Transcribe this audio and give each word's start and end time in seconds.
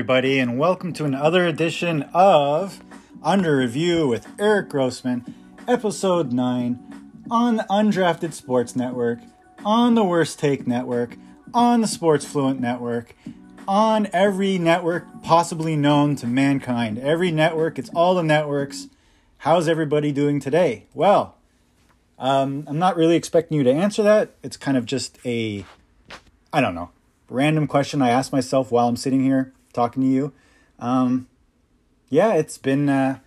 Everybody, 0.00 0.38
and 0.38 0.58
welcome 0.58 0.94
to 0.94 1.04
another 1.04 1.46
edition 1.46 2.04
of 2.14 2.80
Under 3.22 3.58
Review 3.58 4.08
with 4.08 4.26
Eric 4.40 4.70
Grossman, 4.70 5.34
episode 5.68 6.32
9, 6.32 7.12
on 7.30 7.56
the 7.56 7.64
Undrafted 7.64 8.32
Sports 8.32 8.74
Network, 8.74 9.18
on 9.62 9.96
the 9.96 10.02
Worst 10.02 10.38
Take 10.38 10.66
Network, 10.66 11.18
on 11.52 11.82
the 11.82 11.86
Sports 11.86 12.24
Fluent 12.24 12.58
Network, 12.60 13.14
on 13.68 14.08
every 14.14 14.56
network 14.56 15.04
possibly 15.22 15.76
known 15.76 16.16
to 16.16 16.26
mankind. 16.26 16.98
Every 16.98 17.30
network, 17.30 17.78
it's 17.78 17.90
all 17.90 18.14
the 18.14 18.22
networks. 18.22 18.88
How's 19.36 19.68
everybody 19.68 20.12
doing 20.12 20.40
today? 20.40 20.86
Well, 20.94 21.36
um, 22.18 22.64
I'm 22.66 22.78
not 22.78 22.96
really 22.96 23.16
expecting 23.16 23.58
you 23.58 23.64
to 23.64 23.70
answer 23.70 24.02
that. 24.04 24.30
It's 24.42 24.56
kind 24.56 24.78
of 24.78 24.86
just 24.86 25.18
a, 25.26 25.66
I 26.54 26.62
don't 26.62 26.74
know, 26.74 26.88
random 27.28 27.66
question 27.66 28.00
I 28.00 28.08
ask 28.08 28.32
myself 28.32 28.72
while 28.72 28.88
I'm 28.88 28.96
sitting 28.96 29.22
here 29.22 29.52
talking 29.72 30.02
to 30.02 30.08
you. 30.08 30.32
Um, 30.78 31.28
yeah, 32.08 32.34
it's 32.34 32.58
been 32.58 32.88
a 32.88 33.22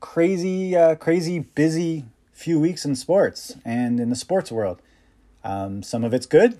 crazy, 0.00 0.76
uh, 0.76 0.94
crazy 0.96 1.40
busy 1.40 2.04
few 2.32 2.58
weeks 2.58 2.84
in 2.84 2.94
sports 2.96 3.56
and 3.64 4.00
in 4.00 4.10
the 4.10 4.16
sports 4.16 4.50
world. 4.50 4.80
Um, 5.44 5.82
some 5.82 6.04
of 6.04 6.14
it's 6.14 6.26
good, 6.26 6.58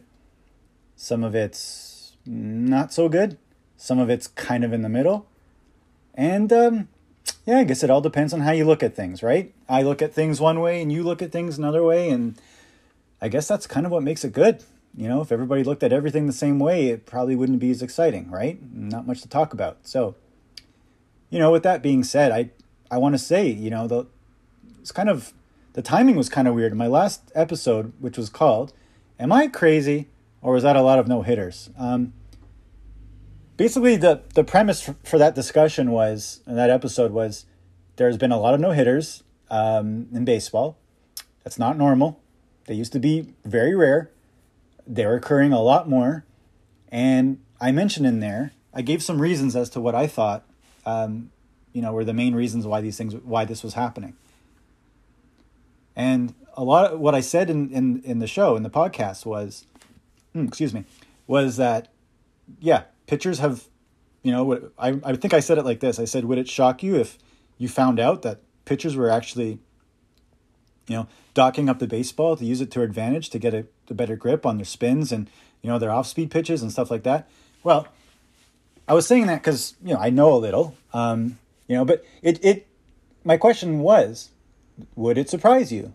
some 0.96 1.24
of 1.24 1.34
it's 1.34 2.16
not 2.26 2.92
so 2.92 3.08
good, 3.08 3.38
some 3.76 3.98
of 3.98 4.08
it's 4.10 4.26
kind 4.26 4.64
of 4.64 4.72
in 4.72 4.82
the 4.82 4.88
middle. 4.88 5.26
And 6.14 6.52
um, 6.52 6.88
yeah, 7.46 7.58
I 7.58 7.64
guess 7.64 7.82
it 7.82 7.90
all 7.90 8.00
depends 8.00 8.32
on 8.32 8.40
how 8.40 8.52
you 8.52 8.64
look 8.64 8.82
at 8.82 8.94
things, 8.94 9.22
right? 9.22 9.52
I 9.68 9.82
look 9.82 10.00
at 10.00 10.14
things 10.14 10.40
one 10.40 10.60
way 10.60 10.80
and 10.80 10.92
you 10.92 11.02
look 11.02 11.22
at 11.22 11.32
things 11.32 11.58
another 11.58 11.82
way. 11.82 12.10
And 12.10 12.38
I 13.20 13.28
guess 13.28 13.48
that's 13.48 13.66
kind 13.66 13.86
of 13.86 13.92
what 13.92 14.02
makes 14.02 14.24
it 14.24 14.32
good. 14.32 14.62
You 14.96 15.08
know, 15.08 15.20
if 15.20 15.32
everybody 15.32 15.64
looked 15.64 15.82
at 15.82 15.92
everything 15.92 16.26
the 16.26 16.32
same 16.32 16.60
way, 16.60 16.88
it 16.88 17.04
probably 17.04 17.34
wouldn't 17.34 17.58
be 17.58 17.70
as 17.70 17.82
exciting, 17.82 18.30
right? 18.30 18.58
Not 18.72 19.06
much 19.06 19.22
to 19.22 19.28
talk 19.28 19.52
about. 19.52 19.78
So, 19.82 20.14
you 21.30 21.38
know, 21.38 21.50
with 21.50 21.64
that 21.64 21.82
being 21.82 22.04
said, 22.04 22.30
I 22.30 22.50
I 22.90 22.98
want 22.98 23.14
to 23.14 23.18
say, 23.18 23.48
you 23.48 23.70
know, 23.70 23.88
the 23.88 24.06
it's 24.80 24.92
kind 24.92 25.08
of 25.08 25.32
the 25.72 25.82
timing 25.82 26.14
was 26.14 26.28
kind 26.28 26.46
of 26.46 26.54
weird. 26.54 26.74
My 26.76 26.86
last 26.86 27.32
episode, 27.34 27.92
which 27.98 28.16
was 28.16 28.28
called 28.28 28.72
"Am 29.18 29.32
I 29.32 29.48
Crazy?" 29.48 30.08
or 30.40 30.52
was 30.52 30.62
that 30.62 30.76
a 30.76 30.82
lot 30.82 30.98
of 30.98 31.08
no 31.08 31.22
hitters? 31.22 31.70
Um, 31.76 32.12
basically, 33.56 33.96
the 33.96 34.22
the 34.34 34.44
premise 34.44 34.80
for, 34.80 34.94
for 35.02 35.18
that 35.18 35.34
discussion 35.34 35.90
was, 35.90 36.40
and 36.46 36.56
that 36.56 36.70
episode 36.70 37.10
was, 37.10 37.46
there's 37.96 38.16
been 38.16 38.30
a 38.30 38.38
lot 38.38 38.54
of 38.54 38.60
no 38.60 38.70
hitters 38.70 39.24
um, 39.50 40.06
in 40.12 40.24
baseball. 40.24 40.78
That's 41.42 41.58
not 41.58 41.76
normal. 41.76 42.20
They 42.66 42.74
used 42.74 42.92
to 42.92 43.00
be 43.00 43.34
very 43.44 43.74
rare 43.74 44.10
they're 44.86 45.14
occurring 45.14 45.52
a 45.52 45.60
lot 45.60 45.88
more. 45.88 46.24
And 46.88 47.40
I 47.60 47.72
mentioned 47.72 48.06
in 48.06 48.20
there, 48.20 48.52
I 48.72 48.82
gave 48.82 49.02
some 49.02 49.20
reasons 49.20 49.56
as 49.56 49.70
to 49.70 49.80
what 49.80 49.94
I 49.94 50.06
thought, 50.06 50.44
um, 50.84 51.30
you 51.72 51.82
know, 51.82 51.92
were 51.92 52.04
the 52.04 52.14
main 52.14 52.34
reasons 52.34 52.66
why 52.66 52.80
these 52.80 52.96
things, 52.96 53.14
why 53.14 53.44
this 53.44 53.62
was 53.62 53.74
happening. 53.74 54.14
And 55.96 56.34
a 56.54 56.64
lot 56.64 56.92
of 56.92 57.00
what 57.00 57.14
I 57.14 57.20
said 57.20 57.50
in, 57.50 57.70
in, 57.70 58.02
in 58.04 58.18
the 58.18 58.26
show, 58.26 58.56
in 58.56 58.62
the 58.62 58.70
podcast 58.70 59.24
was, 59.24 59.66
hmm, 60.32 60.44
excuse 60.44 60.74
me, 60.74 60.84
was 61.26 61.56
that, 61.56 61.88
yeah, 62.60 62.84
pitchers 63.06 63.38
have, 63.38 63.64
you 64.22 64.32
know, 64.32 64.70
I, 64.78 65.00
I 65.04 65.16
think 65.16 65.34
I 65.34 65.40
said 65.40 65.58
it 65.58 65.64
like 65.64 65.80
this. 65.80 65.98
I 65.98 66.04
said, 66.04 66.24
would 66.24 66.38
it 66.38 66.48
shock 66.48 66.82
you 66.82 66.96
if 66.96 67.18
you 67.58 67.68
found 67.68 68.00
out 68.00 68.22
that 68.22 68.40
pitchers 68.64 68.96
were 68.96 69.10
actually, 69.10 69.58
you 70.86 70.96
know, 70.96 71.06
docking 71.32 71.68
up 71.68 71.78
the 71.78 71.86
baseball 71.86 72.36
to 72.36 72.44
use 72.44 72.60
it 72.60 72.70
to 72.72 72.82
advantage 72.82 73.30
to 73.30 73.38
get 73.38 73.54
a, 73.54 73.66
a 73.88 73.94
better 73.94 74.16
grip 74.16 74.44
on 74.44 74.56
their 74.56 74.64
spins 74.64 75.12
and 75.12 75.28
you 75.62 75.70
know 75.70 75.78
their 75.78 75.90
off 75.90 76.06
speed 76.06 76.30
pitches 76.30 76.62
and 76.62 76.70
stuff 76.70 76.90
like 76.90 77.02
that. 77.04 77.28
Well, 77.62 77.88
I 78.86 78.94
was 78.94 79.06
saying 79.06 79.26
that 79.26 79.42
because 79.42 79.74
you 79.82 79.94
know 79.94 80.00
I 80.00 80.10
know 80.10 80.34
a 80.34 80.36
little, 80.36 80.76
um, 80.92 81.38
you 81.66 81.76
know, 81.76 81.84
but 81.84 82.04
it 82.22 82.44
it 82.44 82.66
my 83.24 83.36
question 83.36 83.80
was, 83.80 84.30
would 84.94 85.16
it 85.16 85.30
surprise 85.30 85.72
you? 85.72 85.94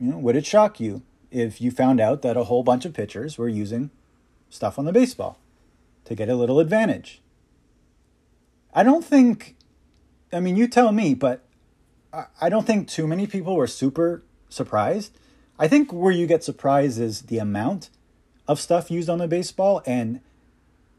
You 0.00 0.12
know, 0.12 0.18
would 0.18 0.36
it 0.36 0.46
shock 0.46 0.78
you 0.78 1.02
if 1.30 1.60
you 1.60 1.70
found 1.70 2.00
out 2.00 2.22
that 2.22 2.36
a 2.36 2.44
whole 2.44 2.62
bunch 2.62 2.84
of 2.84 2.94
pitchers 2.94 3.36
were 3.36 3.48
using 3.48 3.90
stuff 4.48 4.78
on 4.78 4.84
the 4.84 4.92
baseball 4.92 5.38
to 6.04 6.14
get 6.14 6.28
a 6.28 6.36
little 6.36 6.60
advantage? 6.60 7.20
I 8.72 8.84
don't 8.84 9.04
think. 9.04 9.56
I 10.32 10.40
mean, 10.40 10.56
you 10.56 10.68
tell 10.68 10.92
me, 10.92 11.14
but 11.14 11.42
I 12.40 12.48
don't 12.48 12.66
think 12.66 12.88
too 12.88 13.06
many 13.06 13.26
people 13.26 13.56
were 13.56 13.66
super 13.66 14.22
surprised. 14.48 15.18
I 15.58 15.68
think 15.68 15.92
where 15.92 16.12
you 16.12 16.26
get 16.26 16.44
surprised 16.44 17.00
is 17.00 17.22
the 17.22 17.38
amount 17.38 17.90
of 18.46 18.60
stuff 18.60 18.90
used 18.90 19.08
on 19.08 19.18
the 19.18 19.28
baseball 19.28 19.82
and 19.86 20.20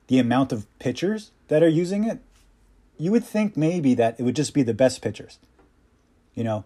the 0.08 0.20
amount 0.20 0.52
of 0.52 0.68
pitchers 0.80 1.32
that 1.48 1.64
are 1.64 1.70
using 1.70 2.04
it. 2.04 2.20
You 2.98 3.12
would 3.12 3.24
think 3.24 3.56
maybe 3.56 3.94
that 3.96 4.20
it 4.20 4.24
would 4.24 4.36
just 4.36 4.54
be 4.54 4.64
the 4.64 4.74
best 4.74 5.02
pitchers. 5.02 5.40
You 6.36 6.44
know, 6.44 6.66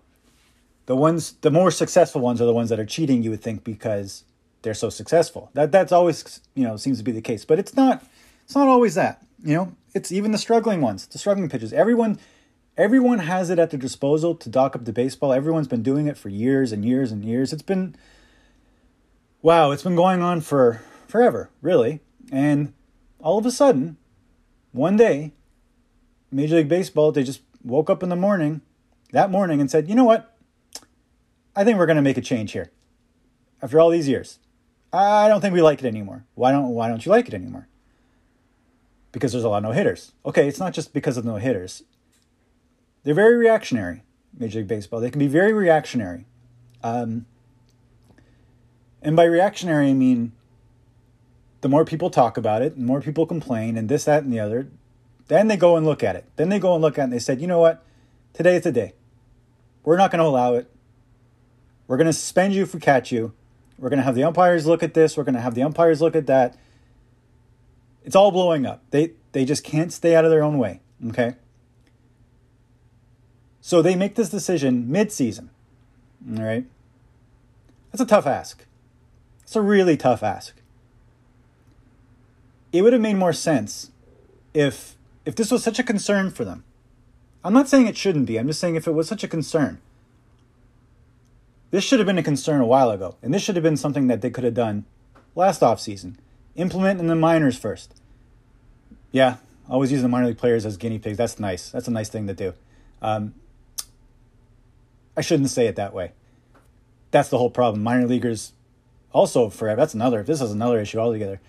the 0.86 0.96
ones, 0.96 1.34
the 1.42 1.52
more 1.52 1.72
successful 1.72 2.22
ones 2.22 2.42
are 2.42 2.46
the 2.46 2.54
ones 2.54 2.70
that 2.70 2.80
are 2.80 2.86
cheating. 2.86 3.24
You 3.24 3.30
would 3.30 3.42
think 3.42 3.64
because 3.64 4.24
they're 4.64 4.74
so 4.74 4.90
successful. 4.90 5.50
That 5.54 5.72
that's 5.72 5.92
always 5.92 6.42
you 6.56 6.64
know 6.64 6.76
seems 6.78 6.98
to 6.98 7.04
be 7.04 7.12
the 7.12 7.22
case, 7.22 7.46
but 7.46 7.60
it's 7.60 7.76
not. 7.76 8.04
It's 8.46 8.56
not 8.56 8.68
always 8.68 8.96
that. 8.96 9.24
You 9.44 9.56
know, 9.56 9.76
it's 9.94 10.12
even 10.12 10.32
the 10.32 10.38
struggling 10.38 10.82
ones, 10.82 11.06
the 11.08 11.18
struggling 11.18 11.50
pitchers. 11.50 11.72
Everyone 11.72 12.20
everyone 12.78 13.20
has 13.20 13.50
it 13.50 13.60
at 13.60 13.70
their 13.70 13.80
disposal 13.80 14.36
to 14.36 14.50
dock 14.50 14.76
up 14.76 14.86
the 14.86 14.94
baseball. 14.94 15.34
Everyone's 15.34 15.68
been 15.68 15.84
doing 15.84 16.08
it 16.08 16.18
for 16.18 16.30
years 16.30 16.72
and 16.72 16.84
years 16.84 17.12
and 17.12 17.24
years. 17.24 17.54
It's 17.54 17.62
been 17.62 17.96
wow, 19.42 19.72
it's 19.72 19.84
been 19.84 19.96
going 19.96 20.22
on 20.22 20.42
for 20.42 20.82
forever, 21.08 21.50
really. 21.62 22.00
And 22.32 22.74
all 23.20 23.38
of 23.38 23.46
a 23.46 23.52
sudden, 23.52 23.98
one 24.72 24.98
day, 24.98 25.34
Major 26.32 26.56
League 26.56 26.70
Baseball, 26.70 27.12
they 27.12 27.24
just 27.24 27.42
woke 27.64 27.90
up 27.90 28.02
in 28.02 28.10
the 28.10 28.16
morning, 28.16 28.62
that 29.12 29.30
morning, 29.30 29.62
and 29.62 29.70
said, 29.70 29.88
you 29.88 29.96
know 29.96 30.06
what? 30.06 30.36
I 31.56 31.64
think 31.64 31.78
we're 31.78 31.86
going 31.86 31.98
to 31.98 32.02
make 32.02 32.18
a 32.18 32.22
change 32.22 32.54
here. 32.54 32.72
After 33.62 33.80
all 33.80 33.92
these 33.92 34.10
years, 34.10 34.40
I 34.92 35.28
don't 35.28 35.42
think 35.42 35.54
we 35.54 35.62
like 35.62 35.80
it 35.80 35.88
anymore. 35.88 36.26
Why 36.36 36.52
don't 36.52 36.70
Why 36.70 36.88
don't 36.88 37.06
you 37.06 37.12
like 37.12 37.28
it 37.28 37.34
anymore? 37.34 37.68
Because 39.12 39.32
there's 39.32 39.44
a 39.44 39.50
lot 39.50 39.58
of 39.58 39.64
no 39.64 39.72
hitters. 39.72 40.14
Okay, 40.26 40.48
it's 40.48 40.60
not 40.60 40.74
just 40.74 40.94
because 40.94 41.18
of 41.18 41.24
no 41.24 41.36
hitters. 41.36 41.84
They're 43.04 43.14
very 43.14 43.36
reactionary, 43.36 44.04
Major 44.38 44.60
League 44.60 44.68
Baseball. 44.68 45.00
They 45.00 45.12
can 45.12 45.20
be 45.20 45.28
very 45.28 45.54
reactionary. 45.54 46.26
Um, 46.82 47.26
and 49.02 49.16
by 49.16 49.26
reactionary, 49.26 49.90
I 49.90 49.94
mean 49.94 50.32
the 51.64 51.70
more 51.70 51.86
people 51.86 52.10
talk 52.10 52.38
about 52.38 52.62
it, 52.62 52.76
the 52.76 52.84
more 52.84 53.02
people 53.02 53.26
complain, 53.26 53.78
and 53.78 53.88
this, 53.88 54.04
that, 54.04 54.24
and 54.24 54.32
the 54.32 54.40
other, 54.40 54.68
then 55.30 55.48
they 55.48 55.56
go 55.56 55.78
and 55.78 55.86
look 55.86 56.04
at 56.04 56.16
it. 56.16 56.26
Then 56.36 56.50
they 56.50 56.60
go 56.60 56.74
and 56.74 56.82
look 56.82 57.00
at 57.00 57.02
it 57.02 57.04
and 57.06 57.14
they 57.14 57.20
said, 57.20 57.40
you 57.40 57.48
know 57.48 57.60
what? 57.60 57.82
Today 58.34 58.58
is 58.58 58.64
the 58.64 58.72
day. 58.72 58.94
We're 59.84 59.98
not 59.98 60.12
going 60.12 60.20
to 60.20 60.26
allow 60.26 60.56
it. 60.56 60.70
We're 61.88 61.96
going 61.98 62.08
to 62.08 62.14
suspend 62.14 62.54
you 62.54 62.64
if 62.64 62.74
we 62.74 62.82
catch 62.82 63.12
you. 63.12 63.34
We're 63.80 63.90
going 63.90 64.00
to 64.00 64.04
have 64.04 64.16
the 64.16 64.26
umpires 64.26 64.66
look 64.66 64.84
at 64.84 64.94
this. 64.94 65.16
We're 65.16 65.24
going 65.24 65.36
to 65.36 65.42
have 65.42 65.56
the 65.56 65.64
umpires 65.64 66.02
look 66.02 66.16
at 66.16 66.28
that. 66.28 66.58
It's 68.04 68.16
all 68.16 68.32
blowing 68.32 68.66
up. 68.66 68.84
They 68.92 69.12
they 69.32 69.46
just 69.46 69.64
can't 69.64 69.92
stay 69.92 70.16
out 70.16 70.26
of 70.26 70.32
their 70.32 70.44
own 70.44 70.58
way. 70.58 70.82
Okay. 71.08 71.36
So 73.66 73.82
they 73.82 73.96
make 73.96 74.16
this 74.16 74.30
decision 74.30 74.92
mid-season. 74.92 75.50
All 76.38 76.44
right. 76.44 76.66
That's 77.92 78.02
a 78.02 78.06
tough 78.06 78.28
ask. 78.28 78.66
It's 79.44 79.56
a 79.56 79.62
really 79.62 79.96
tough 79.96 80.22
ask. 80.22 80.54
It 82.74 82.82
would 82.82 82.92
have 82.92 83.02
made 83.02 83.16
more 83.16 83.32
sense 83.32 83.92
if 84.54 84.98
if 85.26 85.34
this 85.36 85.50
was 85.50 85.64
such 85.64 85.80
a 85.80 85.84
concern 85.84 86.30
for 86.30 86.44
them. 86.44 86.66
I'm 87.42 87.54
not 87.54 87.70
saying 87.70 87.88
it 87.88 87.96
shouldn't 87.96 88.26
be. 88.26 88.38
I'm 88.38 88.48
just 88.48 88.60
saying 88.60 88.76
if 88.76 88.86
it 88.86 88.92
was 88.92 89.08
such 89.08 89.24
a 89.24 89.30
concern. 89.30 89.80
This 91.72 91.86
should 91.86 92.00
have 92.00 92.06
been 92.06 92.18
a 92.18 92.24
concern 92.24 92.60
a 92.60 92.66
while 92.66 92.92
ago, 92.92 93.16
and 93.22 93.34
this 93.34 93.42
should 93.42 93.56
have 93.56 93.64
been 93.64 93.78
something 93.78 94.08
that 94.08 94.22
they 94.22 94.30
could 94.30 94.44
have 94.44 94.54
done 94.54 94.84
last 95.36 95.62
offseason. 95.62 96.16
Implement 96.58 97.00
in 97.00 97.08
the 97.08 97.16
minors 97.16 97.58
first. 97.58 97.96
Yeah, 99.14 99.38
always 99.70 99.90
use 99.94 100.02
the 100.02 100.10
minor 100.10 100.28
league 100.28 100.38
players 100.38 100.66
as 100.66 100.76
guinea 100.76 101.00
pigs. 101.00 101.18
That's 101.18 101.40
nice. 101.40 101.70
That's 101.70 101.88
a 101.88 101.92
nice 101.92 102.10
thing 102.10 102.28
to 102.28 102.34
do. 102.34 102.54
Um, 103.02 103.36
I 105.16 105.22
shouldn't 105.22 105.50
say 105.50 105.68
it 105.68 105.76
that 105.76 105.94
way. 105.94 106.12
That's 107.12 107.30
the 107.30 107.38
whole 107.38 107.52
problem. 107.52 107.84
Minor 107.84 108.08
leaguers 108.08 108.54
also 109.12 109.50
forever. 109.50 109.80
That's 109.80 109.94
another. 109.94 110.24
This 110.24 110.42
is 110.42 110.52
another 110.52 110.80
issue 110.80 111.00
altogether. 111.00 111.40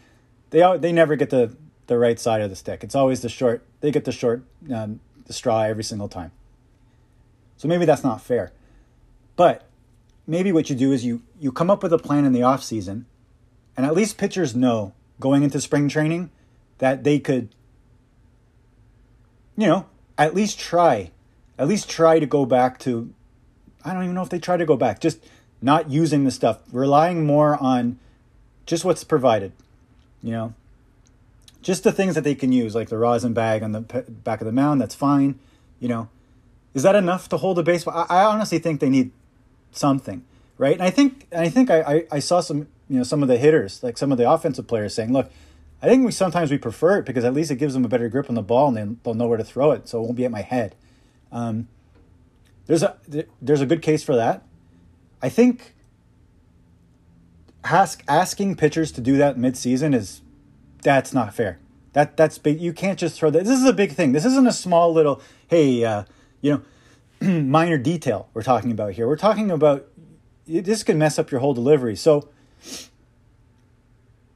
They 0.50 0.76
they 0.78 0.92
never 0.92 1.16
get 1.16 1.30
the 1.30 1.56
the 1.86 1.98
right 1.98 2.18
side 2.18 2.40
of 2.42 2.50
the 2.50 2.56
stick. 2.56 2.84
It's 2.84 2.94
always 2.94 3.22
the 3.22 3.28
short. 3.28 3.64
They 3.80 3.90
get 3.90 4.04
the 4.04 4.12
short 4.12 4.44
um, 4.72 5.00
the 5.26 5.32
straw 5.32 5.62
every 5.62 5.84
single 5.84 6.08
time. 6.08 6.32
So 7.56 7.68
maybe 7.68 7.84
that's 7.84 8.04
not 8.04 8.20
fair. 8.20 8.52
But 9.36 9.66
maybe 10.26 10.52
what 10.52 10.70
you 10.70 10.76
do 10.76 10.92
is 10.92 11.04
you 11.04 11.22
you 11.40 11.52
come 11.52 11.70
up 11.70 11.82
with 11.82 11.92
a 11.92 11.98
plan 11.98 12.24
in 12.24 12.32
the 12.32 12.42
off 12.42 12.62
season, 12.62 13.06
and 13.76 13.86
at 13.86 13.94
least 13.94 14.18
pitchers 14.18 14.54
know 14.54 14.92
going 15.20 15.42
into 15.42 15.60
spring 15.60 15.88
training 15.88 16.30
that 16.78 17.04
they 17.04 17.18
could, 17.18 17.54
you 19.56 19.66
know, 19.66 19.86
at 20.18 20.34
least 20.34 20.58
try, 20.58 21.10
at 21.58 21.68
least 21.68 21.88
try 21.88 22.18
to 22.18 22.26
go 22.26 22.44
back 22.44 22.78
to 22.80 23.12
I 23.84 23.92
don't 23.92 24.02
even 24.04 24.14
know 24.14 24.22
if 24.22 24.30
they 24.30 24.38
try 24.38 24.56
to 24.56 24.64
go 24.64 24.76
back. 24.76 25.00
Just 25.00 25.18
not 25.60 25.90
using 25.90 26.24
the 26.24 26.30
stuff, 26.30 26.60
relying 26.72 27.26
more 27.26 27.56
on 27.62 27.98
just 28.66 28.84
what's 28.84 29.04
provided. 29.04 29.52
You 30.22 30.32
know, 30.32 30.54
Just 31.62 31.84
the 31.84 31.92
things 31.92 32.14
that 32.14 32.24
they 32.24 32.34
can 32.34 32.50
use, 32.52 32.74
like 32.74 32.88
the 32.88 32.98
rosin 32.98 33.34
bag 33.34 33.62
on 33.62 33.72
the 33.72 33.80
back 33.80 34.40
of 34.40 34.46
the 34.46 34.52
mound. 34.52 34.80
That's 34.80 34.94
fine. 34.94 35.38
You 35.80 35.88
know, 35.88 36.08
is 36.72 36.82
that 36.82 36.94
enough 36.94 37.28
to 37.28 37.36
hold 37.36 37.58
a 37.58 37.62
baseball? 37.62 38.06
I, 38.08 38.20
I 38.20 38.24
honestly 38.24 38.58
think 38.58 38.80
they 38.80 38.88
need 38.88 39.10
something, 39.70 40.24
right? 40.56 40.74
And 40.74 40.82
I 40.82 40.90
think 40.90 41.26
I 41.34 41.48
think 41.48 41.70
I, 41.70 41.80
I, 41.80 42.04
I 42.12 42.18
saw 42.20 42.40
some 42.40 42.68
you 42.88 42.98
know 42.98 43.02
some 43.02 43.22
of 43.22 43.28
the 43.28 43.36
hitters, 43.36 43.82
like 43.82 43.98
some 43.98 44.12
of 44.12 44.18
the 44.18 44.30
offensive 44.30 44.66
players, 44.66 44.94
saying, 44.94 45.12
"Look, 45.12 45.30
I 45.82 45.88
think 45.88 46.04
we 46.04 46.12
sometimes 46.12 46.50
we 46.50 46.58
prefer 46.58 46.98
it 46.98 47.06
because 47.06 47.24
at 47.24 47.34
least 47.34 47.50
it 47.50 47.56
gives 47.56 47.74
them 47.74 47.84
a 47.84 47.88
better 47.88 48.08
grip 48.08 48.28
on 48.28 48.34
the 48.34 48.42
ball 48.42 48.68
and 48.68 48.76
then 48.76 49.00
they'll 49.02 49.14
know 49.14 49.26
where 49.26 49.38
to 49.38 49.44
throw 49.44 49.72
it, 49.72 49.88
so 49.88 49.98
it 49.98 50.02
won't 50.02 50.16
be 50.16 50.24
at 50.24 50.30
my 50.30 50.42
head." 50.42 50.74
Um, 51.32 51.68
there's 52.66 52.82
a 52.82 52.96
there's 53.40 53.60
a 53.60 53.66
good 53.66 53.82
case 53.82 54.02
for 54.02 54.16
that. 54.16 54.42
I 55.22 55.28
think 55.28 55.74
ask, 57.64 58.02
asking 58.08 58.56
pitchers 58.56 58.92
to 58.92 59.00
do 59.00 59.16
that 59.16 59.36
midseason 59.36 59.94
is 59.94 60.20
that's 60.82 61.12
not 61.12 61.34
fair. 61.34 61.58
That 61.92 62.16
that's 62.16 62.38
big. 62.38 62.60
You 62.60 62.72
can't 62.72 62.98
just 62.98 63.18
throw 63.18 63.30
that. 63.30 63.44
This 63.44 63.58
is 63.58 63.66
a 63.66 63.72
big 63.72 63.92
thing. 63.92 64.12
This 64.12 64.24
isn't 64.24 64.46
a 64.46 64.52
small 64.52 64.92
little 64.92 65.22
hey, 65.48 65.84
uh, 65.84 66.04
you 66.40 66.62
know, 67.20 67.40
minor 67.40 67.78
detail 67.78 68.28
we're 68.34 68.42
talking 68.42 68.70
about 68.70 68.92
here. 68.92 69.06
We're 69.06 69.16
talking 69.16 69.50
about 69.50 69.86
this 70.46 70.82
can 70.82 70.98
mess 70.98 71.18
up 71.18 71.30
your 71.30 71.40
whole 71.40 71.54
delivery. 71.54 71.96
So 71.96 72.28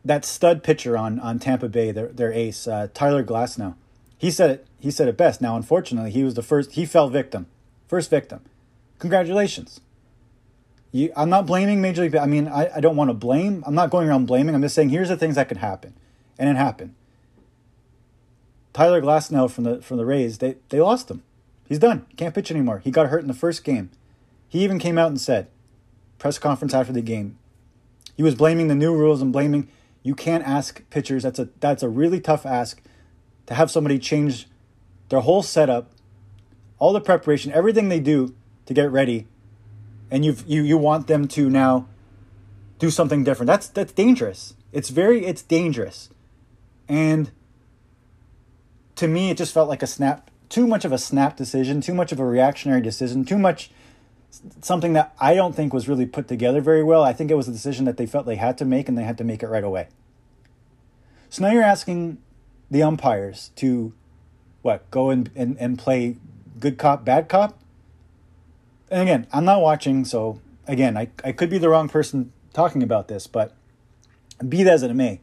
that 0.05 0.25
stud 0.25 0.63
pitcher 0.63 0.97
on 0.97 1.19
on 1.21 1.39
Tampa 1.39 1.69
Bay, 1.69 1.91
their 1.93 2.09
their 2.09 2.33
ace, 2.33 2.67
uh, 2.67 2.89
Tyler 2.95 3.25
Glasnow, 3.25 3.75
he 4.17 4.31
said 4.31 4.51
it. 4.51 4.67
He 4.79 4.91
said 4.91 5.09
it 5.09 5.17
best. 5.17 5.41
Now, 5.41 5.57
unfortunately, 5.57 6.11
he 6.11 6.23
was 6.23 6.35
the 6.35 6.43
first. 6.43 6.73
He 6.73 6.87
fell 6.87 7.09
victim, 7.09 7.47
first 7.89 8.11
victim. 8.11 8.41
Congratulations. 8.99 9.81
You, 10.93 11.13
I'm 11.17 11.29
not 11.29 11.47
blaming 11.47 11.81
Major 11.81 12.03
League. 12.03 12.17
I 12.17 12.27
mean, 12.27 12.49
I, 12.49 12.71
I 12.77 12.81
don't 12.81 12.97
want 12.97 13.11
to 13.11 13.15
blame. 13.15 13.63
I'm 13.67 13.75
not 13.75 13.91
going 13.91 14.09
around 14.09 14.27
blaming. 14.27 14.55
I'm 14.55 14.63
just 14.63 14.75
saying 14.75 14.91
here's 14.91 15.09
the 15.09 15.17
things 15.17 15.35
that 15.35 15.49
could 15.49 15.59
happen, 15.59 15.95
and 16.39 16.49
it 16.49 16.57
happened. 16.57 16.95
Tyler 18.73 19.03
Glasnow 19.03 19.51
from 19.51 19.65
the 19.65 19.83
from 19.83 19.97
the 19.97 20.07
Rays, 20.07 20.39
they 20.39 20.57
they 20.69 20.81
lost 20.81 21.11
him. 21.11 21.23
He's 21.69 21.79
done. 21.79 22.07
Can't 22.17 22.35
pitch 22.35 22.51
anymore. 22.51 22.79
He 22.79 22.91
got 22.91 23.09
hurt 23.09 23.21
in 23.21 23.29
the 23.29 23.35
first 23.35 23.65
game. 23.65 23.91
He 24.49 24.65
even 24.65 24.79
came 24.79 24.97
out 24.97 25.09
and 25.09 25.21
said, 25.21 25.49
press 26.19 26.39
conference 26.39 26.73
after 26.73 26.93
the 26.93 27.03
game, 27.03 27.39
he 28.17 28.23
was 28.23 28.35
blaming 28.35 28.69
the 28.69 28.75
new 28.75 28.95
rules 28.95 29.21
and 29.21 29.33
blaming 29.33 29.69
you 30.03 30.15
can't 30.15 30.47
ask 30.47 30.89
pitchers. 30.91 31.23
That's 31.23 31.39
a 31.39 31.49
that's 31.61 31.83
a 31.83 31.89
really 31.89 32.21
tough 32.21 32.47
ask 32.47 32.81
to 33.47 33.55
have 33.55 33.71
somebody 33.71 33.99
change 33.99 34.47
their 35.09 35.21
whole 35.21 35.43
setup, 35.43 35.91
all 36.79 36.93
the 36.93 37.01
preparation, 37.01 37.53
everything 37.53 37.89
they 37.89 38.01
do 38.01 38.35
to 38.67 38.75
get 38.75 38.91
ready, 38.91 39.27
and 40.11 40.25
you 40.25 40.37
you 40.47 40.63
you 40.63 40.79
want 40.79 41.07
them 41.07 41.29
to 41.29 41.51
now 41.51 41.87
do 42.79 42.91
something 42.91 43.25
different. 43.25 43.49
That's 43.49 43.69
that's 43.69 43.93
dangerous. 43.93 44.55
It's 44.73 44.89
very 44.89 45.25
it's 45.25 45.43
dangerous. 45.43 46.11
And 46.89 47.31
to 48.97 49.09
me 49.09 49.31
it 49.31 49.37
just 49.37 49.53
felt 49.53 49.69
like 49.69 49.83
a 49.83 49.87
snap 49.87 50.31
too 50.49 50.67
much 50.67 50.85
of 50.85 50.93
a 50.93 50.99
snap 50.99 51.37
decision, 51.37 51.81
too 51.81 51.95
much 51.95 52.13
of 52.13 52.21
a 52.21 52.25
reactionary 52.25 52.81
decision, 52.81 53.25
too 53.25 53.39
much 53.39 53.71
something 54.63 54.93
that 54.93 55.15
I 55.19 55.35
don't 55.35 55.55
think 55.55 55.73
was 55.73 55.89
really 55.89 56.07
put 56.07 56.29
together 56.29 56.61
very 56.61 56.83
well. 56.83 57.03
I 57.03 57.13
think 57.13 57.31
it 57.31 57.35
was 57.35 57.49
a 57.49 57.53
decision 57.53 57.85
that 57.87 57.97
they 57.97 58.07
felt 58.07 58.27
they 58.27 58.37
had 58.37 58.59
to 58.59 58.65
make 58.65 58.89
and 58.89 58.97
they 58.97 59.05
had 59.05 59.19
to 59.19 59.25
make 59.25 59.43
it 59.43 59.49
right 59.49 59.65
away. 59.65 59.89
So 61.31 61.43
now 61.43 61.53
you're 61.53 61.63
asking 61.63 62.19
the 62.71 62.83
umpires 62.83 63.51
to 63.57 63.93
what 64.63 64.91
go 64.91 65.11
and, 65.11 65.31
and, 65.35 65.57
and 65.59 65.79
play 65.79 66.17
good 66.61 66.79
cop, 66.79 67.05
bad 67.05 67.29
cop? 67.29 67.59
And 68.91 69.03
again, 69.03 69.27
I'm 69.33 69.45
not 69.45 69.61
watching, 69.61 70.05
so 70.05 70.41
again, 70.67 70.97
I, 70.97 71.11
I 71.25 71.33
could 71.33 71.51
be 71.51 71.59
the 71.59 71.69
wrong 71.69 71.89
person 71.89 72.33
talking 72.53 72.83
about 72.83 73.09
this, 73.09 73.27
but 73.27 73.55
be 74.47 74.63
that 74.63 74.75
as 74.75 74.83
it 74.83 74.95
may. 74.95 75.21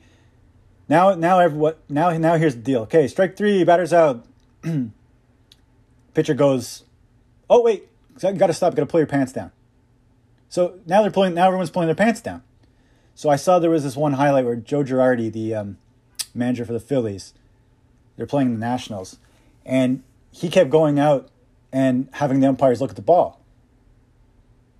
Now 0.87 1.15
now 1.15 1.47
what 1.49 1.79
now 1.89 2.15
now 2.17 2.35
here's 2.37 2.55
the 2.55 2.61
deal. 2.61 2.81
Okay, 2.81 3.07
strike 3.07 3.35
three, 3.35 3.63
batters 3.63 3.91
out. 3.91 4.25
Pitcher 6.13 6.35
goes, 6.35 6.83
Oh 7.49 7.61
wait, 7.61 7.87
you 8.21 8.33
gotta 8.33 8.53
stop, 8.53 8.73
you 8.73 8.77
gotta 8.77 8.85
pull 8.85 8.99
your 8.99 9.07
pants 9.07 9.33
down. 9.33 9.51
So 10.47 10.79
now 10.85 11.01
they're 11.01 11.11
pulling 11.11 11.33
now 11.33 11.47
everyone's 11.47 11.71
pulling 11.71 11.87
their 11.87 11.95
pants 11.95 12.21
down. 12.21 12.43
So 13.15 13.29
I 13.29 13.35
saw 13.35 13.59
there 13.59 13.69
was 13.69 13.83
this 13.83 13.95
one 13.95 14.13
highlight 14.13 14.45
where 14.45 14.55
Joe 14.55 14.83
Girardi, 14.83 15.31
the 15.31 15.55
um, 15.55 15.77
manager 16.33 16.65
for 16.65 16.73
the 16.73 16.79
Phillies. 16.79 17.33
They're 18.17 18.25
playing 18.25 18.53
the 18.53 18.59
Nationals. 18.59 19.17
And 19.65 20.03
he 20.35 20.49
kept 20.49 20.69
going 20.69 20.99
out 20.99 21.29
and 21.71 22.09
having 22.11 22.41
the 22.41 22.47
umpires 22.47 22.81
look 22.81 22.89
at 22.89 22.97
the 22.97 23.01
ball. 23.01 23.39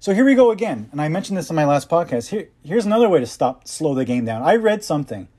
So 0.01 0.13
here 0.13 0.25
we 0.25 0.35
go 0.35 0.51
again. 0.51 0.89
And 0.91 1.01
I 1.01 1.07
mentioned 1.07 1.37
this 1.37 1.49
in 1.49 1.55
my 1.55 1.63
last 1.63 1.89
podcast. 1.89 2.27
Here, 2.27 2.49
here's 2.61 2.85
another 2.85 3.07
way 3.07 3.21
to 3.21 3.25
stop, 3.25 3.65
slow 3.65 3.95
the 3.95 4.03
game 4.03 4.25
down. 4.25 4.43
I 4.43 4.55
read 4.57 4.83
something 4.83 5.29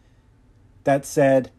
that 0.84 1.04
said 1.04 1.50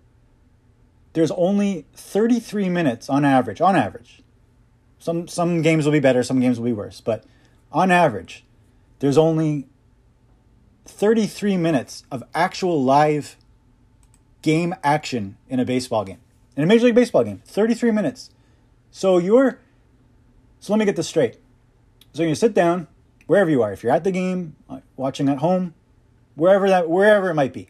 there's 1.13 1.29
only 1.31 1.85
33 1.93 2.67
minutes 2.69 3.09
on 3.09 3.23
average, 3.23 3.61
on 3.61 3.75
average. 3.75 4.23
Some, 4.97 5.27
some 5.27 5.61
games 5.61 5.85
will 5.85 5.91
be 5.91 5.99
better, 5.99 6.23
some 6.23 6.39
games 6.39 6.59
will 6.59 6.65
be 6.65 6.73
worse. 6.73 6.99
But 6.99 7.25
on 7.71 7.91
average, 7.91 8.43
there's 8.99 9.19
only 9.19 9.67
33 10.85 11.57
minutes 11.57 12.05
of 12.11 12.23
actual 12.33 12.83
live 12.83 13.37
game 14.41 14.73
action 14.83 15.37
in 15.47 15.59
a 15.59 15.65
baseball 15.65 16.03
game, 16.03 16.19
in 16.55 16.63
a 16.63 16.67
Major 16.67 16.85
League 16.85 16.95
Baseball 16.95 17.23
game. 17.23 17.43
33 17.45 17.91
minutes. 17.91 18.31
So 18.97 19.19
you're. 19.19 19.59
So 20.59 20.73
let 20.73 20.79
me 20.79 20.85
get 20.85 20.95
this 20.95 21.07
straight. 21.07 21.37
So 22.13 22.23
you 22.23 22.33
sit 22.33 22.55
down, 22.55 22.87
wherever 23.27 23.47
you 23.47 23.61
are, 23.61 23.71
if 23.71 23.83
you're 23.83 23.91
at 23.91 24.03
the 24.03 24.09
game, 24.09 24.55
watching 24.95 25.29
at 25.29 25.37
home, 25.37 25.75
wherever 26.33 26.67
that, 26.67 26.89
wherever 26.89 27.29
it 27.29 27.35
might 27.35 27.53
be, 27.53 27.69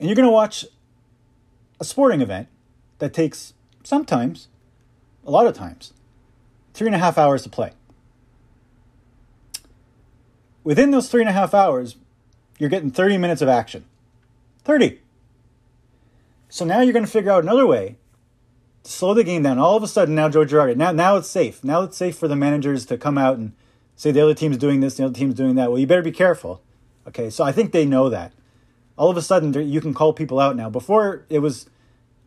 and 0.00 0.08
you're 0.08 0.16
going 0.16 0.26
to 0.26 0.32
watch 0.32 0.66
a 1.78 1.84
sporting 1.84 2.20
event 2.20 2.48
that 2.98 3.14
takes 3.14 3.54
sometimes, 3.84 4.48
a 5.24 5.30
lot 5.30 5.46
of 5.46 5.54
times, 5.54 5.92
three 6.74 6.88
and 6.88 6.96
a 6.96 6.98
half 6.98 7.16
hours 7.16 7.44
to 7.44 7.48
play. 7.48 7.74
Within 10.64 10.90
those 10.90 11.08
three 11.08 11.20
and 11.20 11.30
a 11.30 11.32
half 11.32 11.54
hours, 11.54 11.94
you're 12.58 12.70
getting 12.70 12.90
30 12.90 13.18
minutes 13.18 13.40
of 13.40 13.48
action. 13.48 13.84
30. 14.64 15.00
So 16.48 16.64
now 16.64 16.80
you're 16.80 16.92
going 16.92 17.04
to 17.04 17.10
figure 17.10 17.30
out 17.30 17.44
another 17.44 17.68
way 17.68 17.98
slow 18.90 19.14
the 19.14 19.24
game 19.24 19.42
down. 19.42 19.58
All 19.58 19.76
of 19.76 19.82
a 19.82 19.88
sudden, 19.88 20.14
now 20.14 20.28
Joe 20.28 20.44
Girardi, 20.44 20.76
now, 20.76 20.92
now 20.92 21.16
it's 21.16 21.28
safe. 21.28 21.62
Now 21.64 21.82
it's 21.82 21.96
safe 21.96 22.16
for 22.16 22.28
the 22.28 22.36
managers 22.36 22.86
to 22.86 22.98
come 22.98 23.18
out 23.18 23.38
and 23.38 23.52
say 23.94 24.10
the 24.10 24.22
other 24.22 24.34
team's 24.34 24.58
doing 24.58 24.80
this, 24.80 24.96
the 24.96 25.04
other 25.04 25.14
team's 25.14 25.34
doing 25.34 25.54
that. 25.56 25.70
Well, 25.70 25.78
you 25.78 25.86
better 25.86 26.02
be 26.02 26.12
careful. 26.12 26.62
Okay, 27.06 27.30
so 27.30 27.44
I 27.44 27.52
think 27.52 27.72
they 27.72 27.84
know 27.84 28.08
that. 28.08 28.32
All 28.96 29.10
of 29.10 29.16
a 29.16 29.22
sudden, 29.22 29.52
you 29.68 29.80
can 29.80 29.94
call 29.94 30.12
people 30.12 30.40
out 30.40 30.56
now. 30.56 30.70
Before, 30.70 31.24
it 31.28 31.40
was 31.40 31.68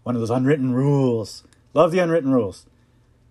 one 0.04 0.16
of 0.16 0.22
those 0.22 0.30
unwritten 0.30 0.74
rules. 0.74 1.44
Love 1.74 1.92
the 1.92 2.00
unwritten 2.00 2.32
rules. 2.32 2.66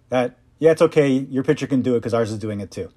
That, 0.09 0.37
yeah, 0.59 0.73
it's 0.73 0.83
okay, 0.83 1.09
your 1.09 1.45
pitcher 1.45 1.67
can 1.67 1.83
do 1.83 1.95
it 1.95 2.01
because 2.01 2.15
ours 2.15 2.31
is 2.31 2.39
doing 2.39 2.61
it 2.61 2.71
too. 2.71 2.91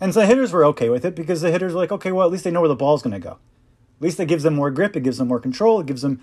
And 0.00 0.14
so 0.14 0.20
the 0.20 0.26
hitters 0.26 0.52
were 0.52 0.64
okay 0.66 0.88
with 0.88 1.04
it 1.04 1.14
because 1.14 1.40
the 1.40 1.50
hitters 1.50 1.74
were 1.74 1.80
like, 1.80 1.92
okay, 1.92 2.12
well, 2.12 2.26
at 2.26 2.32
least 2.32 2.44
they 2.44 2.50
know 2.50 2.60
where 2.60 2.68
the 2.68 2.74
ball's 2.74 3.02
going 3.02 3.12
to 3.12 3.18
go. 3.18 3.32
At 3.32 4.02
least 4.02 4.18
it 4.18 4.26
gives 4.26 4.44
them 4.44 4.54
more 4.54 4.70
grip. 4.70 4.96
It 4.96 5.02
gives 5.02 5.18
them 5.18 5.28
more 5.28 5.40
control. 5.40 5.80
It 5.80 5.86
gives 5.86 6.00
them. 6.00 6.22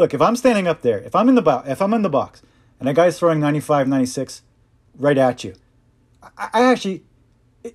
Look, 0.00 0.14
if 0.14 0.22
I'm 0.22 0.34
standing 0.34 0.66
up 0.66 0.80
there, 0.80 0.98
if 1.00 1.14
I'm 1.14 1.28
in 1.28 1.34
the 1.34 1.42
box, 1.42 1.68
if 1.68 1.82
I'm 1.82 1.92
in 1.92 2.00
the 2.00 2.08
box, 2.08 2.40
and 2.78 2.88
a 2.88 2.94
guy's 2.94 3.18
throwing 3.18 3.38
95, 3.38 3.86
96 3.86 4.40
right 4.98 5.18
at 5.18 5.44
you, 5.44 5.54
I, 6.22 6.48
I 6.54 6.62
actually, 6.62 7.04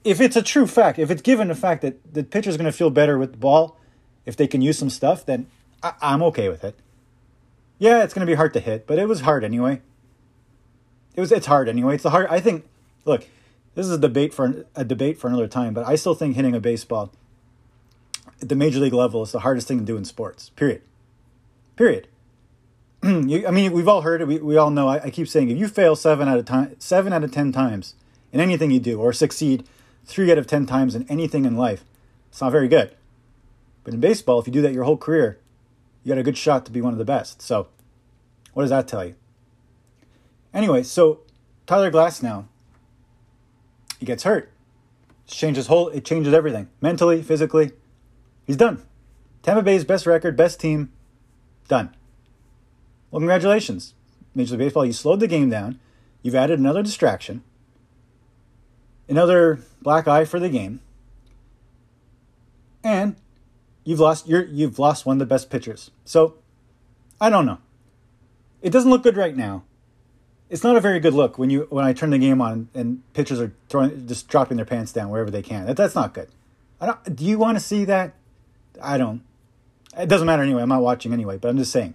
if 0.04 0.20
it's 0.20 0.36
a 0.36 0.42
true 0.42 0.66
fact, 0.66 0.98
if 0.98 1.12
it's 1.12 1.22
given 1.22 1.50
the 1.50 1.54
fact 1.54 1.84
that 1.84 2.16
the 2.16 2.24
pitcher's 2.24 2.58
going 2.58 2.66
to 2.66 2.72
feel 2.72 2.90
better 2.90 3.20
with 3.20 3.34
the 3.34 3.38
ball, 3.38 3.78
if 4.26 4.36
they 4.36 4.48
can 4.48 4.64
use 4.64 4.76
some 4.76 4.90
stuff, 4.90 5.24
then 5.24 5.46
I, 5.84 5.94
I'm 6.02 6.24
okay 6.24 6.50
with 6.50 6.64
it. 6.64 6.76
Yeah, 7.78 8.04
it's 8.04 8.16
going 8.16 8.26
to 8.26 8.32
be 8.32 8.36
hard 8.36 8.54
to 8.54 8.60
hit, 8.60 8.88
but 8.88 8.98
it 8.98 9.08
was 9.08 9.22
hard 9.22 9.44
anyway. 9.44 9.84
It 11.16 11.22
was. 11.22 11.32
It's 11.32 11.46
hard 11.46 11.70
anyway. 11.70 11.94
It's 11.94 12.04
the 12.04 12.10
hard. 12.10 12.26
I 12.32 12.40
think. 12.40 12.66
Look, 13.06 13.28
this 13.76 13.86
is 13.86 13.92
a 13.92 14.00
debate 14.00 14.34
for 14.34 14.66
a 14.76 14.84
debate 14.84 15.20
for 15.20 15.28
another 15.28 15.48
time, 15.48 15.76
but 15.76 15.86
I 15.86 15.94
still 15.94 16.16
think 16.16 16.36
hitting 16.36 16.56
a 16.56 16.60
baseball 16.60 17.12
at 18.42 18.50
the 18.50 18.56
major 18.56 18.80
league 18.80 18.94
level 18.94 19.22
is 19.22 19.32
the 19.32 19.42
hardest 19.42 19.68
thing 19.68 19.78
to 19.78 19.86
do 19.86 19.96
in 19.96 20.06
sports. 20.06 20.50
Period. 20.50 20.82
Period. 21.76 22.08
you, 23.28 23.46
I 23.48 23.52
mean, 23.52 23.72
we've 23.72 23.88
all 23.88 24.02
heard 24.02 24.22
it. 24.22 24.28
We, 24.28 24.40
we 24.40 24.58
all 24.58 24.72
know. 24.72 24.88
I, 24.88 25.04
I, 25.04 25.10
keep 25.12 25.28
saying 25.28 25.50
if 25.50 25.60
you 25.60 25.68
fail 25.68 25.96
seven 25.96 26.28
out 26.28 26.40
of 26.40 26.46
time, 26.46 26.76
seven 26.80 27.14
out 27.14 27.24
of 27.24 27.32
ten 27.32 27.52
times 27.52 27.94
in 28.32 28.40
anything 28.40 28.72
you 28.72 28.80
do, 28.80 29.00
or 29.00 29.14
succeed 29.14 29.68
three 30.06 30.32
out 30.32 30.40
of 30.40 30.48
ten 30.48 30.66
times 30.66 30.96
in 30.96 31.06
anything 31.08 31.46
in 31.46 31.56
life, 31.56 31.86
it's 32.30 32.42
not 32.42 32.52
very 32.52 32.68
good. 32.68 32.96
But 33.84 33.94
in 33.94 34.00
baseball, 34.00 34.40
if 34.40 34.48
you 34.48 34.54
do 34.54 34.62
that 34.64 34.74
your 34.74 34.86
whole 34.86 34.98
career, 34.98 35.40
you 36.04 36.10
got 36.10 36.18
a 36.18 36.24
good 36.24 36.38
shot 36.38 36.66
to 36.66 36.72
be 36.72 36.82
one 36.82 36.94
of 36.94 36.98
the 36.98 37.06
best. 37.06 37.44
So, 37.44 37.68
what 38.54 38.64
does 38.64 38.72
that 38.72 38.88
tell 38.88 39.06
you? 39.06 39.14
Anyway, 40.52 40.82
so 40.82 41.20
Tyler 41.68 41.92
Glasnow, 41.92 42.46
he 44.00 44.08
gets 44.08 44.24
hurt. 44.24 44.52
It 45.28 45.32
changes 45.32 45.68
whole. 45.68 45.90
It 45.90 46.06
changes 46.06 46.34
everything 46.34 46.70
mentally, 46.82 47.22
physically. 47.22 47.74
He's 48.48 48.58
done. 48.58 48.82
Tampa 49.44 49.62
Bay's 49.62 49.84
best 49.84 50.08
record, 50.08 50.36
best 50.36 50.60
team, 50.60 50.92
done. 51.68 51.96
Well, 53.16 53.22
congratulations. 53.22 53.94
Major 54.34 54.58
League 54.58 54.66
Baseball, 54.66 54.86
you 54.86 54.92
slowed 54.92 55.22
the 55.22 55.28
game 55.30 55.50
down. 55.50 55.80
You've 56.22 56.36
added 56.36 56.60
another 56.60 56.84
distraction, 56.84 57.44
another 59.08 59.62
black 59.82 60.06
eye 60.06 60.26
for 60.26 60.38
the 60.38 60.50
game. 60.50 60.82
And 62.84 63.16
you've 63.86 64.02
lost 64.02 64.28
you're 64.28 64.44
you've 64.44 64.80
lost 64.80 65.06
one 65.06 65.16
of 65.16 65.20
the 65.20 65.26
best 65.26 65.50
pitchers. 65.50 65.92
So 66.04 66.34
I 67.22 67.30
don't 67.30 67.46
know. 67.46 67.60
It 68.62 68.72
doesn't 68.72 68.92
look 68.92 69.04
good 69.04 69.16
right 69.16 69.38
now. 69.38 69.64
It's 70.50 70.66
not 70.66 70.76
a 70.76 70.82
very 70.82 71.00
good 71.00 71.14
look 71.14 71.38
when 71.38 71.50
you 71.50 71.68
when 71.70 71.86
I 71.86 71.94
turn 71.94 72.10
the 72.10 72.18
game 72.18 72.42
on 72.42 72.68
and 72.74 73.02
pitchers 73.14 73.40
are 73.40 73.54
throwing 73.70 74.06
just 74.10 74.28
dropping 74.28 74.58
their 74.58 74.66
pants 74.66 74.92
down 74.92 75.10
wherever 75.10 75.32
they 75.32 75.42
can. 75.42 75.68
That, 75.68 75.78
that's 75.78 75.96
not 75.96 76.14
good. 76.14 76.28
I 76.82 76.88
don't, 76.88 77.16
do 77.16 77.24
you 77.24 77.38
want 77.38 77.58
to 77.58 77.64
see 77.64 77.86
that? 77.86 78.14
I 78.84 78.98
don't. 78.98 79.22
It 79.98 80.10
doesn't 80.10 80.28
matter 80.28 80.44
anyway. 80.44 80.64
I'm 80.64 80.68
not 80.68 80.82
watching 80.82 81.14
anyway, 81.14 81.38
but 81.38 81.48
I'm 81.48 81.58
just 81.58 81.72
saying. 81.72 81.94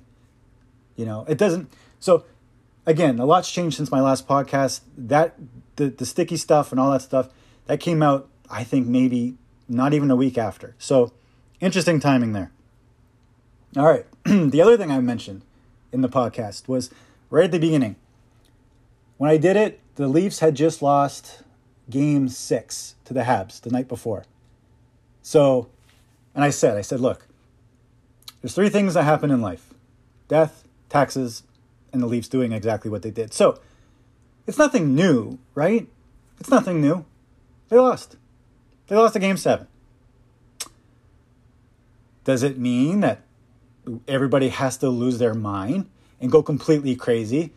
You 1.00 1.06
know, 1.06 1.24
it 1.26 1.38
doesn't. 1.38 1.72
So, 1.98 2.24
again, 2.84 3.18
a 3.18 3.24
lot's 3.24 3.50
changed 3.50 3.78
since 3.78 3.90
my 3.90 4.02
last 4.02 4.28
podcast. 4.28 4.82
That 4.98 5.34
the 5.76 5.86
the 5.86 6.04
sticky 6.04 6.36
stuff 6.36 6.72
and 6.72 6.78
all 6.78 6.90
that 6.90 7.00
stuff 7.00 7.30
that 7.64 7.80
came 7.80 8.02
out. 8.02 8.28
I 8.50 8.64
think 8.64 8.86
maybe 8.86 9.36
not 9.66 9.94
even 9.94 10.10
a 10.10 10.16
week 10.16 10.36
after. 10.36 10.74
So, 10.78 11.12
interesting 11.58 12.00
timing 12.00 12.34
there. 12.34 12.52
All 13.78 13.86
right. 13.86 14.04
the 14.24 14.60
other 14.60 14.76
thing 14.76 14.90
I 14.90 15.00
mentioned 15.00 15.40
in 15.90 16.02
the 16.02 16.08
podcast 16.10 16.68
was 16.68 16.90
right 17.30 17.44
at 17.44 17.52
the 17.52 17.58
beginning. 17.58 17.96
When 19.16 19.30
I 19.30 19.38
did 19.38 19.56
it, 19.56 19.80
the 19.94 20.06
Leafs 20.06 20.40
had 20.40 20.54
just 20.54 20.82
lost 20.82 21.42
game 21.88 22.28
six 22.28 22.94
to 23.06 23.14
the 23.14 23.22
Habs 23.22 23.58
the 23.60 23.70
night 23.70 23.88
before. 23.88 24.24
So, 25.22 25.70
and 26.34 26.44
I 26.44 26.50
said, 26.50 26.76
I 26.76 26.82
said, 26.82 27.00
look, 27.00 27.26
there's 28.42 28.54
three 28.54 28.68
things 28.68 28.94
that 28.94 29.04
happen 29.04 29.30
in 29.30 29.40
life 29.40 29.72
death, 30.28 30.64
taxes, 30.90 31.44
and 31.92 32.02
the 32.02 32.06
Leafs 32.06 32.28
doing 32.28 32.52
exactly 32.52 32.90
what 32.90 33.02
they 33.02 33.10
did. 33.10 33.32
So, 33.32 33.58
it's 34.46 34.58
nothing 34.58 34.94
new, 34.94 35.38
right? 35.54 35.88
It's 36.38 36.50
nothing 36.50 36.80
new. 36.80 37.06
They 37.68 37.78
lost. 37.78 38.16
They 38.88 38.96
lost 38.96 39.16
a 39.16 39.18
game 39.18 39.36
seven. 39.36 39.68
Does 42.24 42.42
it 42.42 42.58
mean 42.58 43.00
that 43.00 43.22
everybody 44.06 44.48
has 44.48 44.76
to 44.78 44.88
lose 44.88 45.18
their 45.18 45.34
mind 45.34 45.88
and 46.20 46.30
go 46.30 46.42
completely 46.42 46.94
crazy 46.94 47.52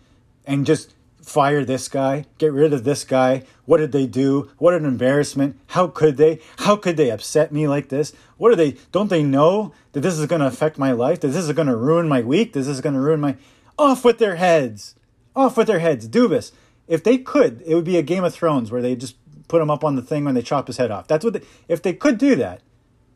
and 0.46 0.66
just 0.66 0.94
fire 1.24 1.64
this 1.64 1.88
guy, 1.88 2.26
get 2.38 2.54
rid 2.54 2.74
of 2.74 2.84
this 2.84 3.04
guy. 3.04 3.44
What 3.66 3.78
did 3.78 3.92
they 3.92 4.06
do? 4.06 4.52
What 4.58 4.74
an 4.74 4.86
embarrassment. 4.86 5.58
How 5.68 5.88
could 5.88 6.18
they? 6.18 6.40
How 6.60 6.76
could 6.76 6.98
they 6.98 7.10
upset 7.10 7.52
me 7.52 7.68
like 7.68 7.90
this? 7.90 8.14
What 8.38 8.52
are 8.52 8.56
they? 8.56 8.76
Don't 8.92 9.10
they 9.10 9.24
know 9.24 9.74
that 9.94 10.02
this 10.02 10.20
is 10.20 10.26
going 10.28 10.42
to 10.42 10.48
affect 10.48 10.78
my 10.78 10.92
life? 10.92 11.22
That 11.22 11.30
this 11.30 11.46
is 11.46 11.54
going 11.54 11.68
to 11.68 11.76
ruin 11.76 12.08
my 12.08 12.22
week? 12.22 12.54
That 12.54 12.60
this 12.60 12.68
is 12.68 12.82
going 12.82 12.96
to 12.96 13.00
ruin 13.00 13.22
my. 13.22 13.38
Off 13.80 14.06
with 14.06 14.20
their 14.20 14.36
heads. 14.36 14.96
Off 15.36 15.58
with 15.58 15.68
their 15.68 15.80
heads. 15.80 16.08
Dubas. 16.08 16.52
If 16.88 17.04
they 17.04 17.18
could, 17.18 17.64
it 17.66 17.74
would 17.74 17.86
be 17.86 17.98
a 17.98 18.04
Game 18.04 18.26
of 18.26 18.34
Thrones 18.34 18.72
where 18.72 18.82
they 18.82 18.96
just 18.96 19.16
put 19.48 19.62
him 19.62 19.72
up 19.72 19.84
on 19.84 19.96
the 19.96 20.02
thing 20.02 20.26
when 20.26 20.36
they 20.36 20.42
chop 20.42 20.68
his 20.68 20.78
head 20.78 20.92
off. 20.92 21.08
That's 21.08 21.24
what. 21.24 21.34
They, 21.34 21.42
if 21.68 21.82
they 21.82 21.94
could 21.94 22.18
do 22.18 22.36
that, 22.36 22.62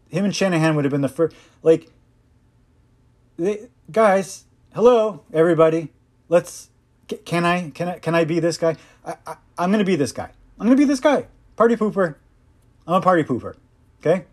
him 0.09 0.23
and 0.23 0.35
Shanahan 0.35 0.75
would 0.75 0.85
have 0.85 0.91
been 0.91 1.01
the 1.01 1.09
first. 1.09 1.35
Like, 1.61 1.91
they, 3.35 3.67
guys, 3.91 4.45
hello, 4.73 5.23
everybody. 5.33 5.91
Let's 6.29 6.69
can 7.25 7.45
I 7.45 7.69
can 7.71 7.87
I 7.89 7.99
can 7.99 8.15
I 8.15 8.25
be 8.25 8.39
this 8.39 8.57
guy? 8.57 8.75
I, 9.05 9.15
I 9.25 9.35
I'm 9.57 9.71
gonna 9.71 9.83
be 9.83 9.95
this 9.95 10.11
guy. 10.11 10.29
I'm 10.59 10.65
gonna 10.67 10.77
be 10.77 10.85
this 10.85 10.99
guy. 10.99 11.27
Party 11.55 11.75
pooper. 11.75 12.15
I'm 12.85 12.95
a 12.95 13.01
party 13.01 13.23
pooper. 13.23 13.55
Okay. 13.99 14.25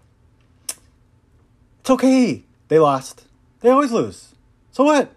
It's 1.81 1.91
okay. 1.91 2.45
They 2.69 2.79
lost. 2.79 3.25
They 3.61 3.71
always 3.71 3.93
lose. 3.93 4.35
So 4.73 4.85
what? 4.85 5.13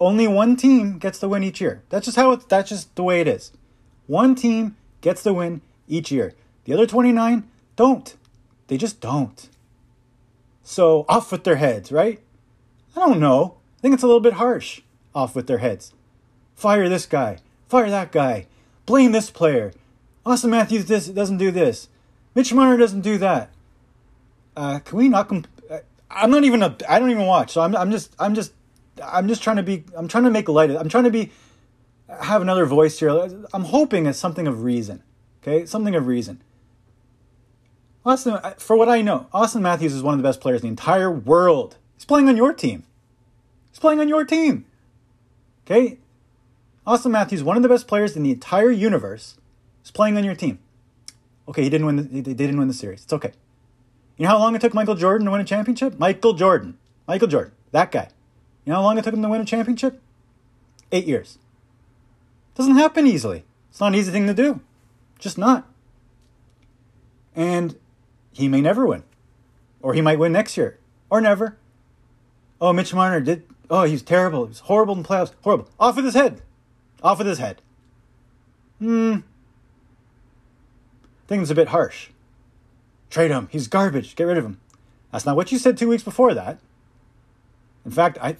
Only 0.00 0.26
one 0.26 0.56
team 0.56 0.98
gets 0.98 1.18
the 1.18 1.28
win 1.28 1.44
each 1.44 1.60
year. 1.60 1.82
That's 1.88 2.06
just 2.06 2.16
how 2.16 2.32
it, 2.32 2.48
that's 2.48 2.68
just 2.68 2.94
the 2.96 3.02
way 3.02 3.20
it 3.20 3.28
is. 3.28 3.52
One 4.06 4.34
team 4.34 4.76
gets 5.00 5.22
the 5.22 5.32
win 5.32 5.60
each 5.88 6.10
year. 6.10 6.34
The 6.64 6.72
other 6.72 6.86
29 6.86 7.48
don't. 7.76 8.16
They 8.66 8.76
just 8.76 9.00
don't. 9.00 9.48
So 10.62 11.04
off 11.08 11.30
with 11.30 11.44
their 11.44 11.56
heads, 11.56 11.92
right? 11.92 12.20
I 12.96 13.00
don't 13.00 13.20
know. 13.20 13.56
I 13.78 13.80
think 13.82 13.94
it's 13.94 14.02
a 14.02 14.06
little 14.06 14.20
bit 14.20 14.34
harsh. 14.34 14.80
Off 15.14 15.36
with 15.36 15.46
their 15.46 15.58
heads. 15.58 15.92
Fire 16.54 16.88
this 16.88 17.06
guy. 17.06 17.38
Fire 17.68 17.90
that 17.90 18.12
guy. 18.12 18.46
Blame 18.86 19.12
this 19.12 19.30
player. 19.30 19.72
Auston 20.24 20.50
Matthews 20.50 20.86
this, 20.86 21.08
doesn't 21.08 21.38
do 21.38 21.50
this. 21.50 21.88
Mitch 22.34 22.52
Marner 22.52 22.76
doesn't 22.76 23.02
do 23.02 23.18
that. 23.18 23.50
Uh, 24.56 24.78
can 24.80 24.98
we 24.98 25.08
not? 25.08 25.28
Comp- 25.28 25.48
uh, 25.70 25.78
I'm 26.10 26.30
not 26.30 26.44
even 26.44 26.62
a. 26.62 26.76
I 26.88 26.98
don't 26.98 27.10
even 27.10 27.26
watch. 27.26 27.52
So 27.52 27.60
I'm. 27.60 27.76
I'm 27.76 27.90
just. 27.90 28.14
I'm 28.18 28.34
just. 28.34 28.52
I'm 29.02 29.28
just 29.28 29.42
trying 29.42 29.56
to 29.56 29.62
be. 29.62 29.84
I'm 29.96 30.08
trying 30.08 30.24
to 30.24 30.30
make 30.30 30.48
light 30.48 30.70
of. 30.70 30.76
I'm 30.76 30.88
trying 30.88 31.04
to 31.04 31.10
be. 31.10 31.30
Have 32.20 32.42
another 32.42 32.66
voice 32.66 32.98
here. 32.98 33.10
I'm 33.52 33.64
hoping 33.64 34.06
it's 34.06 34.18
something 34.18 34.46
of 34.46 34.62
reason. 34.62 35.02
Okay, 35.42 35.66
something 35.66 35.94
of 35.94 36.06
reason. 36.06 36.42
Auston, 38.04 38.38
uh, 38.44 38.50
for 38.58 38.76
what 38.76 38.88
I 38.88 39.00
know, 39.00 39.28
Auston 39.32 39.62
Matthews 39.62 39.94
is 39.94 40.02
one 40.02 40.12
of 40.12 40.18
the 40.18 40.28
best 40.28 40.40
players 40.40 40.60
in 40.60 40.66
the 40.66 40.70
entire 40.70 41.10
world. 41.10 41.78
He's 41.96 42.04
playing 42.04 42.28
on 42.28 42.36
your 42.36 42.52
team. 42.52 42.84
He's 43.70 43.78
playing 43.78 44.00
on 44.00 44.08
your 44.08 44.24
team. 44.24 44.66
Okay, 45.66 45.98
Auston 46.86 47.10
Matthews, 47.10 47.42
one 47.42 47.56
of 47.56 47.62
the 47.62 47.68
best 47.68 47.86
players 47.86 48.16
in 48.16 48.22
the 48.22 48.30
entire 48.30 48.70
universe, 48.70 49.36
is 49.84 49.90
playing 49.90 50.16
on 50.16 50.24
your 50.24 50.34
team. 50.34 50.58
Okay, 51.48 51.62
he 51.62 51.70
didn't 51.70 51.86
win. 51.86 51.96
The, 51.96 52.20
they 52.20 52.34
didn't 52.34 52.58
win 52.58 52.68
the 52.68 52.74
series. 52.74 53.04
It's 53.04 53.12
okay. 53.12 53.32
You 54.16 54.24
know 54.24 54.30
how 54.30 54.38
long 54.38 54.54
it 54.54 54.60
took 54.60 54.74
Michael 54.74 54.94
Jordan 54.94 55.24
to 55.26 55.30
win 55.30 55.40
a 55.40 55.44
championship? 55.44 55.98
Michael 55.98 56.34
Jordan. 56.34 56.78
Michael 57.08 57.28
Jordan. 57.28 57.52
That 57.72 57.90
guy. 57.90 58.08
You 58.64 58.70
know 58.70 58.76
how 58.76 58.82
long 58.82 58.98
it 58.98 59.04
took 59.04 59.14
him 59.14 59.22
to 59.22 59.28
win 59.28 59.40
a 59.40 59.44
championship? 59.44 60.00
Eight 60.92 61.06
years. 61.06 61.38
Doesn't 62.54 62.76
happen 62.76 63.06
easily. 63.06 63.44
It's 63.70 63.80
not 63.80 63.88
an 63.88 63.94
easy 63.96 64.12
thing 64.12 64.26
to 64.26 64.34
do. 64.34 64.60
Just 65.18 65.36
not. 65.36 65.66
And 67.34 67.76
he 68.32 68.46
may 68.46 68.60
never 68.60 68.86
win. 68.86 69.02
Or 69.82 69.94
he 69.94 70.00
might 70.00 70.18
win 70.18 70.32
next 70.32 70.56
year. 70.56 70.78
Or 71.10 71.20
never. 71.20 71.58
Oh, 72.60 72.72
Mitch 72.72 72.94
Marner 72.94 73.20
did. 73.20 73.44
Oh, 73.68 73.84
he's 73.84 74.02
terrible. 74.02 74.46
He's 74.46 74.60
horrible 74.60 74.94
in 74.96 75.02
playoffs. 75.02 75.32
Horrible. 75.42 75.68
Off 75.80 75.96
with 75.96 76.04
his 76.04 76.14
head. 76.14 76.40
Off 77.04 77.18
with 77.18 77.28
his 77.28 77.38
head. 77.38 77.60
Hmm. 78.80 79.18
It's 81.30 81.50
a 81.50 81.54
bit 81.54 81.68
harsh. 81.68 82.08
Trade 83.10 83.30
him. 83.30 83.48
He's 83.50 83.68
garbage. 83.68 84.16
Get 84.16 84.24
rid 84.24 84.38
of 84.38 84.44
him. 84.44 84.60
That's 85.12 85.26
not 85.26 85.36
what 85.36 85.52
you 85.52 85.58
said 85.58 85.76
two 85.76 85.88
weeks 85.88 86.02
before 86.02 86.34
that. 86.34 86.58
In 87.84 87.90
fact, 87.90 88.18
I, 88.20 88.36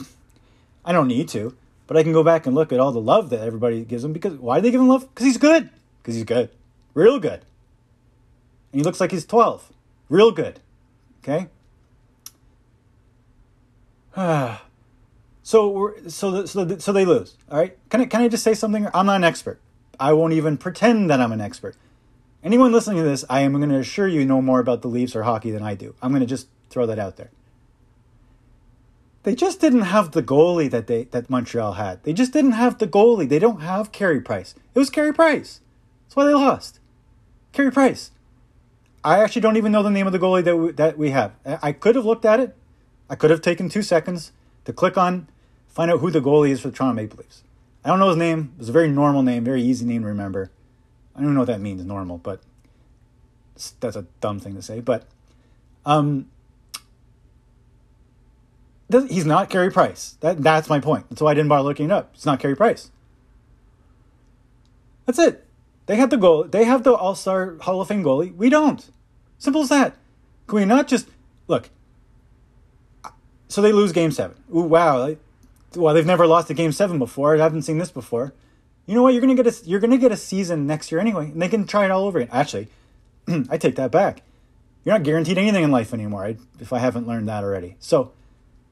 I 0.85 0.93
don't 0.93 1.09
need 1.09 1.29
to, 1.29 1.57
but 1.87 1.97
I 1.97 2.03
can 2.03 2.13
go 2.13 2.25
back 2.25 2.47
and 2.47 2.55
look 2.55 2.73
at 2.73 2.81
all 2.81 2.93
the 2.93 3.01
love 3.01 3.31
that 3.31 3.41
everybody 3.41 3.85
gives 3.85 4.05
him. 4.05 4.13
Because 4.13 4.35
why 4.35 4.59
do 4.59 4.63
they 4.63 4.71
give 4.71 4.81
him 4.81 4.89
love? 4.89 5.09
Because 5.15 5.27
he's 5.27 5.37
good. 5.37 5.71
Because 6.03 6.15
he's 6.15 6.25
good, 6.25 6.51
real 6.95 7.19
good. 7.19 7.45
And 8.73 8.81
he 8.81 8.83
looks 8.83 9.01
like 9.01 9.13
he's 9.13 9.25
twelve, 9.25 9.73
real 10.09 10.33
good. 10.33 10.61
Okay. 11.23 11.49
So 15.45 15.69
we're, 15.69 16.09
so 16.09 16.47
so 16.47 16.79
so 16.79 16.93
they 16.93 17.05
lose. 17.05 17.37
All 17.51 17.59
right. 17.59 17.77
Can 17.91 18.01
I 18.01 18.07
can 18.07 18.23
I 18.23 18.29
just 18.29 18.43
say 18.43 18.55
something? 18.55 18.89
I'm 18.95 19.07
not 19.07 19.17
an 19.17 19.25
expert. 19.25 19.61
I 20.01 20.15
won't 20.15 20.33
even 20.33 20.57
pretend 20.57 21.11
that 21.11 21.21
I'm 21.21 21.33
an 21.33 21.41
expert. 21.43 21.77
Anyone 22.43 22.73
listening 22.73 22.97
to 22.97 23.05
this, 23.05 23.27
I 23.29 23.41
am 23.41 23.53
going 23.53 23.69
to 23.69 23.79
assure 23.79 24.09
you 24.09 24.25
know 24.25 24.41
more 24.41 24.59
about 24.59 24.83
the 24.83 24.89
Leafs 24.89 25.15
or 25.15 25.23
hockey 25.23 25.51
than 25.51 25.63
I 25.63 25.75
do. 25.75 25.95
I'm 26.03 26.11
going 26.13 26.21
to 26.21 26.27
just 26.27 26.49
throw 26.71 26.87
that 26.87 26.99
out 26.99 27.17
there. 27.17 27.31
They 29.23 29.35
just 29.35 29.61
didn't 29.61 29.83
have 29.83 30.13
the 30.13 30.23
goalie 30.23 30.71
that 30.71 30.87
they 30.87 31.05
that 31.05 31.29
Montreal 31.29 31.75
had. 31.75 32.03
They 32.05 32.15
just 32.15 32.33
didn't 32.33 32.53
have 32.53 32.79
the 32.79 32.89
goalie. 32.89 33.29
They 33.29 33.39
don't 33.39 33.61
have 33.61 33.93
Carey 33.93 34.23
Price. 34.23 34.55
It 34.75 34.79
was 34.79 34.89
Carey 34.89 35.13
Price. 35.13 35.61
That's 36.07 36.17
why 36.17 36.25
they 36.25 36.35
lost. 36.35 36.81
Carey 37.53 37.71
Price. 37.71 38.13
I 39.05 39.19
actually 39.19 39.43
don't 39.43 39.59
even 39.59 39.73
know 39.73 39.83
the 39.83 39.91
name 39.91 40.07
of 40.07 40.15
the 40.15 40.19
goalie 40.19 40.45
that 40.45 40.57
we, 40.57 40.73
that 40.73 40.97
we 40.97 41.11
have. 41.11 41.33
I 41.45 41.73
could 41.73 41.97
have 41.97 42.07
looked 42.07 42.25
at 42.25 42.41
it. 42.41 42.57
I 43.11 43.15
could 43.15 43.31
have 43.31 43.43
taken 43.43 43.69
two 43.69 43.83
seconds 43.83 44.33
to 44.65 44.73
click 44.73 44.97
on 44.97 45.29
find 45.75 45.91
out 45.91 46.01
who 46.01 46.11
the 46.11 46.21
goalie 46.21 46.51
is 46.51 46.61
for 46.61 46.69
the 46.69 46.77
Toronto 46.77 46.95
Maple 46.95 47.19
Leafs. 47.19 47.43
I 47.85 47.89
don't 47.89 47.99
know 47.99 48.09
his 48.09 48.17
name. 48.17 48.53
It 48.57 48.61
was 48.61 48.69
a 48.71 48.73
very 48.73 48.89
normal 48.89 49.23
name, 49.23 49.45
very 49.45 49.63
easy 49.63 49.85
name 49.85 50.03
to 50.03 50.09
remember. 50.09 50.51
I 51.15 51.21
don't 51.21 51.35
know 51.35 51.41
what 51.41 51.47
that 51.49 51.61
means, 51.61 51.85
normal, 51.85 52.19
but 52.19 52.41
that's 53.81 53.97
a 53.97 54.07
dumb 54.21 54.41
thing 54.41 54.55
to 54.55 54.63
say. 54.63 54.81
But 54.81 55.07
um, 55.85 56.31
he's 58.91 59.27
not 59.27 59.51
Carey 59.51 59.71
Price. 59.71 60.17
That 60.21 60.43
that's 60.43 60.69
my 60.69 60.81
point. 60.81 61.09
That's 61.11 61.21
why 61.21 61.33
I 61.33 61.35
didn't 61.35 61.49
bother 61.49 61.65
looking 61.65 61.87
it 61.87 61.93
up. 61.93 62.11
It's 62.15 62.27
not 62.27 62.41
Carey 62.41 62.57
Price. 62.57 62.91
That's 65.07 65.19
it. 65.19 65.47
They 65.87 65.97
have 65.97 66.11
the 66.11 66.17
goal. 66.17 66.45
They 66.45 66.65
have 66.65 66.83
the 66.83 66.95
All 66.95 67.15
Star 67.15 67.57
Hall 67.61 67.81
of 67.81 67.89
Fame 67.89 68.03
goalie. 68.03 68.35
We 68.35 68.49
don't. 68.49 68.89
Simple 69.39 69.63
as 69.63 69.69
that. 69.69 69.97
Can 70.47 70.57
we 70.57 70.65
not 70.65 70.89
just 70.89 71.09
look? 71.47 71.71
So 73.49 73.61
they 73.61 73.73
lose 73.73 73.93
Game 73.93 74.11
Seven. 74.11 74.37
Ooh, 74.55 74.63
wow! 74.63 75.15
Well, 75.77 75.95
they've 75.95 76.07
never 76.07 76.27
lost 76.27 76.51
a 76.51 76.55
game 76.55 76.73
seven 76.73 76.99
before. 76.99 77.35
I 77.35 77.39
haven't 77.39 77.63
seen 77.63 77.79
this 77.79 77.91
before. 77.91 78.33
You 78.87 78.95
know 78.95 79.03
what? 79.03 79.15
You're 79.15 79.21
gonna 79.21 79.35
get 79.35 79.47
a 79.47 79.55
you're 79.65 79.81
gonna 79.81 79.99
get 79.99 80.13
a 80.13 80.17
season 80.17 80.67
next 80.67 80.93
year 80.93 81.01
anyway, 81.01 81.27
and 81.27 81.41
they 81.41 81.49
can 81.49 81.67
try 81.67 81.85
it 81.85 81.91
all 81.91 82.05
over 82.05 82.19
again. 82.19 82.31
Actually, 82.33 82.69
I 83.49 83.57
take 83.57 83.77
that 83.77 83.91
back. 83.91 84.23
You're 84.85 84.95
not 84.95 85.03
guaranteed 85.03 85.39
anything 85.39 85.65
in 85.65 85.71
life 85.71 85.95
anymore. 85.95 86.35
If 86.61 86.73
I 86.73 86.79
haven't 86.79 87.07
learned 87.07 87.29
that 87.29 87.43
already. 87.43 87.77
So, 87.79 88.13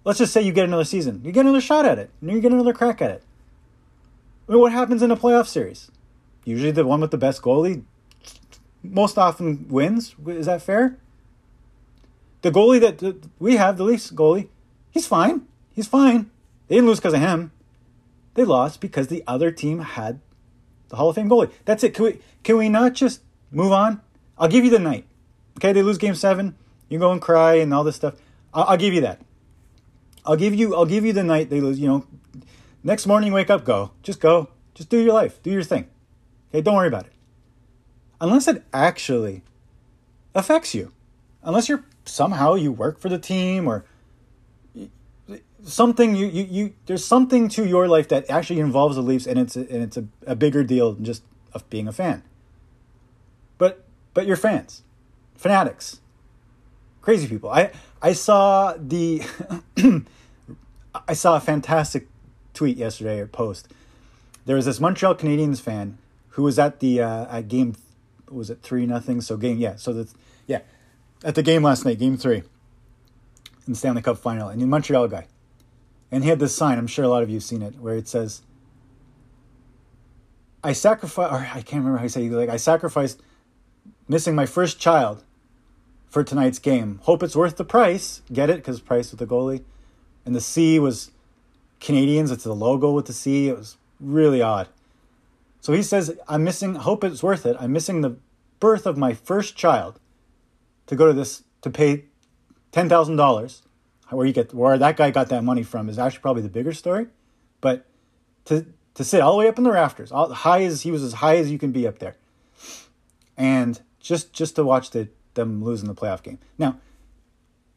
let's 0.05 0.19
just 0.19 0.33
say 0.33 0.43
you 0.43 0.53
get 0.53 0.65
another 0.67 0.85
season. 0.85 1.23
You 1.25 1.33
get 1.33 1.41
another 1.41 1.61
shot 1.61 1.87
at 1.87 1.99
it. 1.99 2.11
And 2.21 2.31
you 2.31 2.41
get 2.41 2.53
another 2.53 2.75
crack 2.75 3.01
at 3.01 3.11
it. 3.11 3.23
I 4.47 4.53
mean, 4.53 4.61
what 4.61 4.73
happens 4.73 5.03
in 5.03 5.11
a 5.11 5.17
playoff 5.17 5.47
series? 5.47 5.91
Usually, 6.45 6.71
the 6.71 6.85
one 6.85 7.01
with 7.01 7.13
the 7.13 7.19
best 7.19 7.41
goalie 7.41 7.85
most 8.83 9.17
often 9.17 9.67
wins. 9.69 10.15
Is 10.27 10.47
that 10.47 10.61
fair? 10.61 10.99
The 12.43 12.51
goalie 12.51 12.81
that 12.81 13.29
we 13.39 13.57
have, 13.57 13.77
the 13.77 13.85
Leafs 13.85 14.11
goalie, 14.11 14.49
he's 14.91 15.07
fine. 15.07 15.47
He's 15.73 15.87
fine. 15.87 16.31
They 16.73 16.77
didn't 16.77 16.89
lose 16.89 17.01
because 17.01 17.13
of 17.13 17.21
him. 17.21 17.53
They 18.33 18.45
lost 18.45 18.81
because 18.81 19.09
the 19.09 19.23
other 19.27 19.51
team 19.51 19.81
had 19.81 20.21
the 20.89 20.97
Hall 20.97 21.11
of 21.11 21.17
Fame 21.17 21.29
goalie. 21.29 21.53
That's 21.67 21.85
it. 21.85 21.93
Can 21.93 22.07
we 22.07 22.19
can 22.45 22.57
we 22.57 22.71
not 22.71 22.95
just 22.95 23.21
move 23.51 23.73
on? 23.73 24.01
I'll 24.39 24.49
give 24.49 24.65
you 24.65 24.71
the 24.71 24.79
night. 24.79 25.05
Okay, 25.59 25.75
they 25.75 25.83
lose 25.83 25.99
game 25.99 26.15
seven. 26.15 26.57
You 26.89 26.99
go 26.99 27.13
and 27.13 27.21
cry 27.21 27.57
and 27.57 27.75
all 27.75 27.85
this 27.85 27.97
stuff. 27.97 28.15
I'll, 28.55 28.65
I'll 28.65 28.77
give 28.79 28.95
you 28.95 29.03
that. 29.03 29.21
I'll 30.25 30.37
give 30.37 30.55
you 30.55 30.75
I'll 30.75 30.87
give 30.87 31.05
you 31.05 31.13
the 31.13 31.23
night 31.23 31.51
they 31.51 31.61
lose. 31.61 31.79
You 31.79 31.89
know, 31.89 32.07
next 32.83 33.07
morning 33.07 33.35
wake 33.35 33.51
up, 33.51 33.67
go. 33.67 33.91
Just 34.03 34.21
go. 34.21 34.49
Just 34.73 34.89
do 34.89 34.99
your 34.99 35.13
life. 35.13 35.43
Do 35.43 35.51
your 35.51 35.65
thing. 35.65 35.91
Okay, 36.49 36.63
don't 36.63 36.77
worry 36.77 36.89
about 36.89 37.05
it. 37.05 37.13
Unless 38.19 38.49
it 38.49 38.65
actually 38.73 39.43
affects 40.35 40.75
you. 40.75 40.91
Unless 41.43 41.69
you're 41.69 41.85
somehow 42.07 42.55
you 42.55 42.73
work 42.73 42.99
for 42.99 43.11
the 43.11 43.19
team 43.19 43.69
or 43.69 43.85
something 45.65 46.17
you, 46.17 46.27
you, 46.27 46.45
you 46.51 46.75
there's 46.87 47.05
something 47.05 47.49
to 47.51 47.67
your 47.67 47.89
life 47.89 48.09
that 48.09 48.29
actually 48.31 48.61
involves 48.61 48.97
the 48.97 49.03
Leafs 49.03 49.27
and 49.27 49.39
it's 49.39 49.57
a, 49.57 49.61
and 49.61 49.83
it's 49.83 49.97
a, 49.97 50.05
a 50.27 50.35
bigger 50.35 50.65
deal 50.65 50.93
than 50.93 51.05
just 51.05 51.23
of 51.55 51.69
being 51.71 51.89
a 51.89 51.93
fan. 51.93 52.23
But 53.59 53.85
but 54.15 54.27
you're 54.27 54.37
fans, 54.37 54.83
fanatics, 55.37 56.01
crazy 57.01 57.29
people. 57.29 57.51
I 57.51 57.73
I 58.01 58.13
saw 58.13 58.75
the 58.79 59.23
I 61.09 61.13
saw 61.15 61.37
a 61.37 61.41
fantastic 61.41 62.09
tweet 62.55 62.77
yesterday 62.77 63.21
or 63.21 63.27
post. 63.27 63.69
There 64.45 64.57
was 64.57 64.67
this 64.67 64.81
Montreal 64.81 65.15
Canadiens 65.15 65.61
fan 65.61 65.99
who 66.31 66.43
was 66.43 66.59
at 66.59 66.81
the 66.81 67.01
uh, 67.01 67.27
at 67.37 67.49
game 67.49 67.77
was 68.31 68.51
it 68.51 68.63
three 68.63 68.87
nothing 68.87 69.21
so 69.21 69.37
game 69.37 69.59
yeah 69.59 69.77
so 69.77 69.93
the 69.93 70.09
yeah 70.47 70.61
at 71.23 71.35
the 71.35 71.43
game 71.43 71.63
last 71.63 71.85
night 71.85 71.99
game 71.99 72.17
three 72.17 72.39
in 72.39 73.73
the 73.73 73.75
Stanley 73.75 74.01
Cup 74.03 74.17
final 74.17 74.49
and 74.49 74.61
the 74.61 74.67
Montreal 74.67 75.07
guy 75.09 75.27
and 76.13 76.23
he 76.23 76.31
had 76.31 76.39
this 76.39 76.55
sign, 76.55 76.79
I'm 76.79 76.87
sure 76.87 77.05
a 77.05 77.09
lot 77.09 77.23
of 77.23 77.31
you 77.31 77.37
have 77.37 77.43
seen 77.43 77.63
it, 77.63 77.81
where 77.81 77.97
it 77.97 78.07
says, 78.07 78.43
I 80.63 80.75
sacrifice, 80.75 81.33
or 81.33 81.39
I 81.39 81.63
can't 81.63 81.83
remember 81.83 81.99
how 81.99 82.05
you 82.05 82.11
say 82.11 82.27
it, 82.27 82.33
like, 82.33 82.51
I 82.51 82.59
sacrificed 82.59 83.21
missing 84.07 84.35
my 84.35 84.47
first 84.47 84.79
child 84.79 85.25
for 86.09 86.23
tonight's 86.23 86.59
game. 86.59 87.01
Hope 87.05 87.23
it's 87.23 87.35
worth 87.35 87.57
the 87.57 87.65
price. 87.65 88.21
Get 88.31 88.51
it? 88.51 88.57
Because 88.57 88.81
price 88.81 89.11
with 89.11 89.19
the 89.19 89.27
goalie. 89.27 89.65
And 90.27 90.37
the 90.37 90.41
C 90.41 90.79
was 90.79 91.11
Canadiens. 91.81 92.31
It's 92.31 92.45
the 92.45 92.55
logo 92.55 92.93
with 92.93 93.07
the 93.07 93.15
C. 93.15 93.49
It 93.49 93.57
was 93.57 93.79
really 93.99 94.43
odd. 94.43 94.69
So 95.63 95.73
he 95.73 95.83
says, 95.83 96.17
I'm 96.29 96.45
missing, 96.45 96.75
hope 96.75 97.03
it's 97.03 97.23
worth 97.23 97.47
it. 97.47 97.57
I'm 97.59 97.73
missing 97.73 98.03
the 98.03 98.17
birth 98.61 98.85
of 98.85 98.99
my 98.99 99.15
first 99.15 99.57
child 99.57 99.99
to 100.87 100.95
go 100.95 101.07
to 101.07 101.13
this, 101.13 101.45
to 101.63 101.71
pay 101.71 102.05
$10,000 102.73 103.63
where 104.13 104.27
you 104.27 104.33
get 104.33 104.53
where 104.55 104.79
that 104.79 104.97
guy 104.97 105.11
got 105.11 105.29
that 105.29 105.43
money 105.45 105.63
from 105.63 105.89
is 105.89 105.99
actually 105.99 106.21
probably 106.21 106.43
the 106.43 106.49
bigger 106.49 106.73
story. 106.73 107.07
But 107.61 107.87
to 108.47 108.67
to 108.95 109.05
sit 109.05 109.21
all 109.21 109.33
the 109.33 109.39
way 109.39 109.49
up 109.49 109.59
in 109.59 109.65
the 109.65 109.73
rafters, 109.73 110.13
all 110.13 110.33
high 110.33 110.63
as 110.63 110.83
he 110.83 110.91
was 110.91 111.03
as 111.03 111.15
high 111.15 111.37
as 111.37 111.51
you 111.51 111.59
can 111.59 111.73
be 111.73 111.87
up 111.87 111.99
there, 111.99 112.17
and 113.37 113.81
just 114.01 114.33
just 114.33 114.57
to 114.57 114.65
watch 114.65 114.91
the 114.91 115.09
them 115.35 115.65
losing 115.65 115.89
the 115.89 115.95
playoff 115.95 116.23
game. 116.23 116.39
Now, 116.59 116.79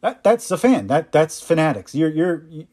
that 0.01 0.23
that's 0.23 0.49
a 0.51 0.57
fan. 0.57 0.88
That 0.88 1.12
that's 1.12 1.41
fanatics. 1.41 1.95
You're 1.95 2.10
you're. 2.10 2.43
You, 2.49 2.67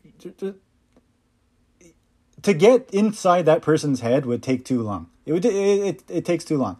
to 2.42 2.52
get 2.52 2.90
inside 2.92 3.46
that 3.46 3.62
person's 3.62 4.00
head 4.00 4.26
would 4.26 4.42
take 4.42 4.64
too 4.64 4.82
long. 4.82 5.08
It 5.24 5.32
would 5.32 5.44
it, 5.44 5.54
it, 5.54 6.02
it 6.08 6.24
takes 6.24 6.44
too 6.44 6.58
long. 6.58 6.78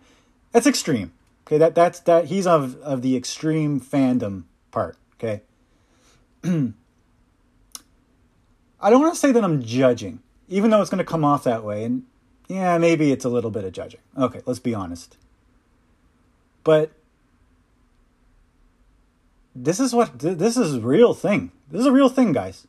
That's 0.53 0.67
extreme. 0.67 1.13
Okay, 1.47 1.59
that 1.59 1.75
that's 1.75 2.01
that 2.01 2.27
he's 2.27 2.47
of 2.47 2.77
of 2.83 3.03
the 3.03 3.17
extreme 3.17 3.81
fandom 3.81 4.45
part. 4.71 4.97
Okay, 5.15 5.43
I 6.45 6.73
don't 8.91 9.01
want 9.01 9.15
to 9.15 9.21
say 9.21 9.31
that 9.33 9.45
I'm 9.45 9.63
judging, 9.63 10.21
even 10.49 10.71
though 10.71 10.81
it's 10.81 10.91
going 10.91 10.99
to 10.99 11.05
come 11.05 11.25
off 11.25 11.45
that 11.45 11.63
way. 11.63 11.85
And 11.85 12.05
yeah, 12.49 12.79
maybe 12.79 13.13
it's 13.13 13.25
a 13.25 13.29
little 13.29 13.51
bit 13.51 13.65
of 13.65 13.73
judging. 13.73 14.01
Okay, 14.19 14.43
let's 14.45 14.59
be 14.59 14.75
honest. 14.75 15.17
But 16.65 16.91
this 19.55 19.79
is 19.79 19.95
what 19.95 20.19
this 20.19 20.57
is 20.57 20.75
a 20.75 20.81
real 20.81 21.15
thing. 21.15 21.53
This 21.71 21.81
is 21.81 21.87
a 21.87 21.93
real 21.93 22.09
thing, 22.09 22.33
guys, 22.33 22.67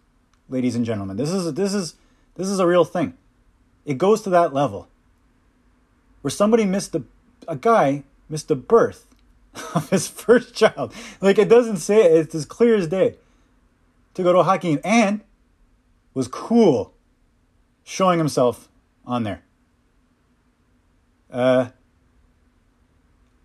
ladies 0.49 0.75
and 0.75 0.85
gentlemen. 0.85 1.17
This 1.17 1.31
is 1.31 1.53
this 1.53 1.73
is 1.73 1.95
this 2.35 2.47
is 2.47 2.59
a 2.59 2.67
real 2.67 2.85
thing. 2.85 3.15
It 3.85 3.97
goes 3.97 4.21
to 4.21 4.29
that 4.29 4.53
level 4.53 4.87
where 6.21 6.31
somebody 6.31 6.65
missed 6.65 6.93
a 6.95 7.03
a 7.47 7.55
guy 7.55 8.03
missed 8.29 8.47
the 8.47 8.55
birth 8.55 9.07
of 9.75 9.89
his 9.89 10.07
first 10.07 10.53
child. 10.53 10.93
Like 11.21 11.39
it 11.39 11.49
doesn't 11.49 11.77
say 11.77 12.03
it. 12.03 12.11
It's 12.13 12.35
as 12.35 12.45
clear 12.45 12.75
as 12.75 12.87
day 12.87 13.15
to 14.13 14.23
go 14.23 14.33
to 14.33 14.39
a 14.39 14.43
hockey 14.43 14.69
game 14.69 14.79
and 14.83 15.21
was 16.13 16.27
cool 16.27 16.93
showing 17.83 18.19
himself 18.19 18.69
on 19.05 19.23
there. 19.23 19.43
Uh, 21.31 21.69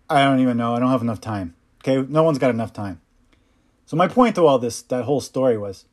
I 0.09 0.23
don't 0.23 0.39
even 0.39 0.57
know. 0.57 0.75
I 0.75 0.79
don't 0.79 0.89
have 0.89 1.01
enough 1.01 1.21
time. 1.21 1.55
Okay, 1.81 2.05
no 2.09 2.23
one's 2.23 2.37
got 2.37 2.49
enough 2.49 2.73
time. 2.73 3.01
So 3.85 3.97
my 3.97 4.07
point 4.07 4.35
to 4.35 4.45
all 4.45 4.59
this, 4.59 4.81
that 4.83 5.05
whole 5.05 5.21
story 5.21 5.57
was, 5.57 5.85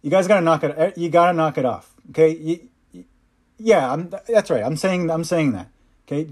you 0.00 0.10
guys 0.10 0.26
gotta 0.26 0.40
knock 0.40 0.64
it. 0.64 0.96
You 0.96 1.08
gotta 1.10 1.32
knock 1.32 1.58
it 1.58 1.64
off. 1.64 1.94
Okay. 2.10 2.36
You, 2.36 2.68
you, 2.92 3.04
yeah, 3.58 3.92
I'm, 3.92 4.12
that's 4.28 4.50
right. 4.50 4.64
I'm 4.64 4.76
saying. 4.76 5.10
I'm 5.10 5.24
saying 5.24 5.52
that. 5.52 5.68
Okay. 6.06 6.28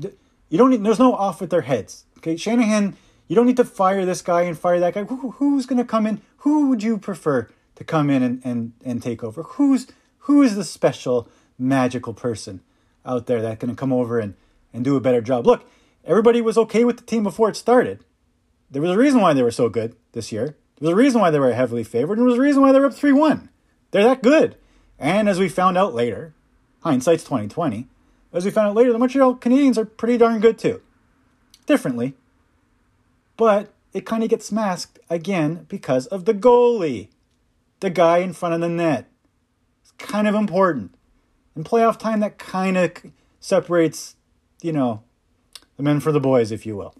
You 0.49 0.59
don't 0.59 0.71
need. 0.71 0.83
There's 0.83 0.99
no 0.99 1.15
off 1.15 1.41
with 1.41 1.51
their 1.51 1.61
heads. 1.61 2.05
Okay. 2.19 2.37
Shanahan. 2.37 2.97
You 3.31 3.37
don't 3.37 3.47
need 3.47 3.59
to 3.59 3.65
fire 3.65 4.05
this 4.05 4.23
guy 4.23 4.43
and 4.43 4.59
fire 4.59 4.81
that 4.81 4.95
guy. 4.95 5.05
Who, 5.05 5.31
who's 5.31 5.65
gonna 5.65 5.85
come 5.85 6.05
in? 6.05 6.21
who 6.41 6.69
would 6.69 6.83
you 6.83 6.99
prefer 6.99 7.49
to 7.77 7.85
come 7.85 8.11
in 8.11 8.23
and, 8.23 8.41
and, 8.45 8.73
and 8.85 9.03
take 9.03 9.23
over? 9.23 9.43
Who's 9.43 9.87
who 10.21 10.43
is 10.43 10.57
the 10.57 10.65
special 10.65 11.29
magical 11.59 12.15
person 12.15 12.61
out 13.05 13.27
there 13.27 13.43
that 13.43 13.61
can 13.61 13.75
come 13.77 13.93
over 13.93 14.19
and, 14.19 14.35
and 14.73 14.85
do 14.85 14.97
a 14.97 15.01
better 15.01 15.21
job? 15.21 15.47
Look, 15.47 15.69
everybody 16.05 16.41
was 16.41 16.59
okay 16.59 16.85
with 16.85 16.99
the 16.99 17.05
team 17.05 17.23
before 17.23 17.49
it 17.49 17.57
started. 17.57 18.05
There 18.71 18.83
was 18.83 18.91
a 18.91 18.99
reason 18.99 19.21
why 19.21 19.33
they 19.33 19.43
were 19.43 19.51
so 19.51 19.69
good 19.69 19.97
this 20.13 20.33
year. 20.33 20.57
There 20.79 20.89
was 20.89 20.91
a 20.91 20.97
reason 20.97 21.21
why 21.21 21.31
they 21.31 21.39
were 21.39 21.53
heavily 21.53 21.85
favored, 21.85 22.19
and 22.19 22.21
there 22.21 22.31
was 22.31 22.39
a 22.39 22.43
reason 22.43 22.63
why 22.63 22.73
they 22.73 22.81
were 22.81 22.87
up 22.87 22.95
3 22.95 23.13
1. 23.13 23.49
They're 23.91 24.05
that 24.05 24.23
good. 24.23 24.57
And 24.99 25.29
as 25.29 25.39
we 25.39 25.49
found 25.49 25.77
out 25.77 25.95
later, 25.95 26.35
hindsight's 26.83 27.25
2020, 27.25 27.89
as 28.33 28.45
we 28.45 28.51
found 28.51 28.69
out 28.69 28.77
later, 28.77 28.93
the 28.93 28.99
Montreal 28.99 29.37
Canadiens 29.37 29.77
are 29.77 29.85
pretty 29.85 30.17
darn 30.17 30.41
good 30.41 30.59
too. 30.59 30.81
Differently. 31.67 32.15
But 33.41 33.73
it 33.95 34.05
kind 34.05 34.23
of 34.23 34.29
gets 34.29 34.53
masked 34.53 34.99
again 35.09 35.65
because 35.67 36.07
of 36.09 36.27
the 36.27 36.35
goalie, 36.35 37.09
the 37.81 37.89
guy 37.89 38.19
in 38.19 38.35
front 38.35 38.55
of 38.55 38.61
the 38.61 38.69
net. 38.69 39.09
It's 39.81 39.93
kind 39.93 40.29
of 40.29 40.35
important. 40.35 40.95
In 41.57 41.65
playoff 41.65 41.99
time, 41.99 42.21
that 42.21 42.37
kind 42.37 42.77
of 42.77 42.93
separates, 43.41 44.17
you 44.61 44.73
know, 44.73 45.05
the 45.79 45.83
men 45.83 46.01
for 46.01 46.13
the 46.13 46.21
boys, 46.21 46.53
if 46.53 46.67
you 46.67 46.77
will. 46.77 46.95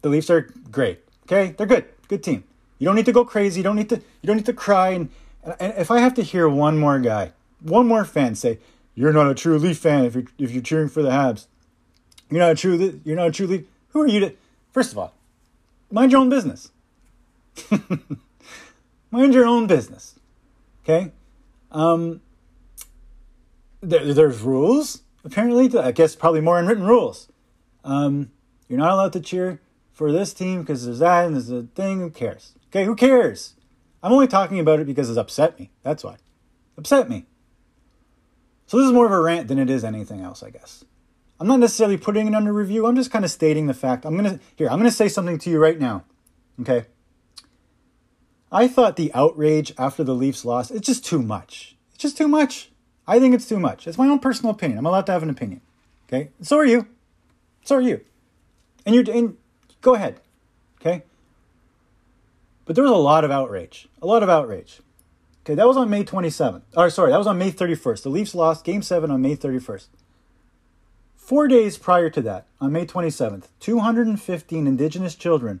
The 0.00 0.08
Leafs 0.08 0.30
are 0.30 0.48
great. 0.70 1.00
Okay, 1.24 1.54
they're 1.58 1.66
good. 1.66 1.84
Good 2.08 2.22
team. 2.22 2.44
You 2.78 2.86
don't 2.86 2.96
need 2.96 3.04
to 3.04 3.12
go 3.12 3.26
crazy. 3.26 3.60
You 3.60 3.64
don't 3.64 3.76
need 3.76 3.90
to. 3.90 3.96
You 3.96 4.26
don't 4.26 4.36
need 4.36 4.46
to 4.46 4.54
cry. 4.54 4.92
And, 4.92 5.10
and 5.44 5.74
if 5.76 5.90
I 5.90 6.00
have 6.00 6.14
to 6.14 6.22
hear 6.22 6.48
one 6.48 6.78
more 6.78 6.98
guy, 6.98 7.32
one 7.60 7.86
more 7.86 8.06
fan 8.06 8.36
say, 8.36 8.58
"You're 8.94 9.12
not 9.12 9.30
a 9.30 9.34
true 9.34 9.58
Leaf 9.58 9.76
fan 9.76 10.06
if 10.06 10.14
you're 10.14 10.24
if 10.38 10.50
you're 10.50 10.62
cheering 10.62 10.88
for 10.88 11.02
the 11.02 11.10
Habs," 11.10 11.46
You're 12.30 12.40
not 12.40 12.52
a 12.52 12.54
true. 12.54 13.00
You're 13.04 13.16
not 13.16 13.28
a 13.28 13.32
true 13.32 13.46
lead. 13.46 13.66
Who 13.88 14.02
are 14.02 14.06
you 14.06 14.20
to? 14.20 14.32
First 14.72 14.92
of 14.92 14.98
all, 14.98 15.12
mind 15.90 16.12
your 16.12 16.20
own 16.20 16.28
business. 16.28 16.70
mind 19.10 19.34
your 19.34 19.46
own 19.46 19.66
business. 19.66 20.14
Okay. 20.84 21.12
Um. 21.72 22.20
There, 23.80 24.12
there's 24.12 24.40
rules 24.40 25.02
apparently. 25.24 25.76
I 25.78 25.90
guess 25.92 26.14
probably 26.14 26.40
more 26.40 26.58
unwritten 26.58 26.84
rules. 26.84 27.28
Um. 27.84 28.30
You're 28.68 28.78
not 28.78 28.92
allowed 28.92 29.12
to 29.14 29.20
cheer 29.20 29.60
for 29.92 30.12
this 30.12 30.32
team 30.32 30.60
because 30.60 30.84
there's 30.84 31.00
that 31.00 31.26
and 31.26 31.34
there's 31.34 31.50
a 31.50 31.64
thing. 31.74 31.98
Who 31.98 32.10
cares? 32.10 32.52
Okay. 32.68 32.84
Who 32.84 32.94
cares? 32.94 33.54
I'm 34.02 34.12
only 34.12 34.28
talking 34.28 34.60
about 34.60 34.80
it 34.80 34.86
because 34.86 35.10
it's 35.10 35.18
upset 35.18 35.58
me. 35.58 35.70
That's 35.82 36.04
why. 36.04 36.16
Upset 36.78 37.10
me. 37.10 37.26
So 38.66 38.78
this 38.78 38.86
is 38.86 38.92
more 38.92 39.04
of 39.04 39.12
a 39.12 39.20
rant 39.20 39.48
than 39.48 39.58
it 39.58 39.68
is 39.68 39.82
anything 39.82 40.20
else, 40.20 40.44
I 40.44 40.50
guess. 40.50 40.84
I'm 41.40 41.46
not 41.46 41.58
necessarily 41.58 41.96
putting 41.96 42.26
it 42.28 42.34
under 42.34 42.52
review. 42.52 42.86
I'm 42.86 42.96
just 42.96 43.10
kind 43.10 43.24
of 43.24 43.30
stating 43.30 43.66
the 43.66 43.72
fact. 43.72 44.04
I'm 44.04 44.14
going 44.16 44.38
to, 44.38 44.40
here, 44.56 44.68
I'm 44.68 44.78
going 44.78 44.90
to 44.90 44.96
say 44.96 45.08
something 45.08 45.38
to 45.38 45.50
you 45.50 45.58
right 45.58 45.80
now. 45.80 46.04
Okay. 46.60 46.84
I 48.52 48.68
thought 48.68 48.96
the 48.96 49.10
outrage 49.14 49.72
after 49.78 50.04
the 50.04 50.14
Leafs 50.14 50.44
lost, 50.44 50.70
it's 50.70 50.86
just 50.86 51.04
too 51.04 51.22
much. 51.22 51.76
It's 51.94 52.02
just 52.02 52.18
too 52.18 52.28
much. 52.28 52.70
I 53.06 53.18
think 53.18 53.34
it's 53.34 53.48
too 53.48 53.58
much. 53.58 53.86
It's 53.86 53.96
my 53.96 54.06
own 54.06 54.18
personal 54.18 54.54
opinion. 54.54 54.78
I'm 54.78 54.86
allowed 54.86 55.06
to 55.06 55.12
have 55.12 55.22
an 55.22 55.30
opinion. 55.30 55.62
Okay. 56.08 56.30
So 56.42 56.58
are 56.58 56.66
you. 56.66 56.86
So 57.64 57.76
are 57.76 57.80
you. 57.80 58.02
And 58.84 58.94
you're, 58.94 59.10
and 59.10 59.38
go 59.80 59.94
ahead. 59.94 60.20
Okay. 60.78 61.04
But 62.66 62.74
there 62.74 62.84
was 62.84 62.92
a 62.92 62.96
lot 62.96 63.24
of 63.24 63.30
outrage. 63.30 63.88
A 64.02 64.06
lot 64.06 64.22
of 64.22 64.28
outrage. 64.28 64.80
Okay. 65.44 65.54
That 65.54 65.66
was 65.66 65.78
on 65.78 65.88
May 65.88 66.04
27th. 66.04 66.62
Or 66.76 66.90
sorry, 66.90 67.12
that 67.12 67.18
was 67.18 67.26
on 67.26 67.38
May 67.38 67.50
31st. 67.50 68.02
The 68.02 68.10
Leafs 68.10 68.34
lost 68.34 68.62
game 68.62 68.82
seven 68.82 69.10
on 69.10 69.22
May 69.22 69.36
31st 69.36 69.86
Four 71.30 71.46
days 71.46 71.78
prior 71.78 72.10
to 72.10 72.20
that, 72.22 72.46
on 72.60 72.72
May 72.72 72.84
27th, 72.84 73.44
215 73.60 74.66
Indigenous 74.66 75.14
children 75.14 75.60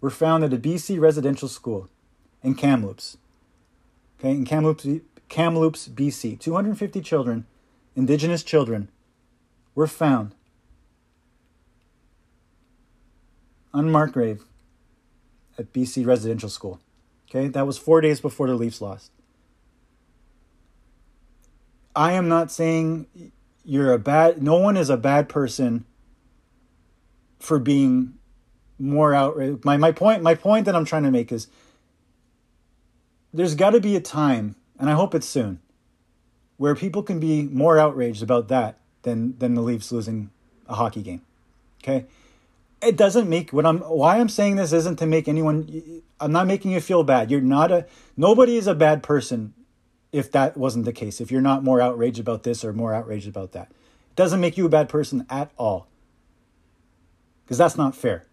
were 0.00 0.10
found 0.10 0.42
at 0.42 0.52
a 0.52 0.56
BC 0.56 0.98
residential 0.98 1.46
school 1.46 1.88
in 2.42 2.56
Kamloops. 2.56 3.16
Okay, 4.18 4.32
in 4.32 4.44
Kamloops, 4.44 4.84
Kamloops, 5.28 5.86
BC. 5.86 6.40
250 6.40 7.00
children, 7.02 7.46
Indigenous 7.94 8.42
children, 8.42 8.88
were 9.76 9.86
found 9.86 10.34
unmarked 13.72 14.14
grave 14.14 14.42
at 15.56 15.72
BC 15.72 16.04
residential 16.04 16.48
school. 16.48 16.80
Okay, 17.30 17.46
that 17.46 17.64
was 17.64 17.78
four 17.78 18.00
days 18.00 18.20
before 18.20 18.48
the 18.48 18.56
Leafs 18.56 18.80
lost. 18.80 19.12
I 21.94 22.14
am 22.14 22.26
not 22.28 22.50
saying 22.50 23.06
you're 23.66 23.92
a 23.92 23.98
bad, 23.98 24.42
no 24.42 24.56
one 24.56 24.76
is 24.76 24.88
a 24.88 24.96
bad 24.96 25.28
person 25.28 25.84
for 27.38 27.58
being 27.58 28.14
more 28.78 29.12
outraged. 29.12 29.64
My, 29.64 29.76
my 29.76 29.92
point, 29.92 30.22
my 30.22 30.34
point 30.34 30.66
that 30.66 30.76
I'm 30.76 30.84
trying 30.84 31.02
to 31.02 31.10
make 31.10 31.32
is 31.32 31.48
there's 33.34 33.56
got 33.56 33.70
to 33.70 33.80
be 33.80 33.96
a 33.96 34.00
time, 34.00 34.54
and 34.78 34.88
I 34.88 34.94
hope 34.94 35.14
it's 35.14 35.28
soon, 35.28 35.60
where 36.56 36.74
people 36.74 37.02
can 37.02 37.18
be 37.18 37.42
more 37.42 37.78
outraged 37.78 38.22
about 38.22 38.48
that 38.48 38.78
than 39.02 39.36
than 39.38 39.54
the 39.54 39.62
Leafs 39.62 39.90
losing 39.92 40.30
a 40.68 40.74
hockey 40.74 41.02
game. 41.02 41.22
Okay, 41.82 42.06
it 42.80 42.96
doesn't 42.96 43.28
make 43.28 43.52
what 43.52 43.66
I'm 43.66 43.80
why 43.80 44.18
I'm 44.18 44.28
saying 44.28 44.56
this 44.56 44.72
isn't 44.72 44.98
to 45.00 45.06
make 45.06 45.28
anyone 45.28 46.02
I'm 46.20 46.32
not 46.32 46.46
making 46.46 46.70
you 46.70 46.80
feel 46.80 47.02
bad. 47.02 47.30
You're 47.30 47.40
not 47.40 47.72
a 47.72 47.86
nobody 48.16 48.56
is 48.56 48.66
a 48.66 48.74
bad 48.74 49.02
person 49.02 49.54
if 50.16 50.32
that 50.32 50.56
wasn't 50.56 50.86
the 50.86 50.94
case. 50.94 51.20
If 51.20 51.30
you're 51.30 51.42
not 51.42 51.62
more 51.62 51.80
outraged 51.80 52.18
about 52.18 52.42
this 52.42 52.64
or 52.64 52.72
more 52.72 52.94
outraged 52.94 53.28
about 53.28 53.52
that. 53.52 53.70
It 53.70 54.16
doesn't 54.16 54.40
make 54.40 54.56
you 54.56 54.64
a 54.64 54.70
bad 54.70 54.88
person 54.88 55.26
at 55.28 55.50
all. 55.58 55.88
Cuz 57.46 57.58
that's 57.58 57.76
not 57.76 57.94
fair. 57.94 58.24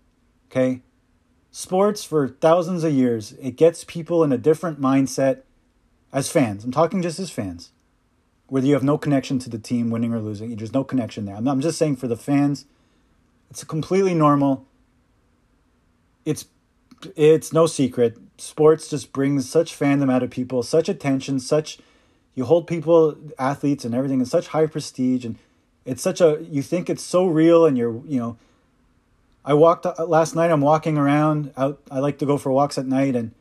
Okay? 0.49 0.81
Sports 1.51 2.05
for 2.05 2.29
thousands 2.29 2.85
of 2.85 2.93
years, 2.93 3.33
it 3.33 3.57
gets 3.57 3.83
people 3.83 4.23
in 4.23 4.31
a 4.31 4.37
different 4.37 4.79
mindset 4.79 5.41
as 6.13 6.31
fans. 6.31 6.63
I'm 6.63 6.71
talking 6.71 7.01
just 7.01 7.19
as 7.19 7.29
fans. 7.29 7.71
Whether 8.47 8.67
you 8.67 8.73
have 8.75 8.83
no 8.83 8.97
connection 8.97 9.37
to 9.39 9.49
the 9.49 9.59
team 9.59 9.89
winning 9.89 10.13
or 10.13 10.21
losing, 10.21 10.55
there's 10.55 10.73
no 10.73 10.85
connection 10.85 11.25
there. 11.25 11.35
I'm 11.35 11.61
just 11.61 11.77
saying 11.77 11.97
for 11.97 12.07
the 12.07 12.15
fans 12.15 12.65
it's 13.49 13.63
completely 13.65 14.13
normal. 14.13 14.65
It's 16.23 16.45
it's 17.15 17.53
no 17.53 17.65
secret. 17.65 18.17
Sports 18.37 18.89
just 18.89 19.11
brings 19.13 19.49
such 19.49 19.77
fandom 19.77 20.11
out 20.11 20.23
of 20.23 20.29
people, 20.29 20.63
such 20.63 20.89
attention, 20.89 21.39
such 21.39 21.79
you 22.35 22.45
hold 22.45 22.67
people, 22.67 23.15
athletes 23.37 23.85
and 23.85 23.93
everything 23.93 24.19
in 24.19 24.25
such 24.25 24.47
high 24.47 24.65
prestige 24.65 25.23
and 25.25 25.37
it's 25.85 26.01
such 26.01 26.21
a 26.21 26.39
you 26.49 26.61
think 26.61 26.89
it's 26.89 27.03
so 27.03 27.25
real 27.25 27.65
and 27.65 27.77
you're, 27.77 28.01
you 28.05 28.19
know, 28.19 28.37
I 29.45 29.53
walked 29.53 29.85
uh, 29.85 29.93
last 30.05 30.35
night 30.35 30.51
I'm 30.51 30.61
walking 30.61 30.97
around 30.97 31.53
out 31.57 31.81
I 31.91 31.99
like 31.99 32.17
to 32.19 32.25
go 32.25 32.37
for 32.37 32.51
walks 32.51 32.77
at 32.77 32.85
night 32.85 33.15
and 33.15 33.31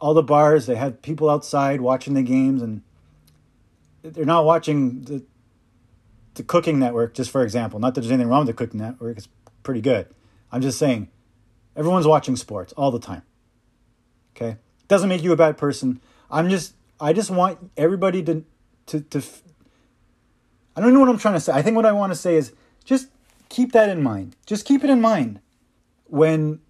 all 0.00 0.14
the 0.14 0.22
bars 0.22 0.66
they 0.66 0.76
had 0.76 1.02
people 1.02 1.28
outside 1.28 1.80
watching 1.80 2.14
the 2.14 2.22
games 2.22 2.62
and 2.62 2.82
they're 4.02 4.24
not 4.24 4.44
watching 4.44 5.02
the 5.02 5.22
the 6.34 6.44
cooking 6.44 6.78
network 6.78 7.12
just 7.12 7.30
for 7.30 7.42
example 7.42 7.80
not 7.80 7.94
that 7.94 8.02
there's 8.02 8.12
anything 8.12 8.28
wrong 8.28 8.46
with 8.46 8.56
the 8.56 8.64
cooking 8.64 8.80
network 8.80 9.18
it's 9.18 9.28
pretty 9.62 9.80
good. 9.80 10.06
I'm 10.52 10.62
just 10.62 10.78
saying, 10.78 11.08
everyone's 11.80 12.06
watching 12.06 12.36
sports 12.36 12.72
all 12.74 12.90
the 12.90 13.00
time. 13.00 13.22
Okay, 14.36 14.58
doesn't 14.86 15.08
make 15.08 15.22
you 15.22 15.32
a 15.32 15.36
bad 15.36 15.58
person. 15.58 16.00
I'm 16.30 16.48
just, 16.48 16.74
I 17.00 17.12
just 17.12 17.30
want 17.30 17.58
everybody 17.76 18.22
to, 18.22 18.44
to, 18.86 19.00
to. 19.00 19.22
I 20.76 20.80
don't 20.80 20.94
know 20.94 21.00
what 21.00 21.08
I'm 21.08 21.18
trying 21.18 21.34
to 21.34 21.40
say. 21.40 21.52
I 21.52 21.62
think 21.62 21.74
what 21.74 21.86
I 21.86 21.92
want 21.92 22.12
to 22.12 22.16
say 22.16 22.36
is 22.36 22.52
just 22.84 23.08
keep 23.48 23.72
that 23.72 23.88
in 23.88 24.02
mind. 24.02 24.36
Just 24.46 24.64
keep 24.64 24.84
it 24.84 24.90
in 24.90 25.00
mind 25.00 25.40
when 26.04 26.60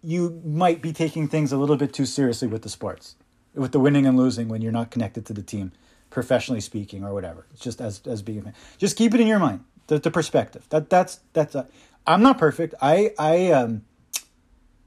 you 0.00 0.40
might 0.44 0.80
be 0.80 0.92
taking 0.92 1.28
things 1.28 1.52
a 1.52 1.56
little 1.56 1.76
bit 1.76 1.92
too 1.92 2.06
seriously 2.06 2.48
with 2.48 2.62
the 2.62 2.68
sports, 2.68 3.16
with 3.54 3.72
the 3.72 3.80
winning 3.80 4.06
and 4.06 4.16
losing 4.16 4.48
when 4.48 4.62
you're 4.62 4.72
not 4.72 4.90
connected 4.90 5.26
to 5.26 5.34
the 5.34 5.42
team, 5.42 5.72
professionally 6.08 6.60
speaking 6.60 7.04
or 7.04 7.12
whatever. 7.12 7.46
It's 7.52 7.62
just 7.62 7.80
as 7.80 8.00
as 8.06 8.22
being 8.22 8.54
just 8.78 8.96
keep 8.96 9.12
it 9.12 9.20
in 9.20 9.26
your 9.26 9.38
mind 9.38 9.64
the, 9.86 9.98
the 9.98 10.10
perspective. 10.10 10.66
That 10.70 10.90
that's 10.90 11.20
that's. 11.32 11.54
A, 11.54 11.66
I'm 12.06 12.22
not 12.22 12.38
perfect. 12.38 12.74
I 12.80 13.12
I 13.18 13.50
um. 13.50 13.82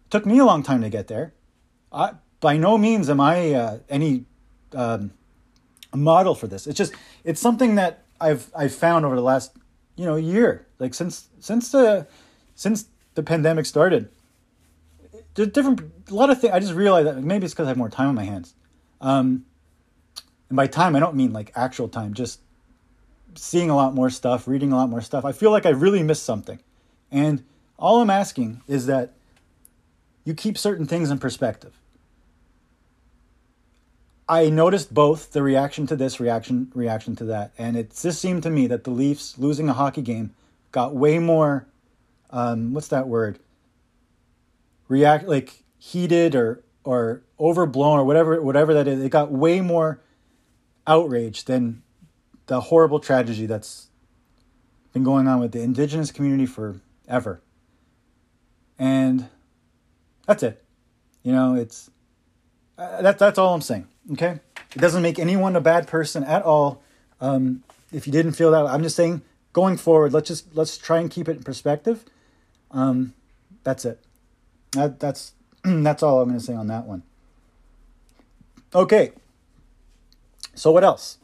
Took 0.10 0.26
me 0.26 0.40
a 0.40 0.46
long 0.46 0.64
time 0.64 0.82
to 0.82 0.90
get 0.90 1.08
there. 1.08 1.34
I 1.92 2.14
by 2.40 2.58
no 2.58 2.78
means 2.78 3.10
am 3.10 3.20
I 3.20 3.54
uh, 3.54 3.80
any 3.90 4.26
um, 4.74 5.12
model 5.94 6.36
for 6.36 6.48
this. 6.48 6.68
It's 6.68 6.78
just 6.78 6.94
it's 7.24 7.42
something 7.42 7.76
that 7.76 8.04
I've 8.20 8.50
I've 8.56 8.74
found 8.74 9.06
over 9.06 9.16
the 9.16 9.22
last 9.22 9.52
you 9.96 10.06
know 10.06 10.16
year, 10.16 10.68
like 10.80 10.94
since 10.94 11.28
since 11.40 11.72
the 11.72 12.08
since 12.56 12.86
the 13.16 13.24
pandemic 13.24 13.66
started. 13.66 14.10
There's 15.34 15.50
different 15.50 15.82
a 16.10 16.14
lot 16.14 16.30
of 16.30 16.42
things. 16.42 16.54
I 16.54 16.60
just 16.60 16.74
realized 16.74 17.08
that 17.08 17.22
maybe 17.22 17.46
it's 17.46 17.54
because 17.54 17.66
I 17.66 17.70
have 17.70 17.78
more 17.78 17.90
time 17.90 18.10
on 18.10 18.16
my 18.16 18.24
hands. 18.24 18.54
Um, 19.02 19.46
and 20.50 20.56
by 20.56 20.68
time, 20.68 20.96
I 20.96 21.00
don't 21.00 21.16
mean 21.16 21.34
like 21.34 21.52
actual 21.56 21.90
time, 21.90 22.14
just 22.14 22.40
seeing 23.36 23.70
a 23.70 23.76
lot 23.76 23.94
more 23.94 24.10
stuff, 24.10 24.48
reading 24.48 24.72
a 24.72 24.76
lot 24.76 24.90
more 24.90 25.02
stuff. 25.02 25.26
I 25.26 25.32
feel 25.32 25.52
like 25.52 25.66
I 25.66 25.70
really 25.70 26.02
missed 26.02 26.24
something. 26.24 26.60
And 27.12 27.44
all 27.78 28.02
I'm 28.02 28.10
asking 28.10 28.62
is 28.68 28.88
that 28.88 29.14
you 30.28 30.34
keep 30.34 30.58
certain 30.58 30.86
things 30.86 31.10
in 31.10 31.18
perspective. 31.20 31.80
I 34.28 34.50
noticed 34.50 34.94
both 34.94 35.32
the 35.32 35.42
reaction 35.42 35.88
to 35.88 35.96
this 35.96 36.20
reaction 36.20 36.70
reaction 36.76 37.16
to 37.16 37.24
that, 37.26 37.54
and 37.58 37.78
it 37.78 37.96
just 37.98 38.20
seemed 38.20 38.44
to 38.44 38.50
me 38.50 38.68
that 38.68 38.84
the 38.84 38.90
Leafs 38.90 39.38
losing 39.38 39.70
a 39.70 39.74
hockey 39.74 40.02
game 40.02 40.36
got 40.74 40.94
way 40.94 41.18
more. 41.18 41.66
Um, 42.30 42.74
what's 42.74 42.90
that 42.90 43.08
word? 43.08 43.40
React 44.90 45.30
like 45.30 45.64
heated 45.78 46.36
or 46.36 46.62
or 46.84 47.22
overblown 47.40 48.00
or 48.00 48.04
whatever 48.04 48.42
whatever 48.42 48.74
that 48.74 48.86
is. 48.86 49.02
It 49.02 49.10
got 49.10 49.32
way 49.32 49.62
more 49.62 50.02
outrage 50.86 51.46
than 51.46 51.84
the 52.48 52.60
horrible 52.60 53.00
tragedy 53.00 53.46
that's 53.46 53.88
been 54.92 55.06
going 55.06 55.26
on 55.30 55.40
with 55.40 55.54
the 55.54 55.62
indigenous 55.62 56.12
community 56.12 56.46
forever. 56.46 57.42
And 58.78 59.30
that's 60.28 60.44
it. 60.44 60.64
You 61.24 61.32
know, 61.32 61.56
it's 61.56 61.90
uh, 62.78 63.02
that, 63.02 63.18
that's 63.18 63.40
all 63.40 63.56
I'm 63.56 63.62
saying. 63.62 63.88
Okay? 64.12 64.40
It 64.76 64.80
doesn't 64.80 65.02
make 65.02 65.18
anyone 65.18 65.56
a 65.56 65.62
bad 65.62 65.88
person 65.88 66.24
at 66.24 66.44
all. 66.44 66.84
Um, 67.20 67.64
if 67.92 68.06
you 68.06 68.14
didn't 68.14 68.34
feel 68.34 68.52
that, 68.52 68.68
I'm 68.68 68.84
just 68.84 68.96
saying 68.96 69.24
going 69.54 69.78
forward, 69.78 70.14
let's 70.14 70.28
just 70.28 70.56
let's 70.56 70.78
try 70.78 71.00
and 71.00 71.10
keep 71.10 71.28
it 71.28 71.38
in 71.38 71.44
perspective. 71.44 72.06
Um, 72.70 73.14
that's 73.64 73.86
it. 73.86 74.00
That, 74.74 75.00
that's 75.00 75.34
that's 75.64 76.04
all 76.04 76.22
I'm 76.22 76.30
going 76.30 76.40
to 76.40 76.46
say 76.46 76.54
on 76.54 76.68
that 76.68 76.86
one. 76.86 77.02
Okay. 78.76 79.14
So 80.54 80.72
what 80.72 80.84
else? 80.84 81.18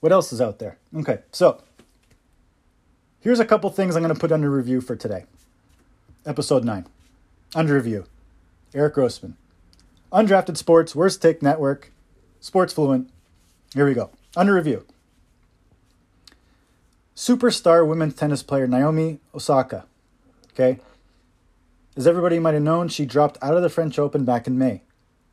What 0.00 0.12
else 0.12 0.32
is 0.32 0.40
out 0.40 0.58
there? 0.58 0.76
Okay, 0.94 1.20
so 1.32 1.62
here's 3.20 3.40
a 3.40 3.44
couple 3.46 3.70
things 3.70 3.96
I'm 3.96 4.02
going 4.02 4.14
to 4.14 4.20
put 4.20 4.32
under 4.32 4.50
review 4.50 4.82
for 4.82 4.94
today. 4.94 5.24
Episode 6.26 6.62
9. 6.62 6.86
Under 7.54 7.74
review. 7.74 8.04
Eric 8.74 8.94
Grossman. 8.94 9.36
Undrafted 10.12 10.56
Sports, 10.56 10.94
Worst 10.94 11.22
Take 11.22 11.42
Network, 11.42 11.92
Sports 12.40 12.72
Fluent. 12.72 13.10
Here 13.74 13.86
we 13.86 13.94
go. 13.94 14.10
Under 14.36 14.54
review. 14.54 14.84
Superstar 17.16 17.86
women's 17.86 18.14
tennis 18.14 18.42
player 18.42 18.66
Naomi 18.66 19.20
Osaka. 19.34 19.86
Okay. 20.52 20.80
As 21.96 22.06
everybody 22.06 22.38
might 22.38 22.54
have 22.54 22.62
known, 22.62 22.88
she 22.88 23.06
dropped 23.06 23.38
out 23.40 23.56
of 23.56 23.62
the 23.62 23.68
French 23.68 23.98
Open 23.98 24.24
back 24.24 24.46
in 24.46 24.58
May. 24.58 24.82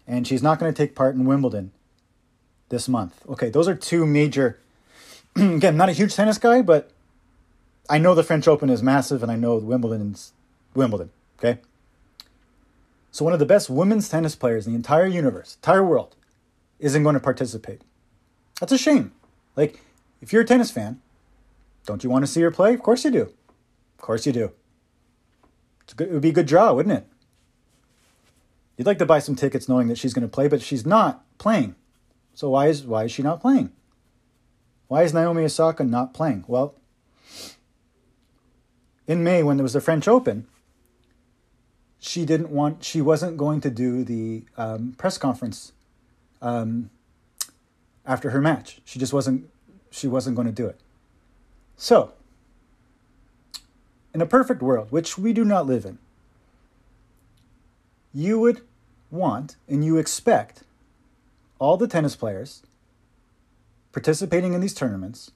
And 0.08 0.28
she's 0.28 0.44
not 0.44 0.60
going 0.60 0.72
to 0.72 0.78
take 0.78 0.96
part 0.96 1.16
in 1.16 1.26
Wimbledon 1.26 1.72
this 2.70 2.88
month. 2.88 3.24
Okay, 3.28 3.50
those 3.50 3.68
are 3.68 3.76
two 3.76 4.06
major. 4.06 4.60
again, 5.36 5.78
not 5.78 5.90
a 5.90 5.94
huge 5.94 6.16
tennis 6.16 6.38
guy, 6.38 6.62
but 6.62 6.92
I 7.90 7.98
know 7.98 8.14
the 8.14 8.24
French 8.24 8.48
Open 8.48 8.70
is 8.70 8.84
massive, 8.84 9.24
and 9.24 9.32
I 9.32 9.36
know 9.36 9.56
Wimbledon's 9.58 10.34
Wimbledon. 10.74 11.12
Okay, 11.40 11.60
so 13.12 13.26
one 13.26 13.34
of 13.34 13.40
the 13.40 13.46
best 13.46 13.70
women's 13.70 14.10
tennis 14.10 14.36
players 14.36 14.66
in 14.66 14.74
the 14.74 14.78
entire 14.78 15.06
universe, 15.06 15.56
entire 15.56 15.84
world, 15.84 16.16
isn't 16.80 17.04
going 17.04 17.14
to 17.14 17.20
participate. 17.20 17.82
That's 18.60 18.72
a 18.72 18.78
shame. 18.78 19.12
Like, 19.56 19.82
if 20.22 20.32
you're 20.32 20.44
a 20.44 20.46
tennis 20.46 20.72
fan, 20.72 21.02
don't 21.86 22.04
you 22.04 22.10
want 22.10 22.24
to 22.24 22.32
see 22.32 22.42
her 22.42 22.52
play? 22.52 22.74
Of 22.74 22.82
course 22.82 23.04
you 23.04 23.12
do. 23.12 23.22
Of 23.22 23.98
course 23.98 24.26
you 24.26 24.32
do. 24.32 24.52
Good, 25.96 26.08
it 26.08 26.14
would 26.14 26.22
be 26.22 26.30
a 26.30 26.34
good 26.34 26.46
draw, 26.46 26.74
wouldn't 26.74 26.98
it? 26.98 27.08
You'd 28.78 28.88
like 28.88 29.00
to 29.00 29.06
buy 29.06 29.20
some 29.20 29.36
tickets 29.36 29.68
knowing 29.68 29.88
that 29.90 29.98
she's 29.98 30.14
going 30.14 30.28
to 30.28 30.34
play, 30.34 30.48
but 30.48 30.62
she's 30.62 30.86
not 30.86 31.24
playing. 31.38 31.76
So 32.34 32.50
why 32.50 32.68
is 32.68 32.84
why 32.84 33.04
is 33.04 33.12
she 33.12 33.22
not 33.22 33.42
playing? 33.42 33.72
Why 34.88 35.04
is 35.04 35.14
Naomi 35.14 35.44
Osaka 35.44 35.84
not 35.84 36.14
playing? 36.14 36.46
Well, 36.48 36.76
in 39.06 39.24
May 39.24 39.44
when 39.44 39.58
there 39.58 39.64
was 39.64 39.74
the 39.74 39.82
French 39.82 40.08
Open, 40.08 40.48
she 42.04 42.26
didn't 42.26 42.50
want 42.50 42.84
she 42.84 43.00
wasn't 43.00 43.38
going 43.38 43.62
to 43.62 43.70
do 43.70 44.04
the 44.04 44.44
um, 44.58 44.96
press 44.98 45.20
conference 45.20 45.72
um, 46.42 46.90
after 48.06 48.32
her 48.32 48.42
match. 48.42 48.82
She 48.84 48.98
just 48.98 49.14
wasn't 49.14 49.48
she 49.92 50.08
wasn't 50.08 50.36
going 50.36 50.48
to 50.48 50.54
do 50.54 50.66
it. 50.66 50.80
So 51.78 52.14
in 54.14 54.22
a 54.22 54.26
perfect 54.26 54.64
world, 54.64 54.92
which 54.92 55.18
we 55.18 55.32
do 55.32 55.46
not 55.46 55.68
live 55.68 55.86
in, 55.86 56.00
you 58.14 58.40
would 58.40 58.62
want 59.12 59.56
and 59.70 59.86
you 59.86 59.98
expect 59.98 60.64
all 61.60 61.78
the 61.78 61.88
tennis 61.88 62.16
players 62.16 62.64
participating 63.92 64.54
in 64.54 64.62
these 64.62 64.74
tournaments 64.74 65.32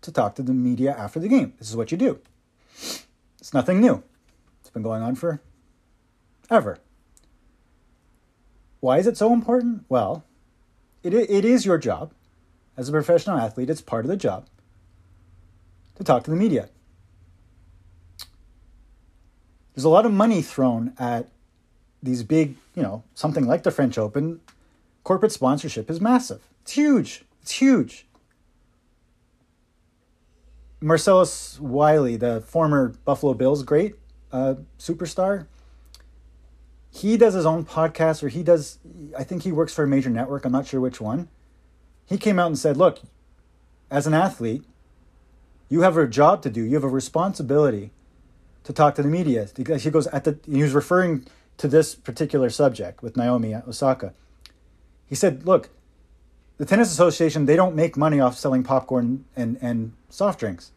to 0.00 0.10
talk 0.10 0.34
to 0.36 0.42
the 0.42 0.54
media 0.54 0.96
after 0.96 1.20
the 1.20 1.28
game. 1.28 1.52
This 1.58 1.68
is 1.68 1.76
what 1.76 1.92
you 1.92 1.98
do. 1.98 2.18
It's 3.38 3.52
nothing 3.52 3.82
new. 3.82 4.02
It's 4.62 4.70
been 4.70 4.82
going 4.82 5.02
on 5.02 5.16
for 5.16 5.42
ever. 6.52 6.78
Why 8.80 8.98
is 8.98 9.06
it 9.06 9.16
so 9.16 9.32
important? 9.32 9.84
Well, 9.88 10.24
it, 11.02 11.14
it 11.14 11.44
is 11.44 11.64
your 11.64 11.78
job 11.78 12.12
as 12.76 12.88
a 12.88 12.92
professional 12.92 13.38
athlete, 13.38 13.70
it's 13.70 13.80
part 13.80 14.04
of 14.04 14.08
the 14.08 14.16
job 14.16 14.46
to 15.96 16.04
talk 16.04 16.24
to 16.24 16.30
the 16.30 16.36
media. 16.36 16.68
There's 19.74 19.84
a 19.84 19.90
lot 19.90 20.06
of 20.06 20.12
money 20.12 20.42
thrown 20.42 20.92
at 20.98 21.28
these 22.02 22.22
big, 22.22 22.56
you 22.74 22.82
know, 22.82 23.04
something 23.14 23.46
like 23.46 23.62
the 23.62 23.70
French 23.70 23.96
Open. 23.98 24.40
Corporate 25.04 25.32
sponsorship 25.32 25.90
is 25.90 26.00
massive. 26.00 26.42
It's 26.62 26.72
huge. 26.72 27.24
It's 27.40 27.52
huge. 27.52 28.06
Marcellus 30.80 31.60
Wiley, 31.60 32.16
the 32.16 32.40
former 32.40 32.88
Buffalo 33.04 33.34
Bills 33.34 33.62
great 33.62 33.94
uh, 34.32 34.54
superstar, 34.78 35.46
he 36.92 37.16
does 37.16 37.34
his 37.34 37.46
own 37.46 37.64
podcast, 37.64 38.22
or 38.22 38.28
he 38.28 38.42
does, 38.42 38.78
I 39.18 39.24
think 39.24 39.42
he 39.42 39.52
works 39.52 39.72
for 39.72 39.84
a 39.84 39.88
major 39.88 40.10
network. 40.10 40.44
I'm 40.44 40.52
not 40.52 40.66
sure 40.66 40.80
which 40.80 41.00
one. 41.00 41.28
He 42.06 42.18
came 42.18 42.38
out 42.38 42.48
and 42.48 42.58
said, 42.58 42.76
Look, 42.76 43.00
as 43.90 44.06
an 44.06 44.14
athlete, 44.14 44.64
you 45.68 45.80
have 45.80 45.96
a 45.96 46.06
job 46.06 46.42
to 46.42 46.50
do, 46.50 46.62
you 46.62 46.74
have 46.74 46.84
a 46.84 46.88
responsibility 46.88 47.92
to 48.64 48.72
talk 48.72 48.94
to 48.96 49.02
the 49.02 49.08
media. 49.08 49.48
He 49.56 49.64
goes 49.64 50.06
at 50.08 50.24
the, 50.24 50.38
he 50.46 50.62
was 50.62 50.72
referring 50.72 51.26
to 51.56 51.66
this 51.66 51.94
particular 51.94 52.50
subject 52.50 53.02
with 53.02 53.16
Naomi 53.16 53.54
Osaka. 53.54 54.12
He 55.06 55.14
said, 55.14 55.46
Look, 55.46 55.70
the 56.58 56.66
Tennis 56.66 56.92
Association, 56.92 57.46
they 57.46 57.56
don't 57.56 57.74
make 57.74 57.96
money 57.96 58.20
off 58.20 58.36
selling 58.36 58.62
popcorn 58.62 59.24
and, 59.34 59.58
and 59.62 59.94
soft 60.10 60.40
drinks 60.40 60.72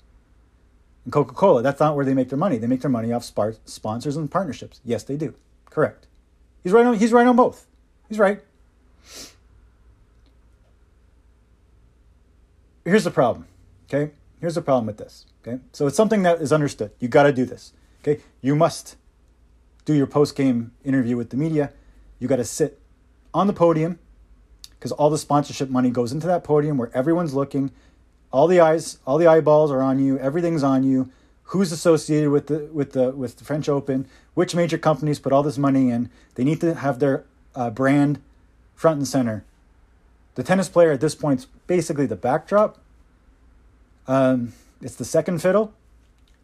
and 1.06 1.14
Coca 1.14 1.34
Cola. 1.34 1.62
That's 1.62 1.80
not 1.80 1.96
where 1.96 2.04
they 2.04 2.14
make 2.14 2.30
their 2.30 2.38
money. 2.38 2.58
They 2.58 2.68
make 2.68 2.82
their 2.82 2.90
money 2.90 3.14
off 3.14 3.24
sponsors 3.24 4.18
and 4.18 4.30
partnerships. 4.30 4.82
Yes, 4.84 5.04
they 5.04 5.16
do. 5.16 5.34
Correct. 5.76 6.08
He's 6.64 6.72
right 6.72 6.86
on, 6.86 6.98
he's 6.98 7.12
right 7.12 7.28
on 7.28 7.36
both. 7.36 7.68
He's 8.08 8.18
right. 8.18 8.40
Here's 12.86 13.04
the 13.04 13.12
problem, 13.12 13.46
okay? 13.90 14.14
Here's 14.40 14.56
the 14.56 14.62
problem 14.62 14.86
with 14.86 14.96
this, 14.96 15.26
okay? 15.42 15.60
So 15.74 15.86
it's 15.86 15.98
something 15.98 16.24
that 16.24 16.42
is 16.42 16.54
understood. 16.54 16.92
You 17.02 17.10
got 17.10 17.24
to 17.24 17.34
do 17.34 17.44
this, 17.44 17.74
okay? 18.02 18.22
You 18.42 18.56
must 18.56 18.96
do 19.84 19.94
your 19.94 20.08
post 20.08 20.38
game 20.38 20.72
interview 20.86 21.18
with 21.18 21.30
the 21.30 21.36
media. 21.36 21.74
You 22.20 22.30
got 22.30 22.38
to 22.38 22.46
sit 22.46 22.80
on 23.34 23.48
the 23.48 23.54
podium 23.54 24.00
because 24.80 24.94
all 24.94 25.10
the 25.10 25.18
sponsorship 25.18 25.70
money 25.70 25.90
goes 25.90 26.14
into 26.14 26.26
that 26.28 26.46
podium 26.46 26.78
where 26.78 26.90
everyone's 26.94 27.34
looking. 27.34 27.70
All 28.32 28.48
the 28.48 28.62
eyes, 28.62 29.00
all 29.06 29.18
the 29.18 29.28
eyeballs 29.28 29.72
are 29.72 29.82
on 29.82 30.00
you. 30.00 30.18
Everything's 30.20 30.64
on 30.64 30.84
you. 30.84 31.12
Who's 31.50 31.72
associated 31.72 32.32
with 32.32 32.48
the 32.48 32.70
with 32.74 32.94
the 32.94 33.12
with 33.12 33.38
the 33.38 33.44
French 33.44 33.70
Open? 33.70 34.08
Which 34.34 34.56
major 34.56 34.78
companies 34.78 35.20
put 35.20 35.32
all 35.32 35.44
this 35.44 35.58
money 35.58 35.90
in? 35.90 36.10
They 36.36 36.44
need 36.44 36.60
to 36.62 36.76
have 36.76 37.00
their 37.00 37.26
uh, 37.54 37.70
brand 37.70 38.20
front 38.76 38.98
and 38.98 39.08
center. 39.08 39.46
The 40.36 40.44
tennis 40.44 40.68
player 40.70 40.92
at 40.92 41.02
this 41.02 41.16
point 41.16 41.42
is 41.42 41.48
basically 41.68 42.06
the 42.06 42.16
backdrop. 42.16 42.78
Um, 44.08 44.54
it's 44.82 44.96
the 44.96 45.06
second 45.06 45.42
fiddle. 45.42 45.74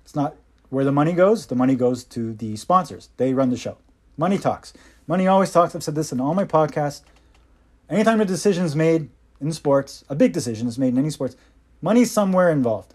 It's 0.04 0.16
not 0.16 0.36
where 0.70 0.86
the 0.86 0.92
money 0.92 1.14
goes. 1.14 1.48
The 1.48 1.56
money 1.56 1.76
goes 1.76 2.04
to 2.06 2.34
the 2.34 2.56
sponsors. 2.56 3.10
They 3.18 3.34
run 3.34 3.50
the 3.50 3.58
show. 3.58 3.78
Money 4.18 4.38
talks. 4.38 4.74
Money 5.08 5.28
always 5.28 5.52
talks. 5.52 5.76
I've 5.76 5.84
said 5.84 5.96
this 5.96 6.12
in 6.12 6.22
all 6.22 6.34
my 6.34 6.46
podcasts. 6.46 7.02
Anytime 7.90 8.22
a 8.22 8.26
decision 8.26 8.64
is 8.64 8.76
made 8.76 9.10
in 9.42 9.52
sports, 9.52 10.06
a 10.08 10.16
big 10.16 10.32
decision 10.32 10.68
is 10.68 10.80
made 10.80 10.94
in 10.94 10.98
any 10.98 11.10
sports, 11.10 11.36
money's 11.82 12.12
somewhere 12.12 12.50
involved. 12.50 12.94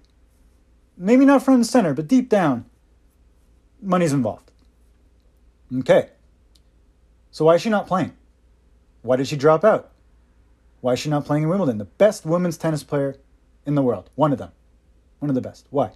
Maybe 0.97 1.25
not 1.25 1.43
front 1.43 1.59
and 1.59 1.67
center, 1.67 1.93
but 1.93 2.09
deep 2.09 2.29
down, 2.29 2.65
money's 3.83 4.13
involved. 4.13 4.51
Okay. 5.79 6.11
So 7.31 7.45
why 7.45 7.57
is 7.57 7.63
she 7.63 7.69
not 7.69 7.87
playing? 7.87 8.13
Why 9.03 9.17
did 9.17 9.29
she 9.29 9.37
drop 9.37 9.65
out? 9.65 9.93
Why 10.81 10.95
is 10.95 10.99
she 10.99 11.11
not 11.11 11.25
playing 11.25 11.45
in 11.45 11.49
Wimbledon? 11.49 11.79
The 11.79 11.85
best 11.85 12.25
women's 12.25 12.57
tennis 12.57 12.83
player 12.83 13.17
in 13.67 13.75
the 13.75 13.83
world. 13.83 14.11
One 14.15 14.33
of 14.33 14.39
them. 14.39 14.53
One 15.19 15.29
of 15.29 15.35
the 15.35 15.41
best. 15.41 15.67
Why? 15.71 15.93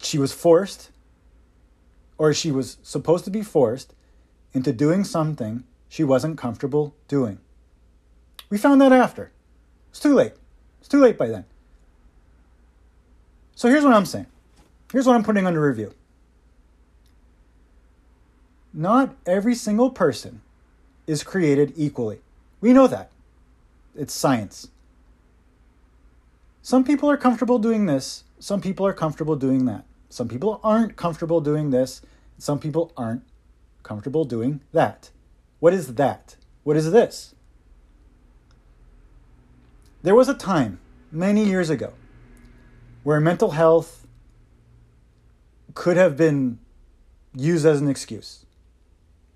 She 0.00 0.18
was 0.18 0.32
forced, 0.32 0.90
or 2.16 2.32
she 2.32 2.52
was 2.52 2.78
supposed 2.82 3.24
to 3.24 3.30
be 3.30 3.42
forced, 3.42 3.92
into 4.52 4.72
doing 4.72 5.04
something 5.04 5.64
she 5.88 6.04
wasn't 6.04 6.38
comfortable 6.38 6.94
doing. 7.08 7.40
We 8.50 8.58
found 8.58 8.80
that 8.80 8.92
after. 8.92 9.32
It's 9.90 10.00
too 10.00 10.14
late. 10.14 10.32
It's 10.80 10.88
too 10.88 11.00
late 11.00 11.16
by 11.16 11.28
then. 11.28 11.44
So 13.54 13.68
here's 13.68 13.84
what 13.84 13.92
I'm 13.92 14.06
saying. 14.06 14.26
Here's 14.90 15.06
what 15.06 15.14
I'm 15.14 15.22
putting 15.22 15.46
under 15.46 15.60
review. 15.60 15.94
Not 18.72 19.14
every 19.26 19.54
single 19.54 19.90
person 19.90 20.40
is 21.06 21.22
created 21.22 21.72
equally. 21.76 22.20
We 22.60 22.72
know 22.72 22.86
that. 22.86 23.10
It's 23.94 24.14
science. 24.14 24.68
Some 26.62 26.84
people 26.84 27.10
are 27.10 27.16
comfortable 27.16 27.58
doing 27.58 27.86
this, 27.86 28.24
some 28.38 28.60
people 28.60 28.86
are 28.86 28.92
comfortable 28.92 29.34
doing 29.36 29.64
that. 29.66 29.84
Some 30.08 30.28
people 30.28 30.60
aren't 30.62 30.96
comfortable 30.96 31.40
doing 31.40 31.70
this, 31.70 32.02
some 32.38 32.58
people 32.58 32.92
aren't 32.96 33.22
comfortable 33.82 34.24
doing 34.24 34.60
that. 34.72 35.10
What 35.58 35.72
is 35.72 35.94
that? 35.94 36.36
What 36.64 36.76
is 36.76 36.90
this? 36.90 37.34
There 40.02 40.14
was 40.14 40.28
a 40.28 40.34
time 40.34 40.80
many 41.12 41.44
years 41.44 41.68
ago 41.68 41.92
where 43.02 43.20
mental 43.20 43.50
health 43.50 44.06
could 45.74 45.96
have 45.96 46.16
been 46.16 46.58
used 47.34 47.66
as 47.66 47.80
an 47.80 47.88
excuse. 47.88 48.46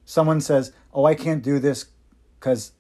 Someone 0.04 0.40
says, 0.40 0.72
Oh, 0.92 1.04
I 1.04 1.14
can't 1.14 1.42
do 1.42 1.58
this 1.58 1.86
because 2.38 2.72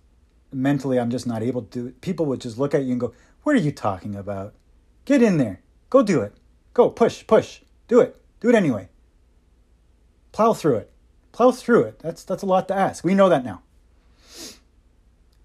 mentally 0.52 0.98
I'm 0.98 1.10
just 1.10 1.26
not 1.26 1.42
able 1.42 1.62
to 1.62 1.68
do 1.68 1.86
it. 1.88 2.00
People 2.00 2.26
would 2.26 2.40
just 2.40 2.58
look 2.58 2.74
at 2.74 2.84
you 2.84 2.92
and 2.92 3.00
go, 3.00 3.12
What 3.42 3.54
are 3.54 3.60
you 3.60 3.72
talking 3.72 4.14
about? 4.14 4.54
Get 5.04 5.22
in 5.22 5.36
there. 5.36 5.60
Go 5.90 6.02
do 6.02 6.22
it. 6.22 6.34
Go, 6.72 6.88
push, 6.88 7.26
push. 7.26 7.60
Do 7.86 8.00
it. 8.00 8.20
Do 8.40 8.48
it 8.48 8.54
anyway. 8.54 8.88
Plow 10.32 10.54
through 10.54 10.76
it. 10.76 10.90
Plow 11.32 11.50
through 11.50 11.82
it. 11.82 11.98
That's, 11.98 12.24
that's 12.24 12.42
a 12.42 12.46
lot 12.46 12.66
to 12.68 12.74
ask. 12.74 13.04
We 13.04 13.14
know 13.14 13.28
that 13.28 13.44
now. 13.44 13.62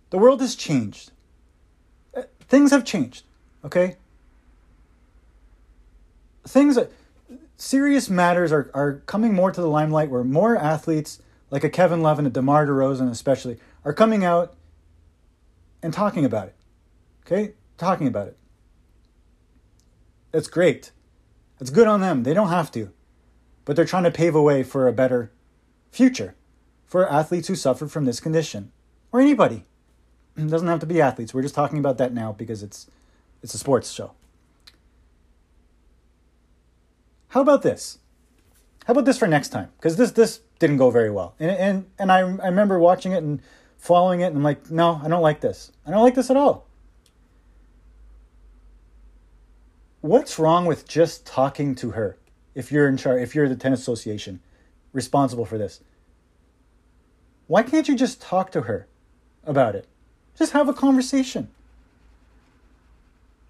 The 0.09 0.17
world 0.17 0.41
has 0.41 0.55
changed. 0.55 1.11
Things 2.49 2.71
have 2.71 2.83
changed, 2.83 3.25
okay? 3.63 3.97
Things, 6.47 6.79
serious 7.57 8.09
matters 8.09 8.51
are, 8.51 8.71
are 8.73 9.03
coming 9.05 9.35
more 9.35 9.51
to 9.51 9.61
the 9.61 9.67
limelight 9.67 10.09
where 10.09 10.23
more 10.23 10.57
athletes, 10.57 11.21
like 11.51 11.63
a 11.63 11.69
Kevin 11.69 12.01
Love 12.01 12.17
and 12.17 12.27
a 12.27 12.31
DeMar 12.31 12.65
DeRozan 12.65 13.11
especially, 13.11 13.59
are 13.85 13.93
coming 13.93 14.25
out 14.25 14.55
and 15.83 15.93
talking 15.93 16.25
about 16.25 16.47
it. 16.47 16.55
Okay? 17.25 17.53
Talking 17.77 18.07
about 18.07 18.27
it. 18.29 18.37
It's 20.33 20.47
great. 20.47 20.91
It's 21.59 21.69
good 21.69 21.87
on 21.87 22.01
them. 22.01 22.23
They 22.23 22.33
don't 22.33 22.49
have 22.49 22.71
to. 22.71 22.91
But 23.63 23.75
they're 23.75 23.85
trying 23.85 24.03
to 24.05 24.11
pave 24.11 24.33
a 24.33 24.41
way 24.41 24.63
for 24.63 24.87
a 24.87 24.93
better 24.93 25.31
future 25.91 26.33
for 26.87 27.07
athletes 27.07 27.47
who 27.47 27.55
suffered 27.55 27.91
from 27.91 28.05
this 28.05 28.19
condition 28.19 28.71
or 29.11 29.21
anybody. 29.21 29.65
It 30.39 30.49
doesn't 30.49 30.67
have 30.67 30.79
to 30.79 30.85
be 30.85 31.01
athletes. 31.01 31.33
We're 31.33 31.41
just 31.41 31.55
talking 31.55 31.79
about 31.79 31.97
that 31.97 32.13
now 32.13 32.31
because 32.31 32.63
it's 32.63 32.87
it's 33.41 33.53
a 33.53 33.57
sports 33.57 33.91
show. 33.91 34.11
How 37.29 37.41
about 37.41 37.61
this? 37.61 37.99
How 38.85 38.93
about 38.93 39.05
this 39.05 39.17
for 39.17 39.27
next 39.27 39.49
time? 39.49 39.69
Because 39.77 39.97
this 39.97 40.11
this 40.11 40.41
didn't 40.57 40.77
go 40.77 40.89
very 40.91 41.11
well, 41.11 41.35
and 41.39 41.51
and 41.51 41.85
and 41.99 42.11
I 42.11 42.19
I 42.19 42.47
remember 42.47 42.79
watching 42.79 43.11
it 43.11 43.23
and 43.23 43.41
following 43.77 44.21
it, 44.21 44.27
and 44.27 44.37
I'm 44.37 44.43
like, 44.43 44.71
no, 44.71 45.01
I 45.03 45.07
don't 45.07 45.21
like 45.21 45.41
this. 45.41 45.71
I 45.85 45.91
don't 45.91 46.03
like 46.03 46.15
this 46.15 46.29
at 46.29 46.37
all. 46.37 46.65
What's 50.01 50.39
wrong 50.39 50.65
with 50.65 50.87
just 50.87 51.25
talking 51.25 51.75
to 51.75 51.91
her 51.91 52.17
if 52.55 52.71
you're 52.71 52.87
in 52.87 52.97
charge, 52.97 53.21
if 53.21 53.35
you're 53.35 53.49
the 53.49 53.55
tennis 53.55 53.81
association 53.81 54.39
responsible 54.93 55.45
for 55.45 55.57
this? 55.57 55.81
Why 57.47 57.63
can't 57.63 57.87
you 57.87 57.95
just 57.95 58.21
talk 58.21 58.51
to 58.53 58.61
her 58.61 58.87
about 59.43 59.75
it? 59.75 59.87
Just 60.39 60.53
have 60.53 60.69
a 60.69 60.73
conversation. 60.73 61.49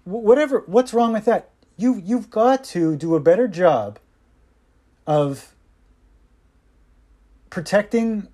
whatever, 0.04 0.64
what's 0.66 0.92
wrong 0.92 1.12
with 1.12 1.24
that? 1.24 1.50
You, 1.76 2.02
you've 2.04 2.30
got 2.30 2.64
to 2.64 2.96
do 2.96 3.14
a 3.14 3.20
better 3.20 3.46
job 3.46 4.00
of 5.06 5.54
protecting 7.48 8.28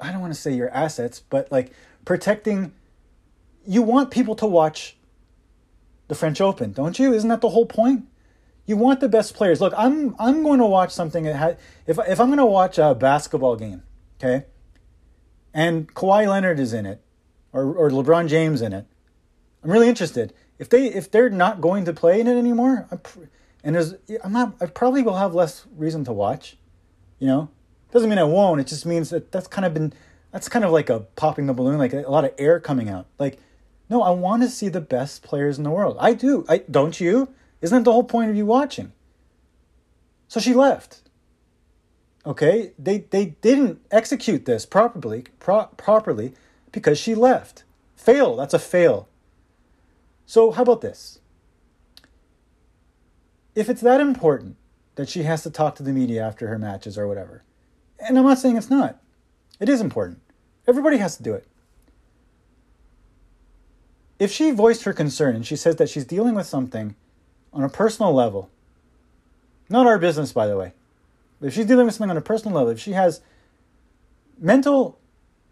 I 0.00 0.12
don't 0.12 0.20
want 0.20 0.34
to 0.34 0.40
say 0.40 0.52
your 0.52 0.70
assets, 0.70 1.20
but 1.28 1.50
like 1.50 1.72
protecting 2.04 2.72
you 3.66 3.82
want 3.82 4.10
people 4.10 4.34
to 4.36 4.46
watch 4.46 4.96
the 6.08 6.14
French 6.14 6.40
Open, 6.40 6.72
don't 6.72 6.98
you? 6.98 7.14
Isn't 7.14 7.30
that 7.30 7.40
the 7.40 7.48
whole 7.48 7.66
point? 7.66 8.06
You 8.66 8.76
want 8.76 9.00
the 9.00 9.08
best 9.08 9.34
players. 9.34 9.60
Look, 9.60 9.72
I'm 9.76 10.14
I'm 10.18 10.42
going 10.42 10.58
to 10.58 10.66
watch 10.66 10.92
something 10.92 11.24
that 11.24 11.36
has, 11.36 11.56
if 11.86 11.98
if 12.06 12.20
I'm 12.20 12.28
going 12.28 12.38
to 12.38 12.46
watch 12.46 12.78
a 12.78 12.94
basketball 12.94 13.56
game, 13.56 13.82
okay, 14.18 14.44
and 15.54 15.94
Kawhi 15.94 16.28
Leonard 16.28 16.58
is 16.58 16.72
in 16.72 16.84
it, 16.84 17.00
or 17.52 17.74
or 17.74 17.90
LeBron 17.90 18.28
James 18.28 18.60
in 18.60 18.72
it, 18.72 18.86
I'm 19.62 19.70
really 19.70 19.88
interested. 19.88 20.34
If 20.58 20.68
they 20.68 20.86
if 20.88 21.10
they're 21.10 21.30
not 21.30 21.60
going 21.60 21.84
to 21.86 21.92
play 21.92 22.20
in 22.20 22.26
it 22.26 22.36
anymore, 22.36 22.86
I'm, 22.90 23.00
and 23.62 23.74
there's 23.76 23.94
I'm 24.22 24.32
not 24.32 24.56
I 24.60 24.66
probably 24.66 25.02
will 25.02 25.16
have 25.16 25.34
less 25.34 25.64
reason 25.76 26.04
to 26.04 26.12
watch. 26.12 26.58
You 27.18 27.28
know, 27.28 27.48
doesn't 27.92 28.10
mean 28.10 28.18
I 28.18 28.24
won't. 28.24 28.60
It 28.60 28.66
just 28.66 28.84
means 28.84 29.10
that 29.10 29.32
that's 29.32 29.46
kind 29.46 29.64
of 29.64 29.72
been 29.72 29.92
that's 30.32 30.48
kind 30.48 30.64
of 30.64 30.72
like 30.72 30.90
a 30.90 31.00
popping 31.00 31.46
the 31.46 31.54
balloon, 31.54 31.78
like 31.78 31.92
a, 31.92 32.02
a 32.02 32.10
lot 32.10 32.24
of 32.24 32.32
air 32.38 32.58
coming 32.58 32.88
out. 32.88 33.06
Like, 33.20 33.38
no, 33.88 34.02
I 34.02 34.10
want 34.10 34.42
to 34.42 34.48
see 34.48 34.68
the 34.68 34.80
best 34.80 35.22
players 35.22 35.58
in 35.58 35.64
the 35.64 35.70
world. 35.70 35.96
I 36.00 36.12
do. 36.12 36.44
I 36.48 36.58
don't 36.68 37.00
you? 37.00 37.28
Isn't 37.60 37.78
that 37.78 37.84
the 37.84 37.92
whole 37.92 38.04
point 38.04 38.30
of 38.30 38.36
you 38.36 38.44
watching? 38.44 38.92
So 40.26 40.40
she 40.40 40.52
left. 40.52 41.03
Okay, 42.26 42.72
they 42.78 42.98
they 43.10 43.26
didn't 43.42 43.80
execute 43.90 44.46
this 44.46 44.64
properly 44.64 45.26
pro- 45.38 45.66
properly 45.76 46.32
because 46.72 46.98
she 46.98 47.14
left. 47.14 47.64
Fail. 47.96 48.36
That's 48.36 48.54
a 48.54 48.58
fail. 48.58 49.08
So 50.26 50.50
how 50.50 50.62
about 50.62 50.80
this? 50.80 51.20
If 53.54 53.68
it's 53.68 53.82
that 53.82 54.00
important 54.00 54.56
that 54.96 55.08
she 55.08 55.22
has 55.24 55.42
to 55.42 55.50
talk 55.50 55.74
to 55.76 55.82
the 55.82 55.92
media 55.92 56.26
after 56.26 56.48
her 56.48 56.58
matches 56.58 56.96
or 56.96 57.06
whatever, 57.06 57.42
and 57.98 58.18
I'm 58.18 58.24
not 58.24 58.38
saying 58.38 58.56
it's 58.56 58.70
not, 58.70 59.00
it 59.60 59.68
is 59.68 59.80
important. 59.80 60.20
Everybody 60.66 60.96
has 60.96 61.16
to 61.18 61.22
do 61.22 61.34
it. 61.34 61.46
If 64.18 64.32
she 64.32 64.50
voiced 64.50 64.84
her 64.84 64.92
concern 64.92 65.36
and 65.36 65.46
she 65.46 65.56
says 65.56 65.76
that 65.76 65.90
she's 65.90 66.04
dealing 66.04 66.34
with 66.34 66.46
something 66.46 66.94
on 67.52 67.64
a 67.64 67.68
personal 67.68 68.12
level, 68.12 68.48
not 69.68 69.86
our 69.86 69.98
business, 69.98 70.32
by 70.32 70.46
the 70.46 70.56
way, 70.56 70.72
if 71.44 71.54
she's 71.54 71.66
dealing 71.66 71.86
with 71.86 71.94
something 71.94 72.10
on 72.10 72.16
a 72.16 72.22
personal 72.22 72.56
level, 72.56 72.72
if 72.72 72.80
she 72.80 72.92
has 72.92 73.20
mental 74.38 74.98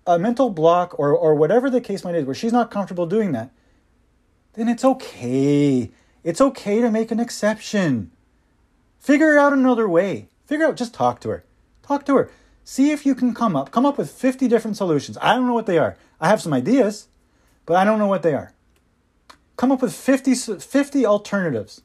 a 0.07 0.19
mental 0.19 0.51
block 0.51 0.99
or 0.99 1.15
or 1.15 1.35
whatever 1.35 1.71
the 1.71 1.81
case 1.81 2.05
might 2.05 2.13
be, 2.13 2.23
where 2.23 2.35
she's 2.35 2.53
not 2.53 2.71
comfortable 2.71 3.07
doing 3.07 3.33
that, 3.33 3.51
then 4.55 4.69
it's 4.69 4.85
okay. 4.85 5.91
It's 6.25 6.41
okay 6.41 6.81
to 6.81 6.91
make 6.91 7.11
an 7.11 7.21
exception. 7.21 8.11
Figure 8.99 9.39
out 9.39 9.53
another 9.53 9.89
way. 9.89 10.29
Figure 10.47 10.67
out 10.67 10.77
just 10.77 10.95
talk 10.95 11.21
to 11.21 11.29
her. 11.31 11.45
Talk 11.83 12.07
to 12.07 12.17
her. 12.17 12.31
See 12.65 12.93
if 12.93 13.05
you 13.05 13.15
can 13.15 13.35
come 13.35 13.57
up 13.57 13.71
come 13.71 13.87
up 13.87 13.99
with 13.99 14.11
50 14.11 14.49
different 14.49 14.77
solutions. 14.77 15.19
I 15.21 15.35
don't 15.35 15.47
know 15.47 15.55
what 15.55 15.67
they 15.67 15.79
are. 15.79 15.97
I 16.21 16.29
have 16.29 16.41
some 16.41 16.53
ideas, 16.53 17.09
but 17.67 17.77
I 17.77 17.85
don't 17.85 17.99
know 17.99 18.07
what 18.07 18.23
they 18.23 18.35
are. 18.35 18.53
Come 19.57 19.73
up 19.73 19.83
with 19.83 19.95
50 19.95 20.35
50 20.35 21.07
alternatives. 21.07 21.83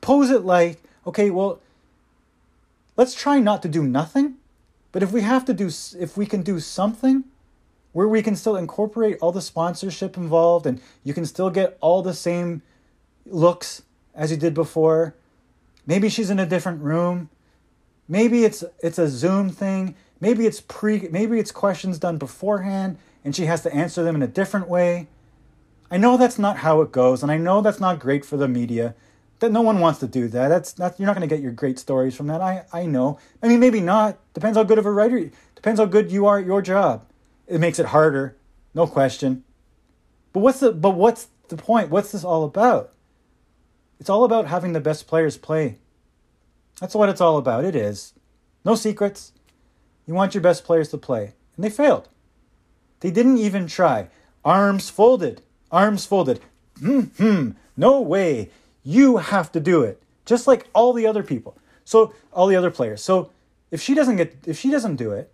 Pose 0.00 0.30
it 0.30 0.44
like, 0.44 0.82
okay, 1.06 1.30
well, 1.30 1.60
let's 2.98 3.14
try 3.14 3.38
not 3.40 3.62
to 3.62 3.68
do 3.68 3.82
nothing 3.82 4.34
but 4.92 5.02
if 5.02 5.12
we 5.12 5.20
have 5.20 5.44
to 5.46 5.54
do, 5.54 5.70
if 5.98 6.16
we 6.16 6.26
can 6.26 6.42
do 6.42 6.60
something 6.60 7.24
where 7.92 8.08
we 8.08 8.22
can 8.22 8.36
still 8.36 8.56
incorporate 8.56 9.18
all 9.20 9.32
the 9.32 9.42
sponsorship 9.42 10.16
involved 10.16 10.66
and 10.66 10.80
you 11.04 11.14
can 11.14 11.26
still 11.26 11.50
get 11.50 11.76
all 11.80 12.02
the 12.02 12.14
same 12.14 12.62
looks 13.26 13.82
as 14.14 14.30
you 14.30 14.36
did 14.36 14.54
before, 14.54 15.14
maybe 15.86 16.08
she's 16.08 16.30
in 16.30 16.38
a 16.38 16.46
different 16.46 16.82
room. 16.82 17.28
Maybe 18.08 18.44
it's 18.44 18.64
it's 18.82 18.98
a 18.98 19.08
Zoom 19.08 19.50
thing. 19.50 19.94
Maybe 20.20 20.46
it's 20.46 20.60
pre 20.60 21.08
maybe 21.10 21.38
it's 21.38 21.52
questions 21.52 21.98
done 21.98 22.16
beforehand 22.16 22.96
and 23.24 23.36
she 23.36 23.44
has 23.44 23.62
to 23.62 23.74
answer 23.74 24.02
them 24.02 24.16
in 24.16 24.22
a 24.22 24.26
different 24.26 24.68
way. 24.68 25.08
I 25.90 25.96
know 25.96 26.16
that's 26.16 26.38
not 26.38 26.58
how 26.58 26.80
it 26.80 26.92
goes 26.92 27.22
and 27.22 27.30
I 27.30 27.36
know 27.36 27.60
that's 27.60 27.80
not 27.80 28.00
great 28.00 28.24
for 28.24 28.38
the 28.38 28.48
media, 28.48 28.94
that 29.40 29.52
no 29.52 29.60
one 29.60 29.80
wants 29.80 30.00
to 30.00 30.06
do 30.06 30.28
that. 30.28 30.48
That's 30.48 30.78
not 30.78 30.98
you're 30.98 31.06
not 31.06 31.16
going 31.16 31.28
to 31.28 31.34
get 31.34 31.42
your 31.42 31.52
great 31.52 31.78
stories 31.78 32.14
from 32.14 32.26
that. 32.28 32.40
I 32.40 32.64
I 32.72 32.86
know. 32.86 33.18
I 33.42 33.48
mean, 33.48 33.60
maybe 33.60 33.80
not. 33.80 34.18
Depends 34.34 34.56
how 34.56 34.64
good 34.64 34.78
of 34.78 34.86
a 34.86 34.90
writer. 34.90 35.30
Depends 35.54 35.80
how 35.80 35.86
good 35.86 36.10
you 36.10 36.26
are 36.26 36.38
at 36.38 36.46
your 36.46 36.62
job. 36.62 37.04
It 37.46 37.60
makes 37.60 37.78
it 37.78 37.86
harder, 37.86 38.36
no 38.74 38.86
question. 38.86 39.44
But 40.32 40.40
what's 40.40 40.60
the 40.60 40.72
but 40.72 40.90
what's 40.90 41.28
the 41.48 41.56
point? 41.56 41.90
What's 41.90 42.12
this 42.12 42.24
all 42.24 42.44
about? 42.44 42.92
It's 43.98 44.10
all 44.10 44.24
about 44.24 44.46
having 44.46 44.72
the 44.72 44.80
best 44.80 45.06
players 45.06 45.36
play. 45.36 45.78
That's 46.80 46.94
what 46.94 47.08
it's 47.08 47.20
all 47.20 47.38
about. 47.38 47.64
It 47.64 47.74
is. 47.74 48.14
No 48.64 48.74
secrets. 48.74 49.32
You 50.06 50.14
want 50.14 50.34
your 50.34 50.42
best 50.42 50.64
players 50.64 50.88
to 50.90 50.98
play, 50.98 51.34
and 51.56 51.64
they 51.64 51.70
failed. 51.70 52.08
They 53.00 53.10
didn't 53.10 53.38
even 53.38 53.66
try. 53.66 54.08
Arms 54.44 54.88
folded. 54.90 55.42
Arms 55.70 56.06
folded. 56.06 56.40
Hmm. 56.80 57.50
No 57.76 58.00
way. 58.00 58.50
You 58.88 59.18
have 59.18 59.52
to 59.52 59.60
do 59.60 59.82
it, 59.82 60.02
just 60.24 60.46
like 60.46 60.66
all 60.72 60.94
the 60.94 61.06
other 61.06 61.22
people. 61.22 61.58
So 61.84 62.14
all 62.32 62.46
the 62.46 62.56
other 62.56 62.70
players. 62.70 63.02
So 63.02 63.30
if 63.70 63.82
she 63.82 63.92
doesn't 63.92 64.16
get, 64.16 64.34
if 64.46 64.58
she 64.58 64.70
doesn't 64.70 64.96
do 64.96 65.12
it, 65.12 65.30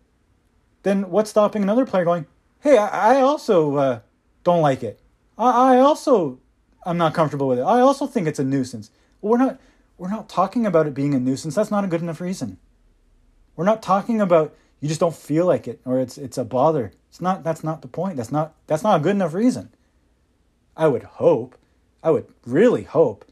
then 0.82 1.08
what's 1.08 1.30
stopping 1.30 1.62
another 1.62 1.86
player 1.86 2.04
going? 2.04 2.26
Hey, 2.58 2.76
I, 2.76 3.18
I 3.18 3.20
also 3.20 3.76
uh, 3.76 4.00
don't 4.42 4.60
like 4.60 4.82
it. 4.82 4.98
I, 5.38 5.76
I 5.76 5.78
also 5.78 6.40
I'm 6.84 6.98
not 6.98 7.14
comfortable 7.14 7.46
with 7.46 7.60
it. 7.60 7.62
I 7.62 7.78
also 7.78 8.08
think 8.08 8.26
it's 8.26 8.40
a 8.40 8.44
nuisance. 8.44 8.90
We're 9.22 9.38
not 9.38 9.60
we're 9.98 10.10
not 10.10 10.28
talking 10.28 10.66
about 10.66 10.88
it 10.88 10.94
being 10.94 11.14
a 11.14 11.20
nuisance. 11.20 11.54
That's 11.54 11.70
not 11.70 11.84
a 11.84 11.86
good 11.86 12.02
enough 12.02 12.20
reason. 12.20 12.58
We're 13.54 13.66
not 13.66 13.84
talking 13.84 14.20
about 14.20 14.52
you 14.80 14.88
just 14.88 14.98
don't 14.98 15.14
feel 15.14 15.46
like 15.46 15.68
it 15.68 15.80
or 15.84 16.00
it's 16.00 16.18
it's 16.18 16.38
a 16.38 16.44
bother. 16.44 16.90
It's 17.08 17.20
not 17.20 17.44
that's 17.44 17.62
not 17.62 17.82
the 17.82 17.88
point. 17.88 18.16
That's 18.16 18.32
not 18.32 18.56
that's 18.66 18.82
not 18.82 18.98
a 18.98 19.02
good 19.04 19.14
enough 19.14 19.32
reason. 19.32 19.68
I 20.76 20.88
would 20.88 21.04
hope, 21.04 21.56
I 22.02 22.10
would 22.10 22.26
really 22.44 22.82
hope 22.82 23.24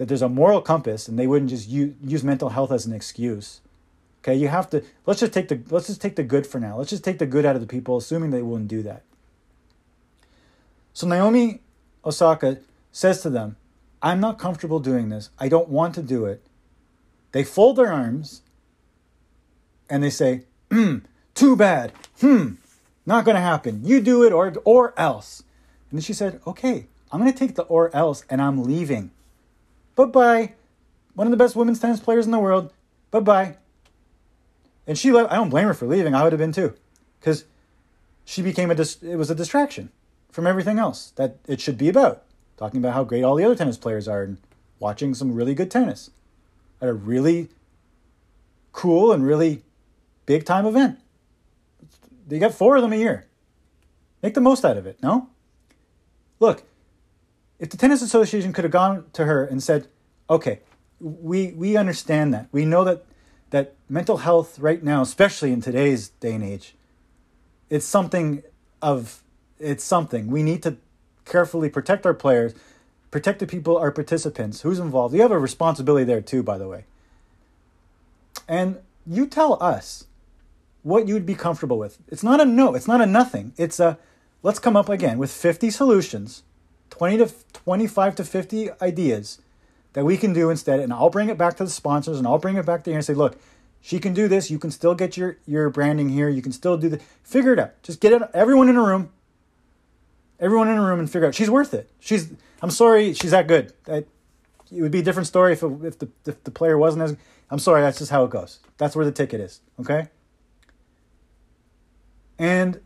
that 0.00 0.08
there's 0.08 0.22
a 0.22 0.30
moral 0.30 0.62
compass 0.62 1.08
and 1.08 1.18
they 1.18 1.26
wouldn't 1.26 1.50
just 1.50 1.68
use, 1.68 1.92
use 2.02 2.24
mental 2.24 2.48
health 2.48 2.72
as 2.72 2.86
an 2.86 2.94
excuse. 2.94 3.60
Okay, 4.22 4.34
you 4.34 4.48
have 4.48 4.70
to 4.70 4.82
let's 5.04 5.20
just 5.20 5.34
take 5.34 5.48
the 5.48 5.60
let's 5.68 5.88
just 5.88 6.00
take 6.00 6.16
the 6.16 6.22
good 6.22 6.46
for 6.46 6.58
now. 6.58 6.78
Let's 6.78 6.88
just 6.88 7.04
take 7.04 7.18
the 7.18 7.26
good 7.26 7.44
out 7.44 7.54
of 7.54 7.60
the 7.60 7.66
people, 7.66 7.98
assuming 7.98 8.30
they 8.30 8.40
wouldn't 8.40 8.68
do 8.68 8.82
that. 8.84 9.02
So 10.94 11.06
Naomi 11.06 11.60
Osaka 12.02 12.60
says 12.90 13.20
to 13.20 13.28
them, 13.28 13.56
I'm 14.00 14.20
not 14.20 14.38
comfortable 14.38 14.80
doing 14.80 15.10
this. 15.10 15.28
I 15.38 15.50
don't 15.50 15.68
want 15.68 15.94
to 15.96 16.02
do 16.02 16.24
it. 16.24 16.42
They 17.32 17.44
fold 17.44 17.76
their 17.76 17.92
arms 17.92 18.40
and 19.90 20.02
they 20.02 20.08
say, 20.08 20.44
hmm, 20.70 21.00
too 21.34 21.56
bad. 21.56 21.92
Hmm, 22.22 22.52
not 23.04 23.26
to 23.26 23.42
happen. 23.42 23.82
You 23.84 24.00
do 24.00 24.24
it 24.24 24.32
or, 24.32 24.54
or 24.64 24.98
else. 24.98 25.42
And 25.90 25.98
then 25.98 26.02
she 26.02 26.14
said, 26.14 26.40
okay, 26.46 26.86
I'm 27.12 27.20
to 27.30 27.38
take 27.38 27.54
the 27.54 27.64
or 27.64 27.94
else 27.94 28.24
and 28.30 28.40
I'm 28.40 28.64
leaving. 28.64 29.10
Bye 30.06 30.06
bye. 30.06 30.52
One 31.14 31.26
of 31.26 31.30
the 31.30 31.36
best 31.36 31.56
women's 31.56 31.80
tennis 31.80 32.00
players 32.00 32.24
in 32.24 32.32
the 32.32 32.38
world. 32.38 32.72
Bye 33.10 33.20
bye. 33.20 33.56
And 34.86 34.96
she 34.96 35.12
left. 35.12 35.32
I 35.32 35.36
don't 35.36 35.50
blame 35.50 35.66
her 35.66 35.74
for 35.74 35.86
leaving. 35.86 36.14
I 36.14 36.22
would 36.22 36.32
have 36.32 36.38
been 36.38 36.52
too, 36.52 36.74
because 37.18 37.44
she 38.24 38.42
became 38.42 38.70
a. 38.70 38.74
Dis- 38.74 39.02
it 39.02 39.16
was 39.16 39.30
a 39.30 39.34
distraction 39.34 39.90
from 40.30 40.46
everything 40.46 40.78
else 40.78 41.12
that 41.16 41.36
it 41.46 41.60
should 41.60 41.76
be 41.78 41.88
about. 41.88 42.24
Talking 42.56 42.78
about 42.78 42.94
how 42.94 43.04
great 43.04 43.22
all 43.22 43.36
the 43.36 43.44
other 43.44 43.54
tennis 43.54 43.76
players 43.76 44.08
are 44.08 44.22
and 44.22 44.38
watching 44.78 45.14
some 45.14 45.34
really 45.34 45.54
good 45.54 45.70
tennis 45.70 46.10
at 46.80 46.88
a 46.88 46.92
really 46.92 47.48
cool 48.72 49.12
and 49.12 49.26
really 49.26 49.62
big 50.26 50.44
time 50.44 50.66
event. 50.66 50.98
They 52.26 52.38
get 52.38 52.54
four 52.54 52.76
of 52.76 52.82
them 52.82 52.92
a 52.92 52.96
year. 52.96 53.26
Make 54.22 54.34
the 54.34 54.40
most 54.40 54.64
out 54.64 54.76
of 54.76 54.86
it, 54.86 55.02
no? 55.02 55.28
Look, 56.38 56.62
if 57.60 57.68
the 57.68 57.76
tennis 57.76 58.02
association 58.02 58.52
could 58.52 58.64
have 58.64 58.72
gone 58.72 59.04
to 59.12 59.26
her 59.26 59.44
and 59.44 59.62
said, 59.62 59.86
"Okay, 60.28 60.60
we 60.98 61.52
we 61.52 61.76
understand 61.76 62.34
that. 62.34 62.48
We 62.50 62.64
know 62.64 62.82
that 62.84 63.04
that 63.50 63.74
mental 63.88 64.18
health 64.18 64.58
right 64.58 64.82
now, 64.82 65.02
especially 65.02 65.52
in 65.52 65.60
today's 65.60 66.08
day 66.08 66.34
and 66.34 66.42
age, 66.42 66.74
it's 67.68 67.86
something 67.86 68.42
of 68.80 69.22
it's 69.58 69.84
something. 69.84 70.28
We 70.28 70.42
need 70.42 70.62
to 70.62 70.78
carefully 71.26 71.68
protect 71.68 72.06
our 72.06 72.14
players, 72.14 72.54
protect 73.10 73.40
the 73.40 73.46
people, 73.46 73.76
our 73.76 73.92
participants, 73.92 74.62
who's 74.62 74.78
involved. 74.78 75.14
You 75.14 75.20
have 75.20 75.30
a 75.30 75.38
responsibility 75.38 76.04
there 76.04 76.22
too, 76.22 76.42
by 76.42 76.56
the 76.56 76.66
way. 76.66 76.84
And 78.48 78.78
you 79.06 79.26
tell 79.26 79.62
us 79.62 80.06
what 80.82 81.06
you'd 81.06 81.26
be 81.26 81.34
comfortable 81.34 81.78
with. 81.78 81.98
It's 82.08 82.22
not 82.22 82.40
a 82.40 82.46
no, 82.46 82.74
it's 82.74 82.88
not 82.88 83.02
a 83.02 83.06
nothing. 83.06 83.52
It's 83.58 83.78
a 83.78 83.98
let's 84.42 84.58
come 84.58 84.76
up 84.76 84.88
again 84.88 85.18
with 85.18 85.30
50 85.30 85.70
solutions 85.70 86.42
20 87.00 87.16
to 87.16 87.32
25 87.54 88.16
to 88.16 88.24
50 88.26 88.68
ideas 88.82 89.40
that 89.94 90.04
we 90.04 90.18
can 90.18 90.34
do 90.34 90.50
instead 90.50 90.80
and 90.80 90.92
I'll 90.92 91.08
bring 91.08 91.30
it 91.30 91.38
back 91.38 91.56
to 91.56 91.64
the 91.64 91.70
sponsors 91.70 92.18
and 92.18 92.26
I'll 92.26 92.36
bring 92.36 92.56
it 92.56 92.66
back 92.66 92.84
to 92.84 92.90
here 92.90 92.98
and 92.98 93.06
say, 93.06 93.14
look, 93.14 93.40
she 93.80 93.98
can 93.98 94.12
do 94.12 94.28
this. 94.28 94.50
You 94.50 94.58
can 94.58 94.70
still 94.70 94.94
get 94.94 95.16
your 95.16 95.38
your 95.46 95.70
branding 95.70 96.10
here. 96.10 96.28
You 96.28 96.42
can 96.42 96.52
still 96.52 96.76
do 96.76 96.90
the 96.90 97.00
figure 97.22 97.54
it 97.54 97.58
out. 97.58 97.82
Just 97.82 98.02
get 98.02 98.12
it 98.12 98.20
everyone 98.34 98.68
in 98.68 98.76
a 98.76 98.82
room. 98.82 99.08
Everyone 100.38 100.68
in 100.68 100.76
a 100.76 100.82
room 100.82 100.98
and 100.98 101.10
figure 101.10 101.26
out 101.26 101.34
she's 101.34 101.48
worth 101.48 101.72
it. 101.72 101.90
She's 102.00 102.34
I'm 102.60 102.70
sorry 102.70 103.14
she's 103.14 103.30
that 103.30 103.46
good. 103.46 103.72
I, 103.88 104.04
it 104.70 104.82
would 104.82 104.92
be 104.92 104.98
a 104.98 105.02
different 105.02 105.26
story 105.26 105.54
if 105.54 105.62
it, 105.62 105.72
if 105.82 105.98
the 105.98 106.08
if 106.26 106.44
the 106.44 106.50
player 106.50 106.76
wasn't 106.76 107.04
as 107.04 107.16
I'm 107.50 107.60
sorry, 107.60 107.80
that's 107.80 107.98
just 108.00 108.10
how 108.10 108.24
it 108.24 108.30
goes. 108.30 108.58
That's 108.76 108.94
where 108.94 109.06
the 109.06 109.12
ticket 109.12 109.40
is, 109.40 109.62
okay? 109.80 110.08
And 112.38 112.78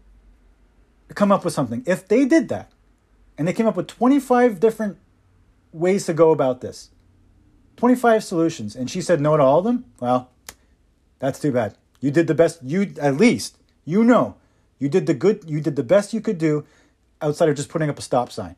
come 1.16 1.32
up 1.32 1.44
with 1.44 1.52
something. 1.52 1.82
If 1.84 2.06
they 2.06 2.24
did 2.26 2.48
that, 2.50 2.70
and 3.36 3.46
they 3.46 3.52
came 3.52 3.66
up 3.66 3.76
with 3.76 3.86
25 3.86 4.60
different 4.60 4.98
ways 5.72 6.06
to 6.06 6.14
go 6.14 6.30
about 6.30 6.60
this. 6.60 6.90
25 7.76 8.22
solutions. 8.22 8.76
And 8.76 8.90
she 8.90 9.00
said 9.00 9.20
no 9.20 9.36
to 9.36 9.42
all 9.42 9.58
of 9.58 9.64
them? 9.64 9.84
Well, 10.00 10.30
that's 11.18 11.40
too 11.40 11.52
bad. 11.52 11.76
You 12.00 12.10
did 12.10 12.26
the 12.26 12.34
best 12.34 12.62
you 12.62 12.92
at 13.00 13.16
least 13.16 13.56
you 13.84 14.04
know 14.04 14.36
you 14.78 14.88
did 14.88 15.06
the 15.06 15.14
good 15.14 15.44
you 15.46 15.60
did 15.60 15.76
the 15.76 15.82
best 15.82 16.12
you 16.12 16.20
could 16.20 16.38
do 16.38 16.66
outside 17.22 17.48
of 17.48 17.56
just 17.56 17.70
putting 17.70 17.88
up 17.88 17.98
a 17.98 18.02
stop 18.02 18.30
sign. 18.30 18.56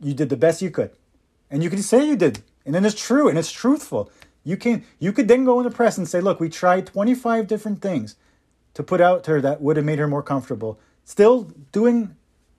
You 0.00 0.14
did 0.14 0.30
the 0.30 0.36
best 0.36 0.62
you 0.62 0.70
could. 0.70 0.90
And 1.50 1.62
you 1.62 1.70
can 1.70 1.82
say 1.82 2.06
you 2.06 2.16
did. 2.16 2.42
And 2.64 2.74
then 2.74 2.84
it's 2.84 3.00
true 3.00 3.28
and 3.28 3.38
it's 3.38 3.52
truthful. 3.52 4.10
You 4.42 4.56
can 4.56 4.84
you 4.98 5.12
could 5.12 5.28
then 5.28 5.44
go 5.44 5.60
in 5.60 5.64
the 5.64 5.70
press 5.70 5.98
and 5.98 6.08
say, 6.08 6.20
look, 6.20 6.40
we 6.40 6.48
tried 6.48 6.86
25 6.86 7.46
different 7.46 7.82
things 7.82 8.16
to 8.74 8.82
put 8.82 9.00
out 9.00 9.24
to 9.24 9.32
her 9.32 9.40
that 9.40 9.60
would 9.60 9.76
have 9.76 9.84
made 9.84 9.98
her 9.98 10.08
more 10.08 10.22
comfortable. 10.22 10.80
Still 11.04 11.52
doing 11.70 12.16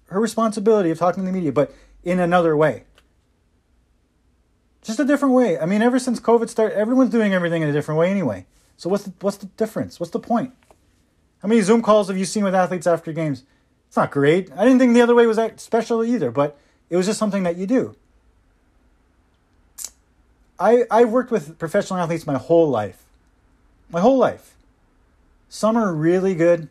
her 0.07 0.19
responsibility 0.19 0.91
of 0.91 0.97
talking 0.97 1.23
to 1.23 1.27
the 1.27 1.33
media, 1.33 1.51
but 1.51 1.73
in 2.03 2.19
another 2.19 2.55
way. 2.55 2.83
Just 4.83 4.99
a 4.99 5.05
different 5.05 5.33
way. 5.33 5.57
I 5.57 5.65
mean, 5.65 5.81
ever 5.81 5.97
since 5.97 6.19
COVID 6.19 6.47
started, 6.49 6.77
everyone's 6.77 7.09
doing 7.09 7.33
everything 7.33 7.63
in 7.63 7.69
a 7.69 7.73
different 7.73 7.99
way 7.99 8.11
anyway. 8.11 8.45
So 8.77 8.89
what's 8.89 9.05
the, 9.05 9.13
what's 9.21 9.37
the 9.37 9.47
difference? 9.47 9.99
What's 9.99 10.11
the 10.11 10.19
point? 10.19 10.53
How 11.41 11.47
many 11.47 11.61
Zoom 11.61 11.81
calls 11.81 12.07
have 12.07 12.17
you 12.17 12.25
seen 12.25 12.43
with 12.43 12.53
athletes 12.53 12.85
after 12.85 13.11
games? 13.11 13.43
It's 13.87 13.97
not 13.97 14.11
great. 14.11 14.51
I 14.55 14.63
didn't 14.63 14.79
think 14.79 14.93
the 14.93 15.01
other 15.01 15.15
way 15.15 15.25
was 15.25 15.37
that 15.37 15.59
special 15.59 16.03
either, 16.03 16.29
but 16.29 16.57
it 16.89 16.97
was 16.97 17.05
just 17.05 17.19
something 17.19 17.43
that 17.43 17.55
you 17.55 17.65
do. 17.65 17.95
I 20.59 20.85
I've 20.89 21.09
worked 21.09 21.31
with 21.31 21.57
professional 21.59 21.99
athletes 21.99 22.25
my 22.25 22.37
whole 22.37 22.69
life. 22.69 23.03
My 23.89 24.01
whole 24.01 24.17
life. 24.17 24.55
Some 25.49 25.77
are 25.77 25.93
really 25.93 26.35
good 26.35 26.69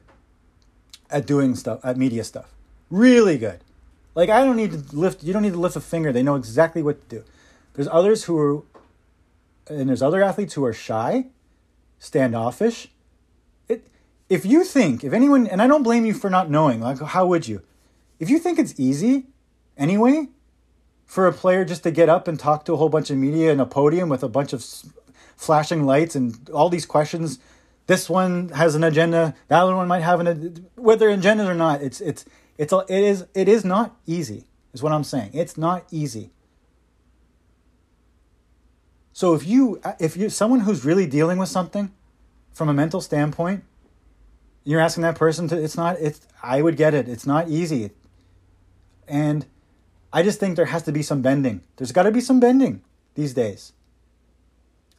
at 1.10 1.26
doing 1.26 1.54
stuff, 1.54 1.80
at 1.84 1.96
media 1.96 2.24
stuff. 2.24 2.50
Really 2.90 3.38
good. 3.38 3.60
Like 4.14 4.30
I 4.30 4.44
don't 4.44 4.56
need 4.56 4.72
to 4.72 4.96
lift 4.96 5.22
you 5.22 5.32
don't 5.32 5.42
need 5.42 5.52
to 5.52 5.60
lift 5.60 5.76
a 5.76 5.80
finger. 5.80 6.12
They 6.12 6.22
know 6.22 6.36
exactly 6.36 6.82
what 6.82 7.00
to 7.08 7.16
do. 7.16 7.24
There's 7.74 7.88
others 7.88 8.24
who 8.24 8.38
are 8.38 8.62
and 9.68 9.88
there's 9.88 10.02
other 10.02 10.22
athletes 10.22 10.54
who 10.54 10.64
are 10.64 10.72
shy, 10.72 11.26
standoffish. 11.98 12.88
It 13.68 13.86
if 14.28 14.46
you 14.46 14.64
think, 14.64 15.02
if 15.02 15.12
anyone 15.12 15.46
and 15.46 15.60
I 15.60 15.66
don't 15.66 15.82
blame 15.82 16.04
you 16.04 16.14
for 16.14 16.30
not 16.30 16.50
knowing, 16.50 16.80
like 16.80 17.00
how 17.00 17.26
would 17.26 17.48
you? 17.48 17.62
If 18.20 18.30
you 18.30 18.38
think 18.38 18.58
it's 18.58 18.78
easy 18.78 19.26
anyway, 19.76 20.28
for 21.06 21.26
a 21.26 21.32
player 21.32 21.64
just 21.64 21.82
to 21.82 21.90
get 21.90 22.08
up 22.08 22.28
and 22.28 22.38
talk 22.38 22.64
to 22.64 22.72
a 22.72 22.76
whole 22.76 22.88
bunch 22.88 23.10
of 23.10 23.16
media 23.16 23.52
in 23.52 23.60
a 23.60 23.66
podium 23.66 24.08
with 24.08 24.22
a 24.22 24.28
bunch 24.28 24.52
of 24.52 24.64
flashing 25.36 25.84
lights 25.84 26.16
and 26.16 26.48
all 26.50 26.68
these 26.68 26.86
questions. 26.86 27.38
This 27.86 28.08
one 28.08 28.48
has 28.50 28.74
an 28.74 28.82
agenda. 28.82 29.34
Other 29.50 29.76
one 29.76 29.88
might 29.88 30.00
have 30.00 30.20
an 30.20 30.66
whether 30.74 31.08
agendas 31.08 31.46
or 31.46 31.54
not. 31.54 31.82
It's 31.82 32.00
it's 32.00 32.24
it's 32.56 32.72
a, 32.72 32.84
it 32.88 33.02
is 33.02 33.26
it 33.34 33.48
is 33.48 33.64
not 33.64 33.96
easy. 34.06 34.44
Is 34.72 34.82
what 34.82 34.92
I'm 34.92 35.04
saying. 35.04 35.30
It's 35.34 35.56
not 35.56 35.86
easy. 35.90 36.30
So 39.12 39.34
if 39.34 39.46
you 39.46 39.80
if 40.00 40.16
you 40.16 40.28
someone 40.28 40.60
who's 40.60 40.84
really 40.84 41.06
dealing 41.06 41.38
with 41.38 41.48
something 41.48 41.92
from 42.52 42.68
a 42.68 42.74
mental 42.74 43.00
standpoint, 43.00 43.64
you're 44.64 44.80
asking 44.80 45.02
that 45.02 45.16
person 45.16 45.48
to 45.48 45.62
it's 45.62 45.76
not 45.76 45.96
it's 46.00 46.26
I 46.42 46.62
would 46.62 46.76
get 46.76 46.94
it. 46.94 47.08
It's 47.08 47.26
not 47.26 47.48
easy. 47.48 47.90
And 49.06 49.46
I 50.12 50.22
just 50.22 50.40
think 50.40 50.56
there 50.56 50.66
has 50.66 50.82
to 50.84 50.92
be 50.92 51.02
some 51.02 51.22
bending. 51.22 51.62
There's 51.76 51.92
got 51.92 52.04
to 52.04 52.12
be 52.12 52.20
some 52.20 52.40
bending 52.40 52.82
these 53.14 53.34
days. 53.34 53.72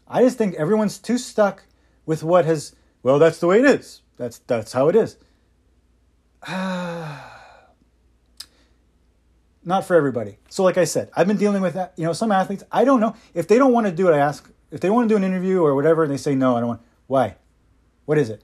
I 0.08 0.22
just 0.22 0.38
think 0.38 0.56
everyone's 0.56 0.98
too 0.98 1.18
stuck 1.18 1.64
with 2.06 2.24
what 2.24 2.46
has. 2.46 2.76
Well, 3.02 3.20
that's 3.20 3.40
the 3.40 3.48
way 3.48 3.60
it 3.60 3.66
is. 3.66 4.02
That's 4.18 4.40
that's 4.40 4.74
how 4.74 4.90
it 4.90 4.96
is. 4.96 5.18
Ah. 6.48 7.35
Not 9.66 9.84
for 9.86 9.96
everybody. 9.96 10.38
So, 10.50 10.64
like 10.64 10.78
I 10.78 10.84
said, 10.86 11.10
I've 11.16 11.28
been 11.28 11.38
dealing 11.38 11.62
with 11.62 11.74
that. 11.74 11.94
You 11.98 12.06
know, 12.06 12.14
some 12.14 12.32
athletes. 12.32 12.64
I 12.72 12.86
don't 12.86 13.00
know 13.00 13.16
if 13.34 13.48
they 13.48 13.58
don't 13.58 13.74
want 13.74 13.88
to 13.88 13.92
do 13.92 14.08
it. 14.08 14.14
I 14.14 14.20
ask 14.20 14.50
if 14.72 14.80
they 14.80 14.90
want 14.90 15.10
to 15.10 15.14
do 15.14 15.18
an 15.18 15.24
interview 15.24 15.64
or 15.64 15.74
whatever, 15.76 16.04
and 16.04 16.12
they 16.12 16.18
say 16.18 16.36
no. 16.36 16.56
I 16.56 16.60
don't 16.60 16.70
want. 16.70 16.82
Why? 17.08 17.36
What 18.06 18.18
is 18.18 18.30
it? 18.30 18.44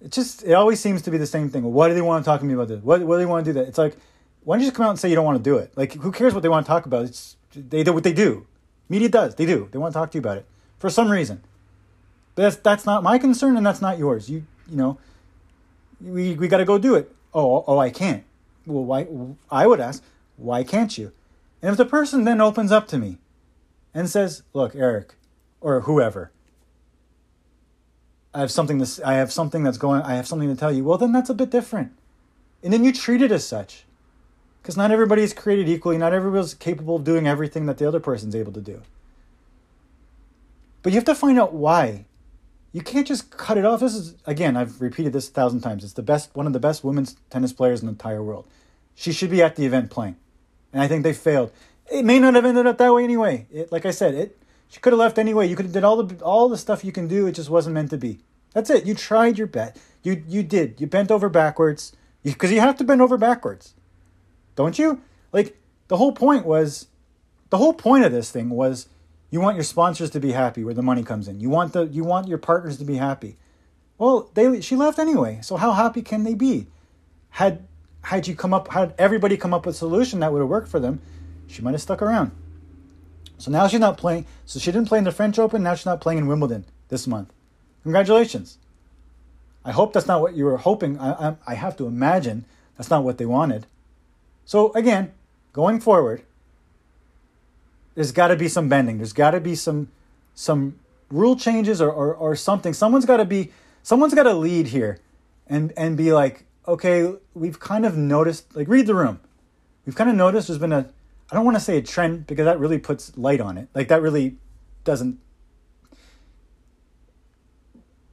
It 0.00 0.10
just 0.10 0.42
it 0.42 0.52
always 0.52 0.80
seems 0.80 1.02
to 1.02 1.10
be 1.10 1.18
the 1.18 1.26
same 1.26 1.50
thing. 1.50 1.62
Why 1.64 1.88
do 1.88 1.94
they 1.94 2.02
want 2.02 2.24
to 2.24 2.28
talk 2.28 2.40
to 2.40 2.46
me 2.46 2.54
about 2.54 2.68
this? 2.68 2.82
What, 2.82 3.02
what 3.02 3.16
do 3.16 3.18
they 3.18 3.26
want 3.26 3.44
to 3.44 3.52
do 3.52 3.60
that? 3.60 3.68
It's 3.68 3.78
like 3.78 3.96
why 4.44 4.56
don't 4.56 4.60
you 4.60 4.66
just 4.66 4.76
come 4.76 4.86
out 4.86 4.90
and 4.90 4.98
say 4.98 5.08
you 5.08 5.14
don't 5.14 5.24
want 5.24 5.38
to 5.38 5.42
do 5.42 5.56
it? 5.56 5.72
Like, 5.74 5.94
who 5.94 6.12
cares 6.12 6.34
what 6.34 6.42
they 6.42 6.48
want 6.48 6.66
to 6.66 6.68
talk 6.68 6.86
about? 6.86 7.06
It's 7.06 7.36
they 7.54 7.82
do 7.82 7.92
what 7.92 8.04
they 8.04 8.12
do. 8.12 8.46
Media 8.88 9.08
does. 9.08 9.34
They 9.34 9.46
do. 9.46 9.68
They 9.70 9.78
want 9.78 9.92
to 9.94 9.98
talk 9.98 10.10
to 10.12 10.18
you 10.18 10.20
about 10.20 10.38
it 10.38 10.46
for 10.78 10.90
some 10.90 11.10
reason. 11.10 11.42
But 12.34 12.42
that's 12.42 12.56
that's 12.56 12.84
not 12.84 13.02
my 13.02 13.18
concern, 13.18 13.56
and 13.56 13.64
that's 13.64 13.80
not 13.80 13.98
yours. 13.98 14.28
You 14.28 14.44
you 14.68 14.76
know, 14.76 14.98
we 16.00 16.34
we 16.34 16.48
got 16.48 16.58
to 16.58 16.64
go 16.64 16.78
do 16.78 16.94
it. 16.94 17.10
Oh 17.32 17.64
oh, 17.66 17.78
I 17.78 17.90
can't. 17.90 18.24
Well, 18.66 18.84
why? 18.84 19.06
I 19.50 19.66
would 19.66 19.80
ask, 19.80 20.02
why 20.36 20.64
can't 20.64 20.96
you? 20.96 21.12
And 21.62 21.70
if 21.70 21.76
the 21.76 21.84
person 21.84 22.24
then 22.24 22.40
opens 22.40 22.72
up 22.72 22.88
to 22.88 22.98
me 22.98 23.18
and 23.94 24.08
says, 24.08 24.42
"Look, 24.52 24.74
Eric," 24.74 25.14
or 25.60 25.82
whoever, 25.82 26.30
I 28.34 28.40
have 28.40 28.50
something 28.50 28.84
to 28.84 29.06
I 29.06 29.14
have 29.14 29.32
something 29.32 29.62
that's 29.62 29.78
going 29.78 30.02
I 30.02 30.14
have 30.14 30.26
something 30.26 30.48
to 30.48 30.56
tell 30.56 30.72
you. 30.72 30.84
Well, 30.84 30.98
then 30.98 31.12
that's 31.12 31.30
a 31.30 31.34
bit 31.34 31.50
different. 31.50 31.92
And 32.62 32.72
then 32.72 32.84
you 32.84 32.92
treat 32.92 33.22
it 33.22 33.32
as 33.32 33.46
such. 33.46 33.84
Because 34.62 34.76
not 34.78 34.90
everybody 34.90 35.22
is 35.22 35.34
created 35.34 35.68
equally, 35.68 35.98
not 35.98 36.14
everybody's 36.14 36.54
capable 36.54 36.96
of 36.96 37.04
doing 37.04 37.28
everything 37.28 37.66
that 37.66 37.76
the 37.76 37.86
other 37.86 38.00
person's 38.00 38.34
able 38.34 38.52
to 38.52 38.62
do. 38.62 38.80
But 40.82 40.92
you 40.92 40.96
have 40.96 41.04
to 41.04 41.14
find 41.14 41.38
out 41.38 41.52
why. 41.52 42.06
You 42.74 42.82
can't 42.82 43.06
just 43.06 43.30
cut 43.30 43.56
it 43.56 43.64
off. 43.64 43.78
This 43.78 43.94
is 43.94 44.16
again, 44.26 44.56
I've 44.56 44.80
repeated 44.80 45.12
this 45.12 45.28
a 45.28 45.32
thousand 45.32 45.60
times. 45.60 45.84
It's 45.84 45.92
the 45.92 46.02
best 46.02 46.34
one 46.34 46.48
of 46.48 46.52
the 46.52 46.58
best 46.58 46.82
women's 46.82 47.14
tennis 47.30 47.52
players 47.52 47.80
in 47.80 47.86
the 47.86 47.92
entire 47.92 48.20
world. 48.20 48.46
She 48.96 49.12
should 49.12 49.30
be 49.30 49.42
at 49.42 49.54
the 49.54 49.64
event 49.64 49.90
playing. 49.90 50.16
And 50.72 50.82
I 50.82 50.88
think 50.88 51.04
they 51.04 51.12
failed. 51.12 51.52
It 51.90 52.04
may 52.04 52.18
not 52.18 52.34
have 52.34 52.44
ended 52.44 52.66
up 52.66 52.78
that 52.78 52.92
way 52.92 53.04
anyway. 53.04 53.46
It, 53.52 53.70
like 53.70 53.86
I 53.86 53.92
said, 53.92 54.14
it 54.14 54.36
she 54.68 54.80
could 54.80 54.92
have 54.92 54.98
left 54.98 55.18
anyway. 55.18 55.46
You 55.46 55.54
could 55.54 55.66
have 55.66 55.72
did 55.72 55.84
all 55.84 56.02
the 56.02 56.24
all 56.24 56.48
the 56.48 56.58
stuff 56.58 56.84
you 56.84 56.90
can 56.90 57.06
do. 57.06 57.28
It 57.28 57.32
just 57.32 57.48
wasn't 57.48 57.74
meant 57.74 57.90
to 57.90 57.96
be. 57.96 58.18
That's 58.54 58.70
it. 58.70 58.84
You 58.84 58.96
tried 58.96 59.38
your 59.38 59.46
best. 59.46 59.78
You 60.02 60.24
you 60.26 60.42
did. 60.42 60.80
You 60.80 60.88
bent 60.88 61.12
over 61.12 61.28
backwards 61.28 61.92
because 62.24 62.50
you, 62.50 62.56
you 62.56 62.60
have 62.60 62.76
to 62.78 62.84
bend 62.84 63.00
over 63.00 63.16
backwards. 63.16 63.74
Don't 64.56 64.80
you? 64.80 65.00
Like 65.30 65.56
the 65.86 65.96
whole 65.96 66.10
point 66.10 66.44
was 66.44 66.88
the 67.50 67.58
whole 67.58 67.72
point 67.72 68.04
of 68.04 68.10
this 68.10 68.32
thing 68.32 68.50
was 68.50 68.88
you 69.34 69.40
want 69.40 69.56
your 69.56 69.64
sponsors 69.64 70.10
to 70.10 70.20
be 70.20 70.30
happy 70.30 70.62
where 70.62 70.74
the 70.74 70.82
money 70.82 71.02
comes 71.02 71.26
in. 71.26 71.40
You 71.40 71.50
want 71.50 71.72
the 71.72 71.86
you 71.88 72.04
want 72.04 72.28
your 72.28 72.38
partners 72.38 72.78
to 72.78 72.84
be 72.84 72.94
happy. 72.94 73.36
Well, 73.98 74.30
they 74.34 74.60
she 74.60 74.76
left 74.76 75.00
anyway. 75.00 75.40
So 75.42 75.56
how 75.56 75.72
happy 75.72 76.02
can 76.02 76.22
they 76.22 76.34
be? 76.34 76.68
Had 77.30 77.66
had 78.02 78.28
you 78.28 78.36
come 78.36 78.54
up 78.54 78.68
had 78.68 78.94
everybody 78.96 79.36
come 79.36 79.52
up 79.52 79.66
with 79.66 79.74
a 79.74 79.78
solution 79.78 80.20
that 80.20 80.32
would 80.32 80.38
have 80.38 80.48
worked 80.48 80.68
for 80.68 80.78
them, 80.78 81.02
she 81.48 81.62
might 81.62 81.72
have 81.72 81.82
stuck 81.82 82.00
around. 82.00 82.30
So 83.38 83.50
now 83.50 83.66
she's 83.66 83.80
not 83.80 83.98
playing. 83.98 84.24
So 84.46 84.60
she 84.60 84.70
didn't 84.70 84.86
play 84.86 84.98
in 84.98 85.04
the 85.04 85.10
French 85.10 85.36
Open. 85.36 85.64
Now 85.64 85.74
she's 85.74 85.84
not 85.84 86.00
playing 86.00 86.20
in 86.20 86.28
Wimbledon 86.28 86.64
this 86.88 87.08
month. 87.08 87.32
Congratulations. 87.82 88.58
I 89.64 89.72
hope 89.72 89.92
that's 89.92 90.06
not 90.06 90.20
what 90.20 90.36
you 90.36 90.44
were 90.44 90.58
hoping. 90.58 90.96
I, 91.00 91.30
I, 91.30 91.36
I 91.48 91.54
have 91.54 91.76
to 91.78 91.88
imagine 91.88 92.44
that's 92.76 92.88
not 92.88 93.02
what 93.02 93.18
they 93.18 93.26
wanted. 93.26 93.66
So 94.44 94.72
again, 94.74 95.12
going 95.52 95.80
forward, 95.80 96.22
there's 97.94 98.12
got 98.12 98.28
to 98.28 98.36
be 98.36 98.48
some 98.48 98.68
bending. 98.68 98.98
There's 98.98 99.12
got 99.12 99.32
to 99.32 99.40
be 99.40 99.54
some 99.54 99.88
some 100.34 100.80
rule 101.10 101.36
changes 101.36 101.80
or, 101.80 101.90
or, 101.90 102.14
or 102.14 102.34
something. 102.34 102.72
Someone's 102.72 103.04
got 103.04 103.18
to 103.18 103.24
be 103.24 103.52
someone's 103.82 104.14
got 104.14 104.24
to 104.24 104.34
lead 104.34 104.68
here, 104.68 104.98
and 105.46 105.72
and 105.76 105.96
be 105.96 106.12
like, 106.12 106.44
okay, 106.66 107.14
we've 107.34 107.60
kind 107.60 107.86
of 107.86 107.96
noticed. 107.96 108.54
Like 108.56 108.68
read 108.68 108.86
the 108.86 108.94
room. 108.94 109.20
We've 109.86 109.96
kind 109.96 110.10
of 110.10 110.16
noticed 110.16 110.48
there's 110.48 110.58
been 110.58 110.72
a 110.72 110.88
I 111.30 111.36
don't 111.36 111.44
want 111.44 111.56
to 111.56 111.62
say 111.62 111.76
a 111.78 111.82
trend 111.82 112.26
because 112.26 112.44
that 112.44 112.58
really 112.58 112.78
puts 112.78 113.16
light 113.16 113.40
on 113.40 113.58
it. 113.58 113.68
Like 113.74 113.88
that 113.88 114.02
really 114.02 114.36
doesn't 114.84 115.18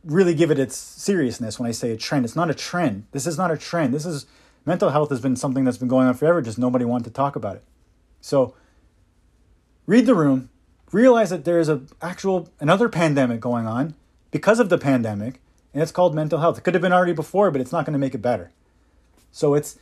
really 0.04 0.34
give 0.34 0.50
it 0.50 0.58
its 0.58 0.76
seriousness 0.76 1.60
when 1.60 1.68
I 1.68 1.72
say 1.72 1.92
a 1.92 1.98
trend. 1.98 2.26
It's 2.26 2.36
not 2.36 2.50
a 2.50 2.56
trend. 2.56 3.06
This 3.12 3.28
is 3.28 3.38
not 3.38 3.52
a 3.52 3.58
trend. 3.58 3.94
This 3.94 4.06
is 4.06 4.26
mental 4.66 4.90
health 4.90 5.10
has 5.10 5.20
been 5.20 5.36
something 5.36 5.64
that's 5.64 5.78
been 5.78 5.88
going 5.88 6.08
on 6.08 6.14
forever, 6.14 6.42
just 6.42 6.58
nobody 6.58 6.86
wanted 6.86 7.06
to 7.06 7.10
talk 7.12 7.36
about 7.36 7.56
it. 7.56 7.64
So 8.20 8.56
read 9.86 10.06
the 10.06 10.16
room, 10.16 10.50
realize 10.92 11.30
that 11.30 11.46
there 11.46 11.60
is 11.60 11.70
a 11.70 11.82
actual 12.02 12.50
another 12.60 12.90
pandemic 12.90 13.40
going 13.40 13.68
on 13.68 13.96
because 14.32 14.60
of 14.60 14.70
the 14.70 14.78
pandemic, 14.78 15.40
and 15.74 15.82
it's 15.82 15.92
called 15.92 16.16
mental 16.16 16.40
health. 16.40 16.58
It 16.58 16.62
could 16.62 16.74
have 16.74 16.82
been 16.82 16.94
already 16.94 17.14
before, 17.14 17.52
but 17.52 17.62
it's 17.62 17.72
not 17.72 17.86
going 17.86 17.94
to 17.94 18.00
make 18.00 18.16
it 18.16 18.22
better. 18.22 18.52
So 19.32 19.54
it's 19.54 19.78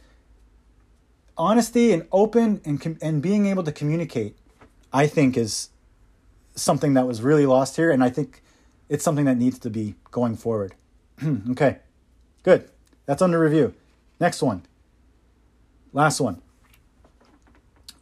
honesty 1.38 1.92
and 1.92 2.08
open 2.12 2.62
and 2.66 2.98
and 3.02 3.22
being 3.22 3.46
able 3.46 3.64
to 3.64 3.72
communicate. 3.72 4.36
I 4.92 5.06
think 5.06 5.38
is 5.38 5.70
something 6.56 6.94
that 6.96 7.06
was 7.06 7.22
really 7.22 7.46
lost 7.46 7.76
here, 7.76 7.92
and 7.92 8.04
I 8.04 8.10
think 8.10 8.42
it's 8.90 9.04
something 9.04 9.26
that 9.26 9.38
needs 9.38 9.60
to 9.60 9.70
be 9.70 9.96
going 10.12 10.36
forward. 10.36 10.74
okay, 11.52 11.78
good. 12.44 12.70
That's 13.06 13.22
under 13.22 13.40
review. 13.40 13.74
Next 14.20 14.42
one. 14.42 14.64
Last 15.94 16.20
one. 16.20 16.42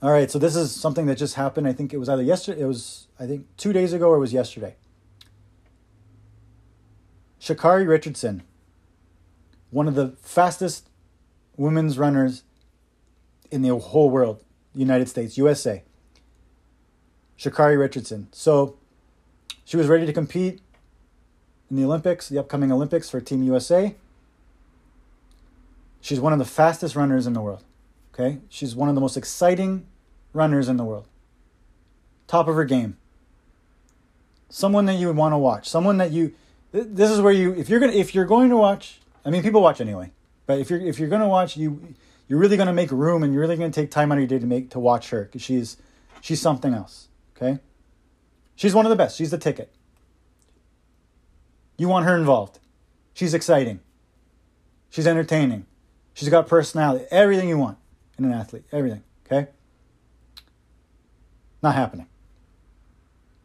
All 0.02 0.12
right, 0.12 0.30
so 0.30 0.38
this 0.38 0.56
is 0.56 0.72
something 0.72 1.08
that 1.08 1.18
just 1.18 1.36
happened. 1.36 1.68
I 1.68 1.74
think 1.74 1.92
it 1.92 1.98
was 1.98 2.08
either 2.08 2.22
yesterday, 2.22 2.62
it 2.62 2.66
was, 2.66 3.08
I 3.20 3.26
think, 3.26 3.48
two 3.58 3.74
days 3.74 3.94
ago 3.94 4.10
or 4.10 4.18
it 4.18 4.20
was 4.20 4.34
yesterday. 4.34 4.76
Sha'Carri 7.42 7.88
Richardson, 7.88 8.44
one 9.72 9.88
of 9.88 9.96
the 9.96 10.10
fastest 10.22 10.90
women's 11.56 11.98
runners 11.98 12.44
in 13.50 13.62
the 13.62 13.76
whole 13.76 14.10
world. 14.10 14.44
United 14.76 15.10
States, 15.10 15.38
USA. 15.38 15.84
Sha'Carri 17.40 17.80
Richardson. 17.80 18.28
So 18.32 18.78
she 19.66 19.78
was 19.78 19.88
ready 19.88 20.06
to 20.06 20.14
compete 20.14 20.62
in 21.70 21.78
the 21.78 21.84
Olympics, 21.84 22.30
the 22.30 22.38
upcoming 22.38 22.72
Olympics 22.72 23.10
for 23.10 23.20
Team 23.20 23.42
USA. 23.44 23.96
She's 26.02 26.20
one 26.20 26.34
of 26.34 26.40
the 26.40 26.46
fastest 26.46 26.96
runners 26.96 27.26
in 27.26 27.34
the 27.34 27.42
world. 27.42 27.64
Okay? 28.18 28.40
She's 28.50 28.76
one 28.76 28.90
of 28.90 28.96
the 28.96 29.02
most 29.02 29.16
exciting 29.16 29.86
runners 30.34 30.68
in 30.68 30.78
the 30.78 30.84
world. 30.84 31.08
Top 32.26 32.48
of 32.48 32.56
her 32.56 32.66
game. 32.66 32.98
Someone 34.50 34.86
that 34.86 34.96
you 34.96 35.08
would 35.08 35.16
want 35.16 35.34
to 35.34 35.38
watch. 35.38 35.70
Someone 35.70 35.98
that 35.98 36.12
you 36.12 36.34
this 36.72 37.10
is 37.10 37.22
where 37.22 37.34
you 37.34 37.54
if 37.54 37.70
you're 37.70 37.80
going 37.80 37.92
to 37.92 37.98
if 37.98 38.16
you're 38.16 38.26
going 38.26 38.50
to 38.50 38.58
watch, 38.58 39.00
I 39.24 39.30
mean 39.30 39.44
people 39.44 39.62
watch 39.62 39.82
anyway. 39.82 40.12
But 40.46 40.60
if 40.60 40.70
you're 40.70 40.80
if 40.80 41.00
you're 41.00 41.10
going 41.10 41.22
to 41.22 41.28
watch 41.28 41.58
you 41.58 41.96
you're 42.28 42.40
really 42.40 42.58
going 42.58 42.68
to 42.68 42.74
make 42.74 42.92
room 42.92 43.24
and 43.24 43.34
you're 43.34 43.42
really 43.42 43.56
going 43.56 43.72
to 43.72 43.82
take 43.82 43.92
time 43.92 44.12
out 44.12 44.16
of 44.18 44.22
your 44.22 44.28
day 44.28 44.40
to 44.40 44.46
make 44.46 44.72
to 44.72 44.80
watch 44.80 45.10
her 45.10 45.26
cuz 45.26 45.42
she's 45.42 45.78
she's 46.22 46.42
something 46.42 46.74
else, 46.74 47.08
okay? 47.36 47.60
She's 48.56 48.74
one 48.74 48.86
of 48.86 48.90
the 48.90 48.96
best. 48.96 49.18
She's 49.18 49.32
the 49.32 49.38
ticket. 49.38 49.72
You 51.78 51.88
want 51.88 52.06
her 52.06 52.18
involved. 52.18 52.60
She's 53.14 53.34
exciting. 53.34 53.82
She's 54.90 55.06
entertaining. 55.06 55.66
She's 56.14 56.30
got 56.30 56.48
personality. 56.48 57.06
Everything 57.12 57.50
you 57.50 57.58
want 57.58 57.78
in 58.18 58.26
an 58.26 58.34
athlete. 58.34 58.64
Everything. 58.72 59.04
Okay? 59.26 59.50
Not 61.62 61.76
happening. 61.76 62.08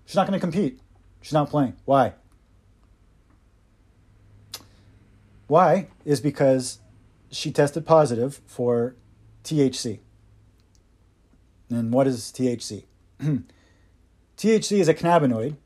She's 0.04 0.16
not 0.16 0.26
going 0.26 0.38
to 0.38 0.40
compete. 0.40 0.80
She's 1.20 1.32
not 1.32 1.48
playing. 1.48 1.74
Why? 1.84 2.14
Why 5.46 5.88
is 6.04 6.20
because 6.20 6.80
she 7.32 7.50
tested 7.50 7.86
positive 7.86 8.40
for 8.46 8.94
THC. 9.42 10.00
And 11.70 11.92
what 11.92 12.06
is 12.06 12.32
THC? 12.36 12.84
THC 14.36 14.78
is 14.78 14.88
a 14.88 14.94
cannabinoid 14.94 15.56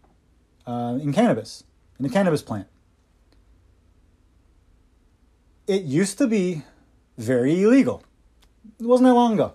uh, 0.66 0.98
in 1.00 1.12
cannabis, 1.12 1.64
in 1.98 2.04
the 2.04 2.08
cannabis 2.08 2.42
plant. 2.42 2.68
It 5.66 5.82
used 5.82 6.18
to 6.18 6.26
be 6.28 6.62
very 7.18 7.62
illegal. 7.62 8.04
It 8.78 8.86
wasn't 8.86 9.08
that 9.08 9.14
long 9.14 9.34
ago, 9.34 9.54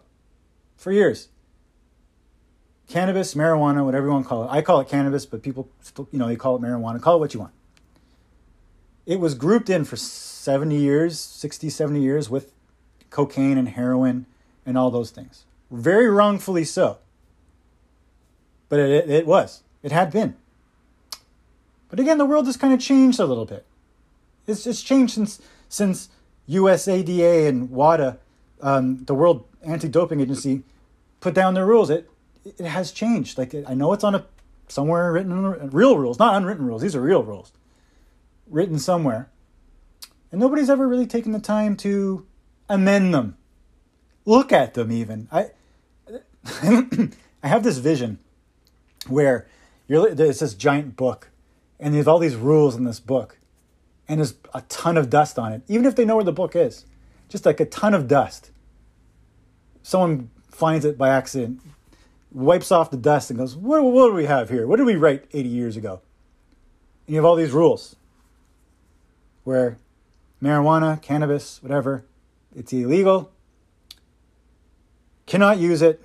for 0.77 0.91
years. 0.91 1.29
Cannabis, 2.87 3.35
marijuana, 3.35 3.85
whatever 3.85 4.07
you 4.07 4.11
want 4.11 4.25
to 4.25 4.29
call 4.29 4.43
it. 4.43 4.49
I 4.51 4.61
call 4.61 4.81
it 4.81 4.89
cannabis, 4.89 5.25
but 5.25 5.41
people, 5.41 5.69
still, 5.81 6.09
you 6.11 6.19
know, 6.19 6.27
they 6.27 6.35
call 6.35 6.57
it 6.57 6.61
marijuana. 6.61 7.01
Call 7.01 7.15
it 7.15 7.19
what 7.19 7.33
you 7.33 7.39
want. 7.39 7.53
It 9.05 9.19
was 9.19 9.33
grouped 9.33 9.69
in 9.69 9.85
for 9.85 9.95
70 9.95 10.75
years, 10.75 11.19
60, 11.19 11.69
70 11.69 12.01
years 12.01 12.29
with 12.29 12.53
cocaine 13.09 13.57
and 13.57 13.69
heroin 13.69 14.25
and 14.65 14.77
all 14.77 14.91
those 14.91 15.11
things. 15.11 15.45
Very 15.69 16.09
wrongfully 16.09 16.65
so. 16.65 16.97
But 18.69 18.79
it, 18.79 19.09
it, 19.09 19.25
was. 19.27 19.63
It 19.83 19.91
had 19.91 20.11
been. 20.11 20.35
But 21.89 21.99
again, 21.99 22.17
the 22.17 22.25
world 22.25 22.45
has 22.45 22.57
kind 22.57 22.73
of 22.73 22.79
changed 22.79 23.19
a 23.19 23.25
little 23.25 23.45
bit. 23.45 23.65
It's 24.47 24.63
just 24.63 24.85
changed 24.85 25.13
since 25.13 25.41
since 25.69 26.09
USADA 26.49 27.47
and 27.47 27.69
WADA, 27.69 28.17
um, 28.61 29.03
the 29.05 29.15
World 29.15 29.45
Anti-Doping 29.63 30.19
Agency, 30.19 30.63
put 31.19 31.33
down 31.33 31.53
their 31.53 31.65
rules. 31.65 31.89
It 31.89 32.09
it 32.43 32.65
has 32.65 32.91
changed. 32.91 33.37
Like 33.37 33.53
I 33.67 33.73
know 33.73 33.93
it's 33.93 34.03
on 34.03 34.15
a 34.15 34.25
somewhere 34.67 35.11
written 35.11 35.69
real 35.71 35.97
rules, 35.97 36.19
not 36.19 36.35
unwritten 36.35 36.65
rules. 36.65 36.81
These 36.81 36.95
are 36.95 37.01
real 37.01 37.23
rules, 37.23 37.51
written 38.47 38.79
somewhere, 38.79 39.29
and 40.31 40.39
nobody's 40.39 40.69
ever 40.69 40.87
really 40.87 41.07
taken 41.07 41.31
the 41.31 41.39
time 41.39 41.75
to 41.77 42.25
amend 42.69 43.13
them, 43.13 43.37
look 44.25 44.51
at 44.51 44.73
them. 44.73 44.91
Even 44.91 45.27
I, 45.31 45.51
I 47.43 47.47
have 47.47 47.63
this 47.63 47.77
vision 47.77 48.19
where 49.07 49.47
you're 49.87 50.13
there's 50.15 50.39
this 50.39 50.53
giant 50.53 50.95
book, 50.95 51.29
and 51.79 51.93
there's 51.93 52.07
all 52.07 52.19
these 52.19 52.35
rules 52.35 52.75
in 52.75 52.85
this 52.85 52.99
book, 52.99 53.37
and 54.07 54.19
there's 54.19 54.35
a 54.53 54.61
ton 54.63 54.97
of 54.97 55.09
dust 55.09 55.37
on 55.37 55.51
it, 55.51 55.63
even 55.67 55.85
if 55.85 55.95
they 55.95 56.05
know 56.05 56.15
where 56.15 56.25
the 56.25 56.31
book 56.31 56.55
is, 56.55 56.85
just 57.27 57.45
like 57.45 57.59
a 57.59 57.65
ton 57.65 57.93
of 57.93 58.07
dust. 58.07 58.50
Someone 59.83 60.29
finds 60.49 60.85
it 60.85 60.97
by 60.97 61.09
accident, 61.09 61.61
wipes 62.31 62.71
off 62.71 62.91
the 62.91 62.97
dust, 62.97 63.29
and 63.29 63.39
goes, 63.39 63.55
"What, 63.55 63.83
what 63.83 64.07
do 64.07 64.13
we 64.13 64.25
have 64.25 64.49
here? 64.49 64.67
What 64.67 64.77
did 64.77 64.85
we 64.85 64.95
write 64.95 65.25
80 65.33 65.49
years 65.49 65.77
ago?" 65.77 66.01
And 67.07 67.15
you 67.15 67.15
have 67.15 67.25
all 67.25 67.35
these 67.35 67.51
rules 67.51 67.95
where 69.43 69.77
marijuana, 70.41 71.01
cannabis, 71.01 71.61
whatever, 71.63 72.03
it's 72.55 72.71
illegal. 72.71 73.31
Cannot 75.25 75.57
use 75.57 75.81
it 75.81 76.03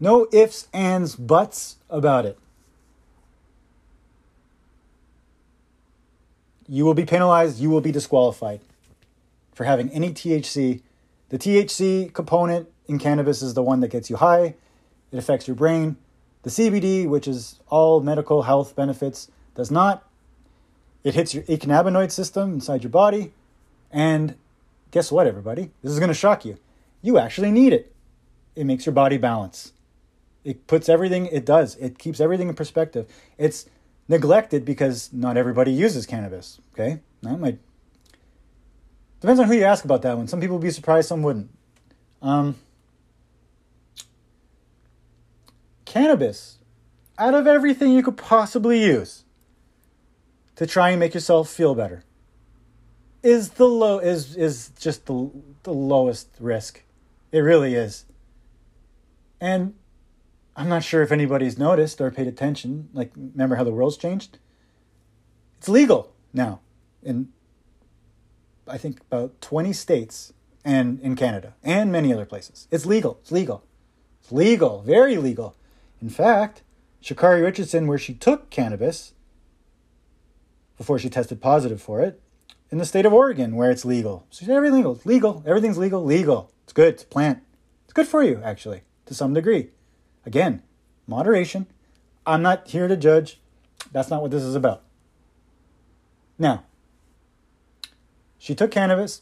no 0.00 0.28
ifs, 0.32 0.68
ands, 0.72 1.16
buts 1.16 1.76
about 1.90 2.24
it. 2.24 2.38
You 6.68 6.84
will 6.84 6.94
be 6.94 7.04
penalized, 7.04 7.58
you 7.58 7.70
will 7.70 7.80
be 7.80 7.90
disqualified 7.90 8.60
for 9.54 9.64
having 9.64 9.90
any 9.90 10.10
THC. 10.10 10.82
The 11.28 11.38
THC 11.38 12.12
component 12.12 12.68
in 12.86 12.98
cannabis 12.98 13.42
is 13.42 13.54
the 13.54 13.62
one 13.62 13.80
that 13.80 13.88
gets 13.88 14.08
you 14.08 14.16
high, 14.16 14.54
it 15.12 15.18
affects 15.18 15.46
your 15.46 15.56
brain. 15.56 15.96
The 16.42 16.50
CBD, 16.50 17.08
which 17.08 17.26
is 17.28 17.58
all 17.68 18.00
medical 18.00 18.42
health 18.42 18.76
benefits, 18.76 19.30
does 19.54 19.70
not. 19.70 20.08
It 21.04 21.14
hits 21.14 21.34
your 21.34 21.42
cannabinoid 21.44 22.10
system 22.10 22.54
inside 22.54 22.82
your 22.82 22.90
body. 22.90 23.32
And 23.90 24.36
guess 24.90 25.10
what, 25.10 25.26
everybody? 25.26 25.70
This 25.82 25.92
is 25.92 25.98
going 25.98 26.08
to 26.08 26.14
shock 26.14 26.44
you. 26.44 26.58
You 27.02 27.18
actually 27.18 27.50
need 27.50 27.72
it. 27.72 27.92
It 28.54 28.64
makes 28.64 28.86
your 28.86 28.92
body 28.92 29.18
balance. 29.18 29.72
It 30.44 30.66
puts 30.66 30.88
everything, 30.88 31.26
it 31.26 31.44
does. 31.44 31.76
It 31.76 31.98
keeps 31.98 32.20
everything 32.20 32.48
in 32.48 32.54
perspective. 32.54 33.06
It's 33.36 33.66
neglected 34.08 34.64
because 34.64 35.10
not 35.12 35.36
everybody 35.36 35.72
uses 35.72 36.06
cannabis. 36.06 36.60
Okay? 36.72 37.00
That 37.22 37.38
might. 37.38 37.58
Depends 39.20 39.40
on 39.40 39.46
who 39.46 39.54
you 39.54 39.64
ask 39.64 39.84
about 39.84 40.02
that 40.02 40.16
one. 40.16 40.28
Some 40.28 40.40
people 40.40 40.56
would 40.56 40.62
be 40.62 40.70
surprised, 40.70 41.08
some 41.08 41.22
wouldn't. 41.22 41.50
Um, 42.22 42.56
cannabis, 45.84 46.58
out 47.18 47.34
of 47.34 47.46
everything 47.46 47.92
you 47.92 48.02
could 48.02 48.16
possibly 48.16 48.82
use 48.82 49.24
to 50.56 50.66
try 50.66 50.90
and 50.90 51.00
make 51.00 51.14
yourself 51.14 51.48
feel 51.48 51.74
better, 51.74 52.04
is 53.22 53.50
the 53.50 53.66
low 53.66 53.98
is 53.98 54.36
is 54.36 54.70
just 54.78 55.06
the 55.06 55.30
the 55.64 55.72
lowest 55.72 56.28
risk. 56.38 56.82
It 57.32 57.40
really 57.40 57.74
is. 57.74 58.04
And 59.40 59.74
I'm 60.56 60.68
not 60.68 60.82
sure 60.82 61.02
if 61.02 61.12
anybody's 61.12 61.58
noticed 61.58 62.00
or 62.00 62.10
paid 62.10 62.26
attention. 62.26 62.88
Like, 62.92 63.12
remember 63.16 63.56
how 63.56 63.64
the 63.64 63.70
world's 63.70 63.96
changed? 63.96 64.38
It's 65.58 65.68
legal 65.68 66.12
now 66.32 66.60
in, 67.02 67.28
I 68.68 68.78
think, 68.78 69.00
about 69.10 69.40
20 69.40 69.72
states 69.72 70.32
and 70.64 71.00
in 71.00 71.16
Canada 71.16 71.54
and 71.62 71.90
many 71.90 72.12
other 72.12 72.26
places. 72.26 72.68
It's 72.70 72.86
legal. 72.86 73.18
It's 73.22 73.32
legal. 73.32 73.64
It's 74.22 74.32
legal. 74.32 74.82
Very 74.82 75.16
legal. 75.16 75.56
In 76.00 76.10
fact, 76.10 76.62
Sha'Carri 77.02 77.42
Richardson, 77.42 77.86
where 77.86 77.98
she 77.98 78.14
took 78.14 78.50
cannabis 78.50 79.14
before 80.76 80.98
she 80.98 81.08
tested 81.08 81.40
positive 81.40 81.82
for 81.82 82.00
it, 82.00 82.20
in 82.70 82.78
the 82.78 82.84
state 82.84 83.06
of 83.06 83.12
Oregon, 83.12 83.56
where 83.56 83.70
it's 83.70 83.84
legal. 83.84 84.26
So 84.30 84.52
everything 84.52 84.76
legal. 84.76 84.94
It's 84.94 85.06
legal. 85.06 85.42
Everything's 85.46 85.78
legal. 85.78 86.04
Legal. 86.04 86.52
It's 86.64 86.72
good. 86.72 86.94
It's 86.94 87.04
plant. 87.04 87.42
It's 87.84 87.92
good 87.92 88.06
for 88.06 88.22
you, 88.22 88.40
actually, 88.44 88.82
to 89.06 89.14
some 89.14 89.32
degree. 89.32 89.70
Again, 90.26 90.62
moderation. 91.06 91.66
I'm 92.26 92.42
not 92.42 92.68
here 92.68 92.86
to 92.86 92.96
judge. 92.96 93.40
That's 93.90 94.10
not 94.10 94.20
what 94.20 94.30
this 94.30 94.42
is 94.42 94.54
about. 94.54 94.82
Now, 96.38 96.64
she 98.48 98.54
took 98.54 98.70
cannabis. 98.70 99.20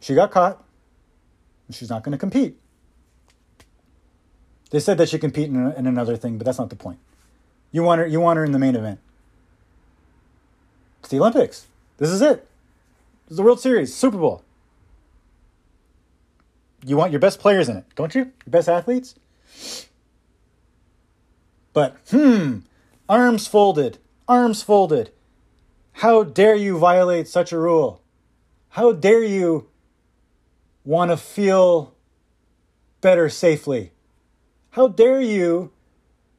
She 0.00 0.14
got 0.14 0.32
caught. 0.32 0.62
she's 1.70 1.88
not 1.88 2.02
going 2.02 2.12
to 2.12 2.18
compete. 2.18 2.58
They 4.70 4.80
said 4.80 4.98
that 4.98 5.08
she 5.08 5.18
compete 5.18 5.48
in, 5.48 5.72
in 5.72 5.86
another 5.86 6.16
thing, 6.16 6.36
but 6.36 6.44
that's 6.44 6.58
not 6.58 6.68
the 6.68 6.76
point. 6.76 6.98
You 7.72 7.84
want 7.84 8.00
her. 8.00 8.06
You 8.06 8.20
want 8.20 8.36
her 8.38 8.44
in 8.44 8.52
the 8.52 8.58
main 8.58 8.74
event. 8.74 8.98
It's 11.00 11.08
the 11.08 11.20
Olympics. 11.20 11.66
This 11.98 12.10
is 12.10 12.20
it. 12.20 12.46
This 13.24 13.32
is 13.32 13.36
the 13.36 13.42
World 13.44 13.60
Series, 13.60 13.94
Super 13.94 14.18
Bowl 14.18 14.42
you 16.84 16.96
want 16.96 17.12
your 17.12 17.20
best 17.20 17.38
players 17.38 17.68
in 17.68 17.76
it, 17.76 17.84
don't 17.94 18.14
you? 18.14 18.20
Your 18.20 18.50
best 18.50 18.68
athletes? 18.68 19.14
But, 21.72 21.96
hmm, 22.10 22.60
arms 23.08 23.46
folded, 23.46 23.98
arms 24.26 24.62
folded. 24.62 25.10
How 25.98 26.22
dare 26.22 26.54
you 26.54 26.78
violate 26.78 27.26
such 27.26 27.50
a 27.50 27.58
rule? 27.58 28.00
How 28.68 28.92
dare 28.92 29.24
you 29.24 29.66
want 30.84 31.10
to 31.10 31.16
feel 31.16 31.92
better 33.00 33.28
safely? 33.28 33.90
How 34.70 34.86
dare 34.86 35.20
you, 35.20 35.72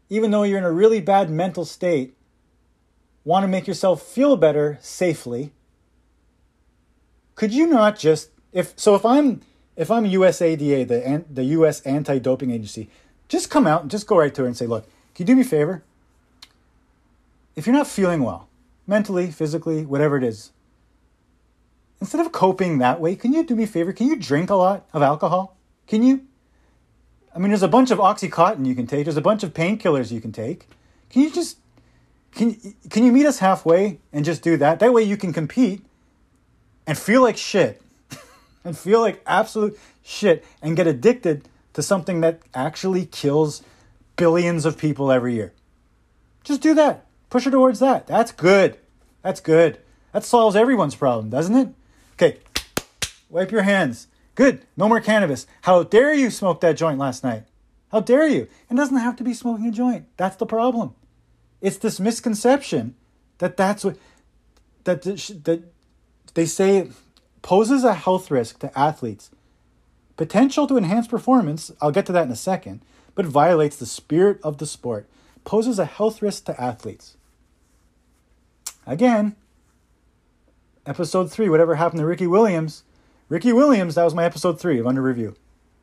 even 0.10 0.32
though 0.32 0.43
you're 0.43 0.60
in 0.60 0.64
a 0.64 0.72
really 0.72 1.01
bad 1.01 1.30
mental 1.30 1.66
state, 1.66 2.16
want 3.26 3.43
to 3.43 3.49
make 3.49 3.68
yourself 3.68 4.01
feel 4.01 4.38
better 4.38 4.78
safely? 4.80 5.51
Could 7.36 7.51
you 7.53 7.68
not 7.68 7.99
just 7.99 8.30
if 8.53 8.72
so 8.78 8.95
if 8.95 9.05
I'm 9.05 9.41
if 9.76 9.91
I'm 9.91 10.05
USADA, 10.05 10.88
the 10.88 11.26
the 11.30 11.43
U.S. 11.60 11.82
Anti-Doping 11.82 12.49
Agency, 12.49 12.89
just 13.28 13.49
come 13.49 13.68
out 13.68 13.82
and 13.82 13.91
just 13.91 14.07
go 14.07 14.20
right 14.20 14.34
to 14.34 14.43
her 14.43 14.47
and 14.47 14.55
say, 14.55 14.68
look, 14.68 14.86
can 15.14 15.28
you 15.28 15.34
do 15.34 15.36
me 15.36 15.41
a 15.41 15.45
favor? 15.45 15.84
If 17.57 17.68
you're 17.68 17.76
not 17.76 17.88
feeling 17.88 18.24
well, 18.24 18.48
mentally, 18.89 19.29
physically, 19.29 19.85
whatever 19.85 20.17
it 20.17 20.23
is, 20.23 20.51
instead 22.01 22.25
of 22.25 22.31
coping 22.31 22.79
that 22.79 22.99
way, 22.99 23.15
can 23.15 23.31
you 23.31 23.45
do 23.45 23.55
me 23.55 23.63
a 23.63 23.67
favor? 23.67 23.93
Can 23.93 24.07
you 24.07 24.15
drink 24.15 24.49
a 24.49 24.55
lot 24.55 24.89
of 24.91 25.03
alcohol? 25.03 25.55
Can 25.87 26.01
you? 26.01 26.25
I 27.33 27.37
mean, 27.37 27.49
there's 27.49 27.63
a 27.63 27.67
bunch 27.67 27.91
of 27.91 27.99
Oxycontin 27.99 28.65
you 28.65 28.73
can 28.73 28.87
take. 28.87 29.05
There's 29.05 29.15
a 29.15 29.21
bunch 29.21 29.43
of 29.43 29.53
painkillers 29.53 30.11
you 30.11 30.19
can 30.19 30.31
take. 30.31 30.67
Can 31.11 31.21
you 31.21 31.31
just 31.31 31.57
can 32.31 32.55
can 32.89 33.05
you 33.05 33.11
meet 33.11 33.27
us 33.27 33.39
halfway 33.39 33.99
and 34.11 34.25
just 34.25 34.41
do 34.41 34.57
that? 34.57 34.79
That 34.79 34.91
way 34.91 35.03
you 35.03 35.17
can 35.17 35.31
compete 35.31 35.85
and 36.87 36.97
feel 36.97 37.21
like 37.21 37.37
shit 37.37 37.81
and 38.63 38.75
feel 38.75 39.01
like 39.01 39.21
absolute 39.27 39.79
shit 40.03 40.43
and 40.61 40.75
get 40.75 40.87
addicted 40.87 41.47
to 41.73 41.83
something 41.83 42.21
that 42.21 42.41
actually 42.55 43.05
kills 43.05 43.61
billions 44.15 44.65
of 44.65 44.77
people 44.77 45.11
every 45.11 45.35
year. 45.35 45.53
Just 46.43 46.61
do 46.61 46.73
that. 46.73 47.05
Push 47.30 47.45
her 47.45 47.51
towards 47.51 47.80
that. 47.80 48.07
That's 48.07 48.32
good. 48.32 48.77
That's 49.21 49.41
good. 49.41 49.80
That 50.13 50.23
solves 50.23 50.55
everyone's 50.55 50.95
problem, 50.95 51.30
doesn't 51.30 51.55
it? 51.55 51.69
Okay. 52.13 52.39
Wipe 53.30 53.51
your 53.51 53.61
hands. 53.61 54.07
Good. 54.36 54.61
No 54.75 54.88
more 54.88 55.01
cannabis. 55.01 55.45
How 55.61 55.84
dare 55.84 56.13
you 56.13 56.32
smoke 56.32 56.61
that 56.61 56.77
joint 56.77 56.97
last 56.97 57.23
night? 57.23 57.43
How 57.91 57.99
dare 57.99 58.27
you? 58.27 58.47
It 58.69 58.75
doesn't 58.75 58.97
have 58.97 59.15
to 59.17 59.23
be 59.23 59.34
smoking 59.34 59.67
a 59.67 59.71
joint. 59.71 60.05
That's 60.17 60.36
the 60.36 60.45
problem. 60.45 60.95
It's 61.61 61.77
this 61.77 61.99
misconception 61.99 62.95
that 63.39 63.57
that's 63.57 63.84
what 63.84 63.97
that 64.84 65.01
that 65.01 65.63
they 66.34 66.45
say 66.45 66.89
poses 67.41 67.84
a 67.84 67.93
health 67.93 68.32
risk 68.32 68.59
to 68.59 68.77
athletes. 68.77 69.30
Potential 70.17 70.67
to 70.67 70.77
enhance 70.77 71.07
performance, 71.07 71.71
I'll 71.82 71.91
get 71.91 72.05
to 72.07 72.11
that 72.11 72.25
in 72.25 72.32
a 72.32 72.36
second, 72.36 72.82
but 73.15 73.25
violates 73.25 73.77
the 73.77 73.86
spirit 73.86 74.39
of 74.43 74.57
the 74.57 74.65
sport. 74.65 75.07
Poses 75.45 75.80
a 75.80 75.86
health 75.86 76.21
risk 76.21 76.45
to 76.45 76.61
athletes. 76.61 77.15
Again, 78.89 79.35
episode 80.83 81.31
3, 81.31 81.47
whatever 81.47 81.75
happened 81.75 81.99
to 81.99 82.07
Ricky 82.07 82.25
Williams. 82.25 82.81
Ricky 83.29 83.53
Williams, 83.53 83.93
that 83.93 84.03
was 84.03 84.15
my 84.15 84.25
episode 84.25 84.59
3 84.59 84.79
of 84.79 84.87
Under 84.87 85.03
Review. 85.03 85.35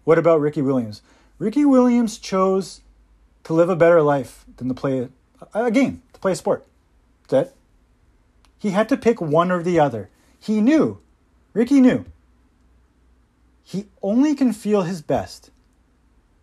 What 0.02 0.18
about 0.18 0.40
Ricky 0.40 0.60
Williams? 0.60 1.02
Ricky 1.38 1.64
Williams 1.64 2.18
chose 2.18 2.80
to 3.44 3.52
live 3.52 3.68
a 3.68 3.76
better 3.76 4.02
life 4.02 4.44
than 4.56 4.66
to 4.66 4.74
play 4.74 5.08
a 5.54 5.70
game, 5.70 6.02
to 6.14 6.18
play 6.18 6.32
a 6.32 6.34
sport. 6.34 6.66
That's 7.28 7.50
it. 7.50 7.56
He 8.58 8.70
had 8.70 8.88
to 8.88 8.96
pick 8.96 9.20
one 9.20 9.52
or 9.52 9.62
the 9.62 9.78
other. 9.78 10.10
He 10.40 10.60
knew, 10.60 10.98
Ricky 11.52 11.80
knew, 11.80 12.06
he 13.62 13.86
only 14.02 14.34
can 14.34 14.52
feel 14.52 14.82
his 14.82 15.00
best 15.00 15.52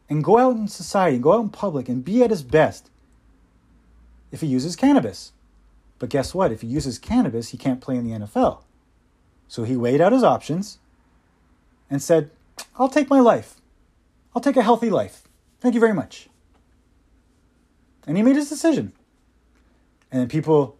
and 0.10 0.24
go 0.24 0.38
out 0.38 0.56
in 0.56 0.70
society, 0.70 1.18
go 1.18 1.34
out 1.34 1.42
in 1.42 1.50
public 1.50 1.90
and 1.90 2.06
be 2.06 2.24
at 2.24 2.30
his 2.30 2.44
best 2.44 2.90
if 4.32 4.40
he 4.40 4.48
uses 4.48 4.78
cannabis. 4.78 5.34
But 6.00 6.10
guess 6.10 6.34
what? 6.34 6.52
If 6.52 6.62
he 6.62 6.68
uses 6.68 7.00
cannabis, 7.00 7.50
he 7.50 7.58
can't 7.58 7.82
play 7.82 7.96
in 7.96 8.04
the 8.04 8.26
NFL. 8.26 8.64
So 9.48 9.64
he 9.64 9.78
weighed 9.78 10.02
out 10.02 10.12
his 10.12 10.24
options 10.24 10.80
and 11.90 12.02
said, 12.02 12.32
I'll 12.78 12.90
take 12.90 13.10
my 13.10 13.20
life. 13.20 13.62
I'll 14.36 14.42
take 14.42 14.58
a 14.58 14.64
healthy 14.64 14.90
life. 14.90 15.28
Thank 15.60 15.76
you 15.76 15.80
very 15.80 15.94
much. 15.94 16.28
And 18.08 18.18
he 18.18 18.24
made 18.24 18.36
his 18.36 18.50
decision. 18.50 18.94
And 20.12 20.30
people 20.30 20.78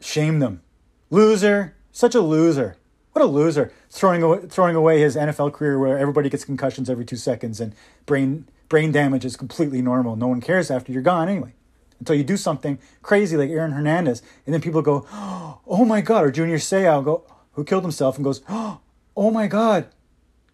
shamed 0.00 0.42
him. 0.42 0.62
Loser. 1.08 1.76
Such 1.92 2.14
a 2.14 2.20
loser. 2.20 2.76
What 3.12 3.24
a 3.24 3.26
loser. 3.26 3.72
Throwing 3.88 4.22
away, 4.22 4.40
throwing 4.46 4.76
away 4.76 5.00
his 5.00 5.16
NFL 5.16 5.52
career 5.52 5.78
where 5.78 5.98
everybody 5.98 6.28
gets 6.28 6.44
concussions 6.44 6.88
every 6.88 7.04
two 7.04 7.16
seconds 7.16 7.60
and 7.60 7.74
brain, 8.06 8.48
brain 8.68 8.92
damage 8.92 9.24
is 9.24 9.36
completely 9.36 9.82
normal. 9.82 10.16
No 10.16 10.28
one 10.28 10.40
cares 10.40 10.70
after 10.70 10.92
you're 10.92 11.02
gone 11.02 11.28
anyway. 11.28 11.54
Until 12.00 12.16
you 12.16 12.24
do 12.24 12.36
something 12.36 12.78
crazy 13.02 13.36
like 13.36 13.50
Aaron 13.50 13.72
Hernandez. 13.72 14.22
And 14.46 14.52
then 14.54 14.60
people 14.60 14.82
go, 14.82 15.06
oh 15.12 15.84
my 15.86 16.00
God. 16.00 16.24
Or 16.24 16.30
Junior 16.30 16.56
Seau 16.56 17.04
go, 17.04 17.24
who 17.52 17.64
killed 17.64 17.84
himself 17.84 18.16
and 18.16 18.24
goes, 18.24 18.42
oh 18.48 19.30
my 19.30 19.46
God. 19.46 19.86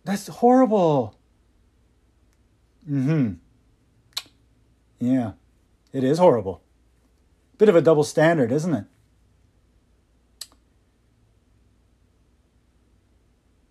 That's 0.05 0.29
horrible. 0.29 1.17
Mm 2.89 3.05
hmm. 3.05 3.33
Yeah, 4.99 5.33
it 5.93 6.05
is 6.05 6.19
horrible. 6.19 6.63
Bit 7.59 7.69
of 7.69 7.77
a 7.77 7.83
double 7.83 8.05
standard, 8.05 8.53
isn't 8.53 8.75
it? 8.75 8.85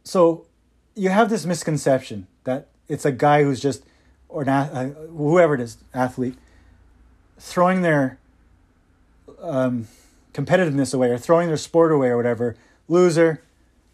So 0.03 0.47
you 0.95 1.09
have 1.09 1.29
this 1.29 1.45
misconception 1.45 2.27
that 2.43 2.69
it's 2.87 3.05
a 3.05 3.11
guy 3.11 3.43
who's 3.43 3.59
just, 3.59 3.83
or 4.29 4.43
an, 4.43 4.49
uh, 4.49 4.89
whoever 4.89 5.55
it 5.55 5.61
is, 5.61 5.77
athlete, 5.93 6.35
throwing 7.37 7.81
their 7.81 8.17
um, 9.41 9.87
competitiveness 10.33 10.93
away 10.93 11.09
or 11.09 11.17
throwing 11.17 11.47
their 11.47 11.57
sport 11.57 11.91
away 11.91 12.09
or 12.09 12.17
whatever. 12.17 12.55
Loser. 12.87 13.41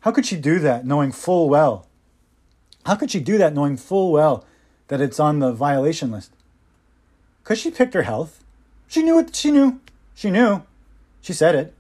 How 0.02 0.12
could 0.12 0.26
she 0.26 0.36
do 0.36 0.60
that 0.60 0.86
knowing 0.86 1.12
full 1.12 1.50
well? 1.50 1.88
How 2.86 2.96
could 2.96 3.12
she 3.12 3.20
do 3.20 3.38
that 3.38 3.54
knowing 3.54 3.78
full 3.78 4.12
well 4.12 4.46
that 4.88 5.02
it's 5.02 5.20
on 5.20 5.40
the 5.40 5.52
violation 5.52 6.12
list? 6.12 6.32
Because 7.44 7.60
she 7.60 7.72
picked 7.72 7.94
her 7.94 8.04
health. 8.04 8.44
She 8.88 9.04
knew 9.04 9.20
it. 9.20 9.36
She 9.36 9.52
knew. 9.52 9.80
She 10.16 10.32
knew. 10.32 10.64
She 11.22 11.34
said 11.34 11.56
it. 11.56 11.74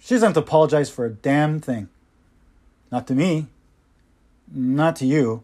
She 0.00 0.14
doesn't 0.14 0.28
have 0.28 0.34
to 0.34 0.40
apologize 0.40 0.88
for 0.88 1.04
a 1.04 1.10
damn 1.10 1.60
thing. 1.60 1.88
Not 2.90 3.06
to 3.08 3.14
me. 3.14 3.46
Not 4.52 4.96
to 4.96 5.06
you. 5.06 5.42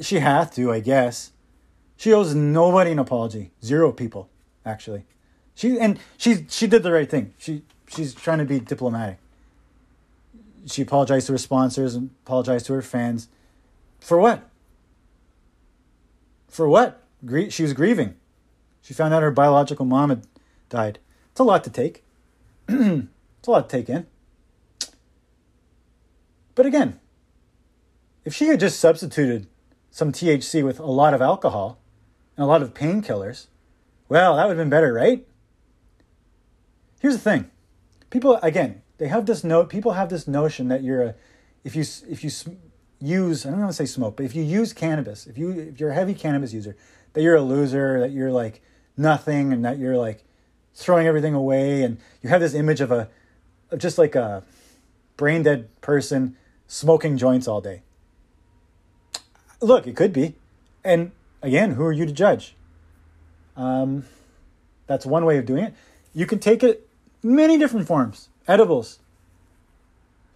She 0.00 0.20
hath 0.20 0.54
to, 0.54 0.72
I 0.72 0.80
guess. 0.80 1.30
She 2.04 2.12
owes 2.12 2.34
nobody 2.34 2.90
an 2.90 2.98
apology. 2.98 3.50
Zero 3.64 3.90
people, 3.90 4.28
actually. 4.66 5.06
She 5.54 5.80
and 5.80 5.98
she 6.18 6.44
she 6.50 6.66
did 6.66 6.82
the 6.82 6.92
right 6.92 7.08
thing. 7.08 7.32
She 7.38 7.62
she's 7.88 8.12
trying 8.12 8.40
to 8.40 8.44
be 8.44 8.60
diplomatic. 8.60 9.16
She 10.66 10.82
apologized 10.82 11.28
to 11.28 11.32
her 11.32 11.38
sponsors 11.38 11.94
and 11.94 12.10
apologized 12.26 12.66
to 12.66 12.74
her 12.74 12.82
fans. 12.82 13.28
For 14.00 14.18
what? 14.18 14.46
For 16.46 16.68
what? 16.68 17.02
She 17.48 17.62
was 17.62 17.72
grieving. 17.72 18.16
She 18.82 18.92
found 18.92 19.14
out 19.14 19.22
her 19.22 19.30
biological 19.30 19.86
mom 19.86 20.10
had 20.10 20.26
died. 20.68 20.98
It's 21.30 21.40
a 21.40 21.42
lot 21.42 21.64
to 21.64 21.70
take. 21.70 22.04
it's 22.68 23.48
a 23.48 23.50
lot 23.50 23.70
to 23.70 23.76
take 23.78 23.88
in. 23.88 24.06
But 26.54 26.66
again, 26.66 27.00
if 28.26 28.34
she 28.34 28.48
had 28.48 28.60
just 28.60 28.78
substituted 28.78 29.46
some 29.90 30.12
THC 30.12 30.62
with 30.62 30.78
a 30.78 30.84
lot 30.84 31.14
of 31.14 31.22
alcohol 31.22 31.78
and 32.36 32.44
a 32.44 32.46
lot 32.46 32.62
of 32.62 32.74
painkillers, 32.74 33.46
well, 34.08 34.36
that 34.36 34.46
would 34.46 34.56
have 34.56 34.58
been 34.58 34.70
better, 34.70 34.92
right? 34.92 35.26
Here's 37.00 37.14
the 37.14 37.20
thing. 37.20 37.50
People 38.10 38.36
again, 38.42 38.82
they 38.98 39.08
have 39.08 39.26
this 39.26 39.44
note 39.44 39.68
people 39.68 39.92
have 39.92 40.08
this 40.08 40.26
notion 40.26 40.68
that 40.68 40.82
you're 40.82 41.02
a 41.02 41.14
if 41.64 41.74
you 41.76 41.84
if 42.08 42.24
you 42.24 42.30
use 43.00 43.44
I 43.44 43.50
don't 43.50 43.60
want 43.60 43.70
to 43.70 43.76
say 43.76 43.86
smoke, 43.86 44.16
but 44.16 44.24
if 44.24 44.34
you 44.34 44.42
use 44.42 44.72
cannabis, 44.72 45.26
if 45.26 45.36
you 45.36 45.50
if 45.50 45.80
you're 45.80 45.90
a 45.90 45.94
heavy 45.94 46.14
cannabis 46.14 46.52
user, 46.52 46.76
that 47.12 47.22
you're 47.22 47.36
a 47.36 47.42
loser, 47.42 48.00
that 48.00 48.12
you're 48.12 48.32
like 48.32 48.62
nothing, 48.96 49.52
and 49.52 49.64
that 49.64 49.78
you're 49.78 49.96
like 49.96 50.24
throwing 50.74 51.06
everything 51.06 51.34
away, 51.34 51.82
and 51.82 51.98
you 52.22 52.28
have 52.30 52.40
this 52.40 52.54
image 52.54 52.80
of 52.80 52.90
a 52.90 53.08
of 53.70 53.78
just 53.78 53.98
like 53.98 54.14
a 54.14 54.42
brain 55.16 55.42
dead 55.42 55.68
person 55.80 56.36
smoking 56.66 57.16
joints 57.16 57.46
all 57.46 57.60
day. 57.60 57.82
Look, 59.60 59.86
it 59.86 59.96
could 59.96 60.12
be, 60.12 60.34
and 60.84 61.12
again, 61.44 61.72
who 61.72 61.84
are 61.84 61.92
you 61.92 62.06
to 62.06 62.12
judge? 62.12 62.56
Um, 63.56 64.04
that's 64.86 65.06
one 65.06 65.24
way 65.24 65.38
of 65.38 65.46
doing 65.46 65.64
it. 65.64 65.74
You 66.12 66.26
can 66.26 66.38
take 66.38 66.62
it 66.62 66.88
many 67.22 67.58
different 67.58 67.86
forms: 67.86 68.28
edibles, 68.48 68.98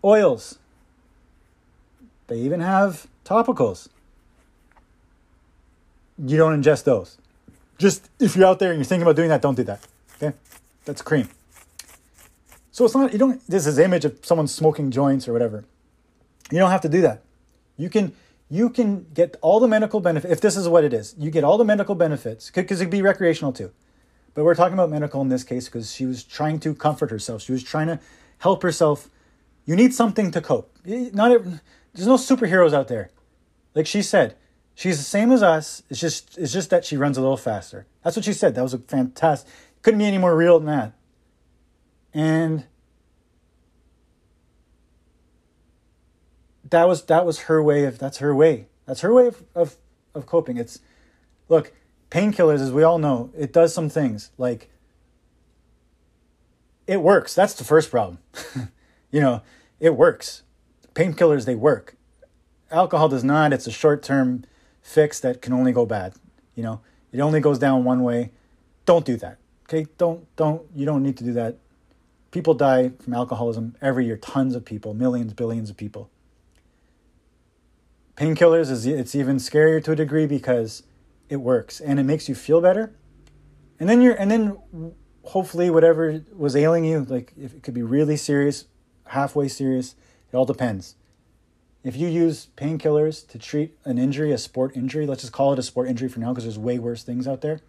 oils, 0.05 0.59
they 2.29 2.39
even 2.39 2.61
have 2.61 3.09
topicals. 3.25 3.89
You 6.19 6.37
don't 6.37 6.63
ingest 6.63 6.85
those. 6.85 7.19
Just 7.79 8.09
if 8.21 8.37
you're 8.37 8.47
out 8.47 8.59
there 8.59 8.71
and 8.71 8.79
you're 8.79 8.85
thinking 8.85 9.03
about 9.03 9.17
doing 9.17 9.29
that, 9.29 9.43
don't 9.43 9.55
do 9.55 9.65
that. 9.65 9.87
Okay? 10.17 10.37
That's 10.85 11.03
cream. 11.03 11.29
So 12.71 12.85
it's 12.85 12.95
not 12.95 13.13
you 13.13 13.19
don't 13.19 13.45
this 13.49 13.67
is 13.67 13.79
image 13.79 14.05
of 14.05 14.19
someone 14.25 14.47
smoking 14.47 14.91
joints 14.91 15.27
or 15.27 15.33
whatever. 15.33 15.65
You 16.51 16.59
don't 16.59 16.71
have 16.71 16.83
to 16.83 16.89
do 16.89 17.01
that. 17.03 17.23
You 17.77 17.89
can 17.89 18.13
you 18.51 18.71
can 18.71 19.07
get 19.13 19.37
all 19.43 19.61
the 19.61 19.69
medical 19.69 20.01
benefits 20.01 20.33
if 20.33 20.41
this 20.41 20.57
is 20.57 20.69
what 20.69 20.85
it 20.85 20.93
is. 20.93 21.15
You 21.19 21.31
get 21.31 21.45
all 21.45 21.59
the 21.59 21.65
medical 21.65 21.95
benefits 21.95 22.51
because 22.51 22.81
it 22.81 22.87
could 22.87 22.91
be 22.91 23.03
recreational 23.03 23.53
too. 23.53 23.73
But 24.35 24.45
we're 24.45 24.55
talking 24.55 24.75
about 24.75 24.91
medical 24.91 25.21
in 25.21 25.29
this 25.29 25.45
case 25.45 25.67
because 25.67 25.93
she 25.93 26.07
was 26.07 26.23
trying 26.25 26.61
to 26.61 26.75
comfort 26.75 27.11
herself. 27.11 27.43
She 27.43 27.53
was 27.53 27.63
trying 27.63 27.89
to 27.89 27.99
help 28.39 28.63
herself. 28.63 29.11
You 29.67 29.77
need 29.77 29.93
something 29.93 30.31
to 30.31 30.41
cope. 30.41 30.75
Not 30.85 31.43
there's 31.93 32.07
no 32.07 32.15
superheroes 32.15 32.73
out 32.73 32.89
there. 32.89 33.11
Like 33.75 33.87
she 33.87 34.03
said, 34.03 34.37
she's 34.75 34.97
the 34.97 35.05
same 35.05 35.31
as 35.31 35.43
us. 35.43 35.83
It's 35.91 36.01
just 36.01 36.39
it's 36.39 36.53
just 36.53 36.71
that 36.71 36.85
she 36.85 36.97
runs 36.97 37.19
a 37.19 37.21
little 37.21 37.37
faster. 37.37 37.87
That's 38.03 38.17
what 38.17 38.25
she 38.25 38.33
said. 38.33 38.55
That 38.55 38.63
was 38.63 38.75
a 38.75 38.79
fantastic. 38.79 39.51
Couldn't 39.83 39.99
be 39.99 40.07
any 40.07 40.19
more 40.19 40.37
real 40.37 40.59
than 40.59 40.67
that. 40.67 40.93
And 42.15 42.65
that 46.71 46.89
was 46.89 47.05
that 47.05 47.25
was 47.25 47.41
her 47.41 47.63
way 47.63 47.85
of 47.85 47.99
that's 47.99 48.19
her 48.19 48.35
way. 48.35 48.67
That's 48.87 49.01
her 49.01 49.13
way 49.13 49.27
of 49.27 49.43
of, 49.55 49.77
of 50.15 50.27
coping. 50.27 50.57
It's 50.57 50.81
look, 51.49 51.73
painkillers, 52.11 52.61
as 52.61 52.73
we 52.73 52.83
all 52.83 52.99
know, 52.99 53.31
it 53.37 53.53
does 53.53 53.75
some 53.75 53.89
things 53.89 54.31
like 54.39 54.71
it 56.87 57.03
works. 57.03 57.35
That's 57.35 57.55
the 57.55 57.65
first 57.65 57.91
problem. 57.91 58.19
you 59.11 59.21
know, 59.21 59.43
it 59.79 59.97
works. 59.97 60.43
Painkillers, 60.95 61.45
they 61.45 61.55
work. 61.55 61.97
Alcohol 62.71 63.09
does 63.09 63.25
not. 63.25 63.53
It's 63.53 63.67
a 63.67 63.73
short 63.73 64.03
term 64.03 64.45
fix 64.83 65.21
that 65.21 65.43
can 65.43 65.53
only 65.53 65.73
go 65.73 65.87
bad. 65.87 66.15
You 66.55 66.63
know, 66.63 66.81
it 67.13 67.21
only 67.21 67.41
goes 67.41 67.59
down 67.59 67.85
one 67.85 68.03
way. 68.03 68.31
Don't 68.85 69.05
do 69.05 69.17
that. 69.19 69.39
Okay? 69.65 69.87
Don't, 69.99 70.35
don't, 70.37 70.63
you 70.75 70.87
don't 70.87 71.03
need 71.03 71.17
to 71.19 71.25
do 71.25 71.33
that. 71.35 71.59
People 72.31 72.55
die 72.55 72.93
from 73.01 73.15
alcoholism 73.15 73.77
every 73.81 74.07
year. 74.07 74.17
Tons 74.17 74.55
of 74.55 74.65
people, 74.65 74.95
millions, 74.95 75.35
billions 75.35 75.71
of 75.71 75.77
people. 75.77 76.11
Painkillers 78.19 78.69
is 78.69 78.85
it's 78.85 79.15
even 79.15 79.37
scarier 79.37 79.83
to 79.85 79.93
a 79.93 79.97
degree 79.97 80.27
because 80.27 80.83
it 81.29 81.37
works 81.37 81.79
and 81.79 82.01
it 82.01 82.03
makes 82.03 82.29
you 82.29 82.35
feel 82.35 82.61
better. 82.61 82.93
And 83.79 83.89
then 83.89 84.03
you're 84.03 84.15
and 84.15 84.29
then 84.29 84.59
hopefully 85.23 85.71
whatever 85.71 86.23
was 86.35 86.57
ailing 86.57 86.85
you, 86.85 87.05
like 87.05 87.33
if 87.41 87.55
it 87.55 87.63
could 87.63 87.75
be 87.75 87.83
really 87.83 88.17
serious, 88.17 88.65
halfway 89.07 89.47
serious, 89.47 89.95
it 90.33 90.37
all 90.37 90.45
depends. 90.45 90.97
If 91.85 91.95
you 91.95 92.09
use 92.09 92.49
painkillers 92.57 93.25
to 93.29 93.39
treat 93.39 93.79
an 93.85 93.99
injury, 93.99 94.33
a 94.33 94.39
sport 94.39 94.75
injury, 94.75 95.07
let's 95.07 95.21
just 95.21 95.33
call 95.33 95.53
it 95.53 95.59
a 95.61 95.63
sport 95.63 95.89
injury 95.89 96.09
for 96.09 96.19
now 96.19 96.33
because 96.33 96.43
there's 96.43 96.59
way 96.59 96.81
worse 96.81 97.05
things 97.05 97.29
out 97.29 97.41
there. 97.41 97.61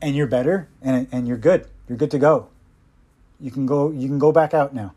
And 0.00 0.16
you're 0.16 0.26
better 0.26 0.68
and 0.80 1.08
and 1.12 1.28
you're 1.28 1.36
good. 1.36 1.66
You're 1.90 1.98
good 1.98 2.10
to 2.12 2.18
go. 2.18 2.48
You 3.38 3.50
can 3.50 3.66
go 3.66 3.90
you 3.90 4.08
can 4.08 4.18
go 4.18 4.32
back 4.32 4.54
out 4.54 4.74
now. 4.74 4.94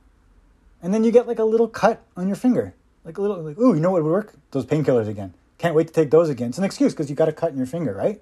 And 0.82 0.94
then 0.94 1.04
you 1.04 1.12
get 1.12 1.28
like 1.28 1.40
a 1.40 1.44
little 1.44 1.68
cut 1.68 2.04
on 2.16 2.28
your 2.28 2.36
finger. 2.36 2.74
Like 3.04 3.18
a 3.18 3.22
little 3.22 3.42
like, 3.42 3.58
ooh, 3.58 3.74
you 3.74 3.80
know 3.80 3.92
what 3.92 4.04
would 4.04 4.12
work? 4.12 4.34
Those 4.52 4.66
painkillers 4.66 5.08
again. 5.08 5.34
Can't 5.58 5.76
wait 5.76 5.88
to 5.88 5.94
take 5.94 6.12
those 6.12 6.30
again. 6.30 6.50
It's 6.50 6.58
an 6.58 6.64
excuse 6.64 6.94
because 6.94 7.10
you 7.10 7.16
got 7.16 7.28
a 7.28 7.34
cut 7.34 7.52
in 7.52 7.58
your 7.58 7.66
finger, 7.66 7.94
right? 7.94 8.22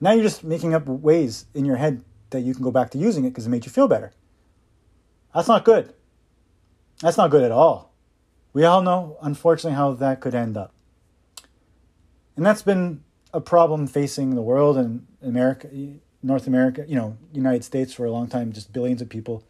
Now 0.00 0.12
you're 0.12 0.24
just 0.24 0.44
making 0.44 0.74
up 0.74 0.86
ways 0.86 1.46
in 1.54 1.64
your 1.64 1.76
head 1.76 2.02
that 2.30 2.40
you 2.40 2.54
can 2.54 2.62
go 2.62 2.70
back 2.70 2.90
to 2.90 2.98
using 2.98 3.24
it 3.24 3.30
because 3.30 3.46
it 3.46 3.50
made 3.50 3.64
you 3.64 3.70
feel 3.70 3.88
better. 3.88 4.12
That's 5.34 5.48
not 5.48 5.64
good. 5.64 5.94
That's 7.00 7.16
not 7.16 7.30
good 7.30 7.42
at 7.42 7.52
all. 7.52 7.92
We 8.52 8.64
all 8.64 8.82
know, 8.82 9.16
unfortunately, 9.22 9.76
how 9.76 9.92
that 9.94 10.20
could 10.20 10.34
end 10.34 10.56
up. 10.56 10.74
And 12.36 12.44
that's 12.44 12.62
been 12.62 13.02
a 13.32 13.40
problem 13.40 13.86
facing 13.86 14.34
the 14.34 14.42
world 14.42 14.76
and 14.76 15.06
America, 15.22 15.68
North 16.22 16.46
America, 16.46 16.84
you 16.86 16.96
know, 16.96 17.16
United 17.32 17.64
States 17.64 17.94
for 17.94 18.04
a 18.04 18.10
long 18.10 18.26
time, 18.26 18.52
just 18.52 18.72
billions 18.72 19.00
of 19.00 19.08
people 19.08 19.42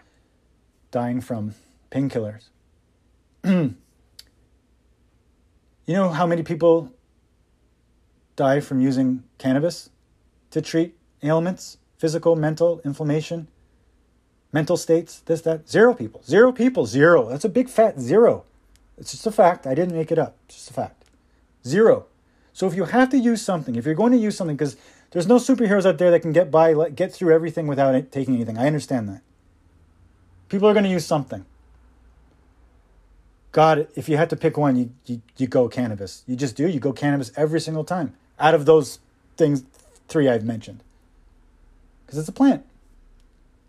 dying 0.90 1.20
from 1.20 1.54
painkillers. 1.92 2.48
you 3.44 3.76
know 5.86 6.08
how 6.08 6.26
many 6.26 6.42
people 6.42 6.92
die 8.34 8.60
from 8.60 8.80
using 8.80 9.22
cannabis? 9.38 9.90
to 10.52 10.60
treat 10.60 10.94
ailments, 11.22 11.78
physical, 11.98 12.36
mental, 12.36 12.80
inflammation, 12.84 13.48
mental 14.52 14.76
states, 14.76 15.20
this, 15.20 15.40
that. 15.40 15.68
Zero 15.68 15.92
people. 15.94 16.22
Zero 16.24 16.52
people. 16.52 16.86
Zero. 16.86 17.28
That's 17.28 17.44
a 17.44 17.48
big 17.48 17.68
fat 17.68 17.98
zero. 17.98 18.44
It's 18.96 19.10
just 19.10 19.26
a 19.26 19.32
fact. 19.32 19.66
I 19.66 19.74
didn't 19.74 19.96
make 19.96 20.12
it 20.12 20.18
up. 20.18 20.36
It's 20.46 20.56
just 20.56 20.70
a 20.70 20.74
fact. 20.74 21.04
Zero. 21.66 22.06
So 22.52 22.66
if 22.66 22.74
you 22.74 22.84
have 22.84 23.08
to 23.10 23.18
use 23.18 23.40
something, 23.40 23.76
if 23.76 23.86
you're 23.86 23.94
going 23.94 24.12
to 24.12 24.18
use 24.18 24.36
something, 24.36 24.56
because 24.56 24.76
there's 25.10 25.26
no 25.26 25.36
superheroes 25.36 25.86
out 25.86 25.96
there 25.96 26.10
that 26.10 26.20
can 26.20 26.32
get 26.32 26.50
by, 26.50 26.74
get 26.90 27.12
through 27.12 27.34
everything 27.34 27.66
without 27.66 28.12
taking 28.12 28.34
anything. 28.34 28.58
I 28.58 28.66
understand 28.66 29.08
that. 29.08 29.22
People 30.50 30.68
are 30.68 30.74
going 30.74 30.84
to 30.84 30.90
use 30.90 31.06
something. 31.06 31.46
God, 33.52 33.86
if 33.94 34.08
you 34.08 34.16
had 34.16 34.30
to 34.30 34.36
pick 34.36 34.56
one, 34.56 34.76
you, 34.76 34.90
you, 35.04 35.22
you 35.36 35.46
go 35.46 35.68
cannabis. 35.68 36.24
You 36.26 36.36
just 36.36 36.56
do. 36.56 36.66
You 36.66 36.80
go 36.80 36.92
cannabis 36.92 37.30
every 37.36 37.60
single 37.60 37.84
time. 37.84 38.14
Out 38.40 38.54
of 38.54 38.64
those 38.64 38.98
things, 39.36 39.64
three 40.08 40.28
I've 40.28 40.44
mentioned. 40.44 40.82
Because 42.04 42.18
it's 42.18 42.28
a 42.28 42.32
plant. 42.32 42.64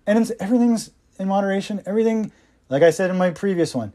And 0.07 0.17
it's, 0.19 0.31
everything's 0.39 0.91
in 1.19 1.27
moderation. 1.27 1.83
Everything, 1.85 2.31
like 2.69 2.81
I 2.81 2.89
said 2.91 3.09
in 3.09 3.17
my 3.17 3.29
previous 3.29 3.75
one, 3.75 3.91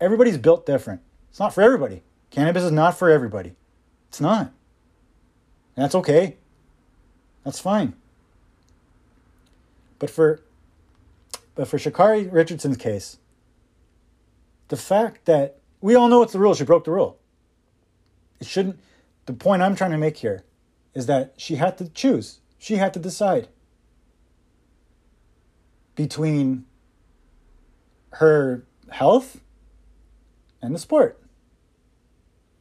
everybody's 0.00 0.38
built 0.38 0.66
different. 0.66 1.00
It's 1.30 1.40
not 1.40 1.54
for 1.54 1.62
everybody. 1.62 2.02
Cannabis 2.30 2.64
is 2.64 2.72
not 2.72 2.98
for 2.98 3.10
everybody. 3.10 3.54
It's 4.08 4.20
not. 4.20 4.52
And 5.76 5.84
that's 5.84 5.94
okay. 5.94 6.36
That's 7.44 7.60
fine. 7.60 7.94
But 9.98 10.10
for 10.10 10.40
but 11.54 11.68
for 11.68 11.78
Sha'Carri 11.78 12.30
Richardson's 12.30 12.76
case, 12.76 13.18
the 14.68 14.76
fact 14.76 15.24
that 15.26 15.58
we 15.80 15.94
all 15.94 16.08
know 16.08 16.22
it's 16.22 16.32
the 16.32 16.38
rule, 16.38 16.54
she 16.54 16.64
broke 16.64 16.84
the 16.84 16.90
rule. 16.90 17.18
It 18.40 18.46
shouldn't 18.46 18.78
the 19.26 19.32
point 19.32 19.62
I'm 19.62 19.74
trying 19.74 19.90
to 19.90 19.98
make 19.98 20.18
here 20.18 20.44
is 20.94 21.06
that 21.06 21.34
she 21.36 21.56
had 21.56 21.76
to 21.78 21.88
choose. 21.88 22.40
She 22.58 22.76
had 22.76 22.94
to 22.94 23.00
decide 23.00 23.48
between 25.94 26.64
her 28.14 28.64
health 28.90 29.40
and 30.62 30.74
the 30.74 30.78
sport. 30.78 31.20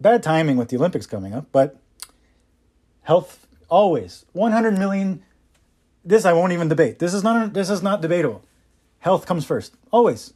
Bad 0.02 0.24
timing 0.24 0.58
with 0.58 0.70
the 0.70 0.78
Olympics 0.78 1.06
coming 1.06 1.34
up, 1.34 1.48
but 1.52 1.78
health 3.04 3.48
always 3.70 4.26
100 4.34 4.78
million 4.78 5.24
this 6.04 6.26
I 6.26 6.34
won't 6.34 6.54
even 6.54 6.68
debate. 6.68 7.00
This 7.00 7.14
is 7.14 7.24
not 7.24 7.54
this 7.54 7.70
is 7.70 7.82
not 7.82 8.02
debatable. 8.02 8.44
Health 9.00 9.26
comes 9.26 9.46
first. 9.46 9.76
Always. 9.92 10.34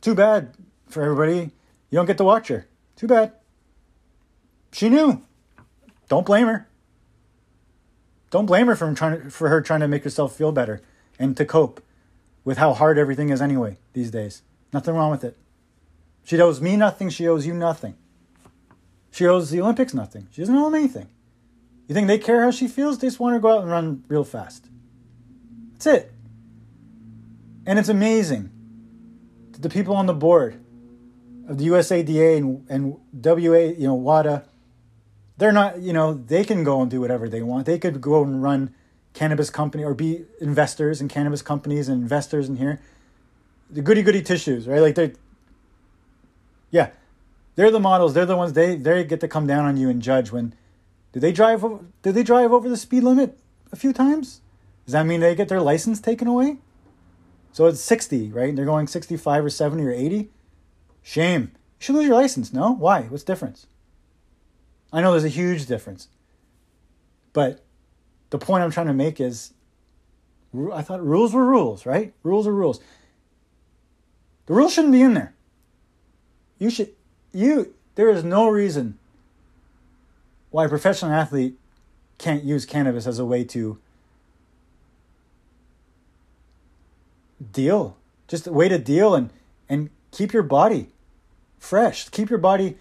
Too 0.00 0.14
bad 0.14 0.54
for 0.94 1.02
everybody. 1.02 1.50
You 1.90 1.96
don't 1.98 2.06
get 2.06 2.16
to 2.18 2.24
watch 2.24 2.48
her. 2.48 2.66
Too 2.96 3.06
bad. 3.06 3.32
She 4.72 4.88
knew. 4.88 5.22
Don't 6.08 6.24
blame 6.24 6.46
her. 6.46 6.68
Don't 8.30 8.46
blame 8.46 8.66
her 8.66 8.74
for 8.74 8.92
trying 8.94 9.20
to, 9.20 9.30
for 9.30 9.48
her 9.48 9.60
trying 9.60 9.80
to 9.80 9.88
make 9.88 10.04
herself 10.04 10.34
feel 10.34 10.50
better 10.50 10.80
and 11.18 11.36
to 11.36 11.44
cope 11.44 11.84
with 12.44 12.58
how 12.58 12.72
hard 12.72 12.98
everything 12.98 13.28
is 13.28 13.40
anyway 13.40 13.78
these 13.92 14.10
days. 14.10 14.42
Nothing 14.72 14.94
wrong 14.94 15.10
with 15.10 15.22
it. 15.22 15.36
She 16.24 16.40
owes 16.40 16.60
me 16.60 16.76
nothing. 16.76 17.10
She 17.10 17.28
owes 17.28 17.46
you 17.46 17.54
nothing. 17.54 17.94
She 19.10 19.26
owes 19.26 19.50
the 19.50 19.60
Olympics 19.60 19.94
nothing. 19.94 20.26
She 20.32 20.42
doesn't 20.42 20.56
owe 20.56 20.64
them 20.64 20.74
anything. 20.74 21.08
You 21.86 21.94
think 21.94 22.08
they 22.08 22.18
care 22.18 22.42
how 22.42 22.50
she 22.50 22.66
feels? 22.66 22.98
They 22.98 23.06
just 23.06 23.20
want 23.20 23.34
her 23.34 23.38
to 23.38 23.42
go 23.42 23.56
out 23.56 23.62
and 23.62 23.70
run 23.70 24.04
real 24.08 24.24
fast. 24.24 24.66
That's 25.72 25.86
it. 25.86 26.12
And 27.66 27.78
it's 27.78 27.88
amazing 27.88 28.50
that 29.52 29.62
the 29.62 29.68
people 29.68 29.94
on 29.94 30.06
the 30.06 30.14
board 30.14 30.63
of 31.48 31.58
the 31.58 31.68
USADA 31.68 32.36
and, 32.36 32.66
and 32.68 32.96
WA, 33.12 33.58
you 33.58 33.86
know, 33.86 33.94
WADA, 33.94 34.44
they're 35.36 35.52
not, 35.52 35.80
you 35.80 35.92
know, 35.92 36.14
they 36.14 36.44
can 36.44 36.64
go 36.64 36.80
and 36.80 36.90
do 36.90 37.00
whatever 37.00 37.28
they 37.28 37.42
want. 37.42 37.66
They 37.66 37.78
could 37.78 38.00
go 38.00 38.22
and 38.22 38.42
run 38.42 38.74
cannabis 39.12 39.50
company 39.50 39.84
or 39.84 39.94
be 39.94 40.24
investors 40.40 41.00
in 41.00 41.08
cannabis 41.08 41.42
companies 41.42 41.88
and 41.88 42.02
investors 42.02 42.48
in 42.48 42.56
here. 42.56 42.80
The 43.70 43.82
goody 43.82 44.02
goody 44.02 44.22
tissues, 44.22 44.68
right? 44.68 44.80
Like 44.80 44.94
they're, 44.94 45.12
yeah, 46.70 46.90
they're 47.56 47.70
the 47.70 47.80
models. 47.80 48.14
They're 48.14 48.26
the 48.26 48.36
ones 48.36 48.52
they 48.52 48.76
they 48.76 49.04
get 49.04 49.20
to 49.20 49.28
come 49.28 49.46
down 49.46 49.64
on 49.64 49.76
you 49.76 49.88
and 49.88 50.02
judge 50.02 50.30
when. 50.30 50.54
Did 51.12 51.20
they 51.20 51.32
drive? 51.32 51.64
Did 52.02 52.14
they 52.14 52.24
drive 52.24 52.52
over 52.52 52.68
the 52.68 52.76
speed 52.76 53.04
limit 53.04 53.38
a 53.70 53.76
few 53.76 53.92
times? 53.92 54.40
Does 54.84 54.92
that 54.92 55.06
mean 55.06 55.20
they 55.20 55.34
get 55.34 55.48
their 55.48 55.60
license 55.60 56.00
taken 56.00 56.26
away? 56.26 56.58
So 57.52 57.66
it's 57.66 57.80
sixty, 57.80 58.30
right? 58.30 58.54
They're 58.54 58.64
going 58.64 58.88
sixty-five 58.88 59.44
or 59.44 59.50
seventy 59.50 59.84
or 59.84 59.92
eighty. 59.92 60.30
Shame. 61.04 61.52
You 61.52 61.84
should 61.84 61.94
lose 61.94 62.06
your 62.06 62.16
license. 62.16 62.52
No, 62.52 62.72
why? 62.72 63.02
What's 63.02 63.22
the 63.22 63.32
difference? 63.32 63.66
I 64.92 65.00
know 65.00 65.12
there's 65.12 65.24
a 65.24 65.28
huge 65.28 65.66
difference. 65.66 66.08
But 67.34 67.62
the 68.30 68.38
point 68.38 68.64
I'm 68.64 68.70
trying 68.70 68.86
to 68.86 68.94
make 68.94 69.20
is 69.20 69.52
I 70.72 70.82
thought 70.82 71.04
rules 71.04 71.34
were 71.34 71.44
rules, 71.44 71.84
right? 71.84 72.14
Rules 72.22 72.46
are 72.46 72.54
rules. 72.54 72.80
The 74.46 74.54
rules 74.54 74.72
shouldn't 74.72 74.92
be 74.92 75.02
in 75.02 75.14
there. 75.14 75.34
You 76.58 76.70
should 76.70 76.90
you 77.32 77.74
there 77.96 78.08
is 78.08 78.24
no 78.24 78.48
reason 78.48 78.98
why 80.50 80.64
a 80.64 80.68
professional 80.68 81.12
athlete 81.12 81.58
can't 82.16 82.44
use 82.44 82.64
cannabis 82.64 83.06
as 83.06 83.18
a 83.18 83.26
way 83.26 83.44
to 83.44 83.78
deal. 87.52 87.96
Just 88.26 88.46
a 88.46 88.52
way 88.52 88.68
to 88.68 88.78
deal 88.78 89.14
and 89.14 89.30
and 89.68 89.90
keep 90.12 90.32
your 90.32 90.44
body 90.44 90.93
fresh. 91.64 92.08
Keep 92.08 92.30
your 92.30 92.38
body 92.38 92.76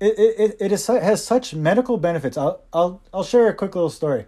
it, 0.00 0.18
it, 0.18 0.56
it 0.60 0.72
is, 0.72 0.86
has 0.86 1.24
such 1.24 1.54
medical 1.54 1.98
benefits. 1.98 2.38
I'll, 2.38 2.62
I'll, 2.72 3.02
I'll 3.12 3.24
share 3.24 3.48
a 3.48 3.54
quick 3.54 3.74
little 3.74 3.90
story. 3.90 4.26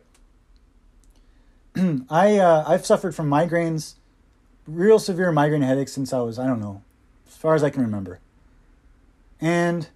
I, 2.10 2.36
uh, 2.36 2.64
I've 2.66 2.84
suffered 2.84 3.14
from 3.14 3.30
migraines, 3.30 3.94
real 4.66 4.98
severe 4.98 5.32
migraine 5.32 5.62
headaches 5.62 5.92
since 5.92 6.12
I 6.12 6.20
was, 6.20 6.38
I 6.38 6.46
don't 6.46 6.60
know, 6.60 6.82
as 7.26 7.36
far 7.36 7.54
as 7.54 7.64
I 7.64 7.70
can 7.70 7.80
remember. 7.80 8.20
And 9.40 9.88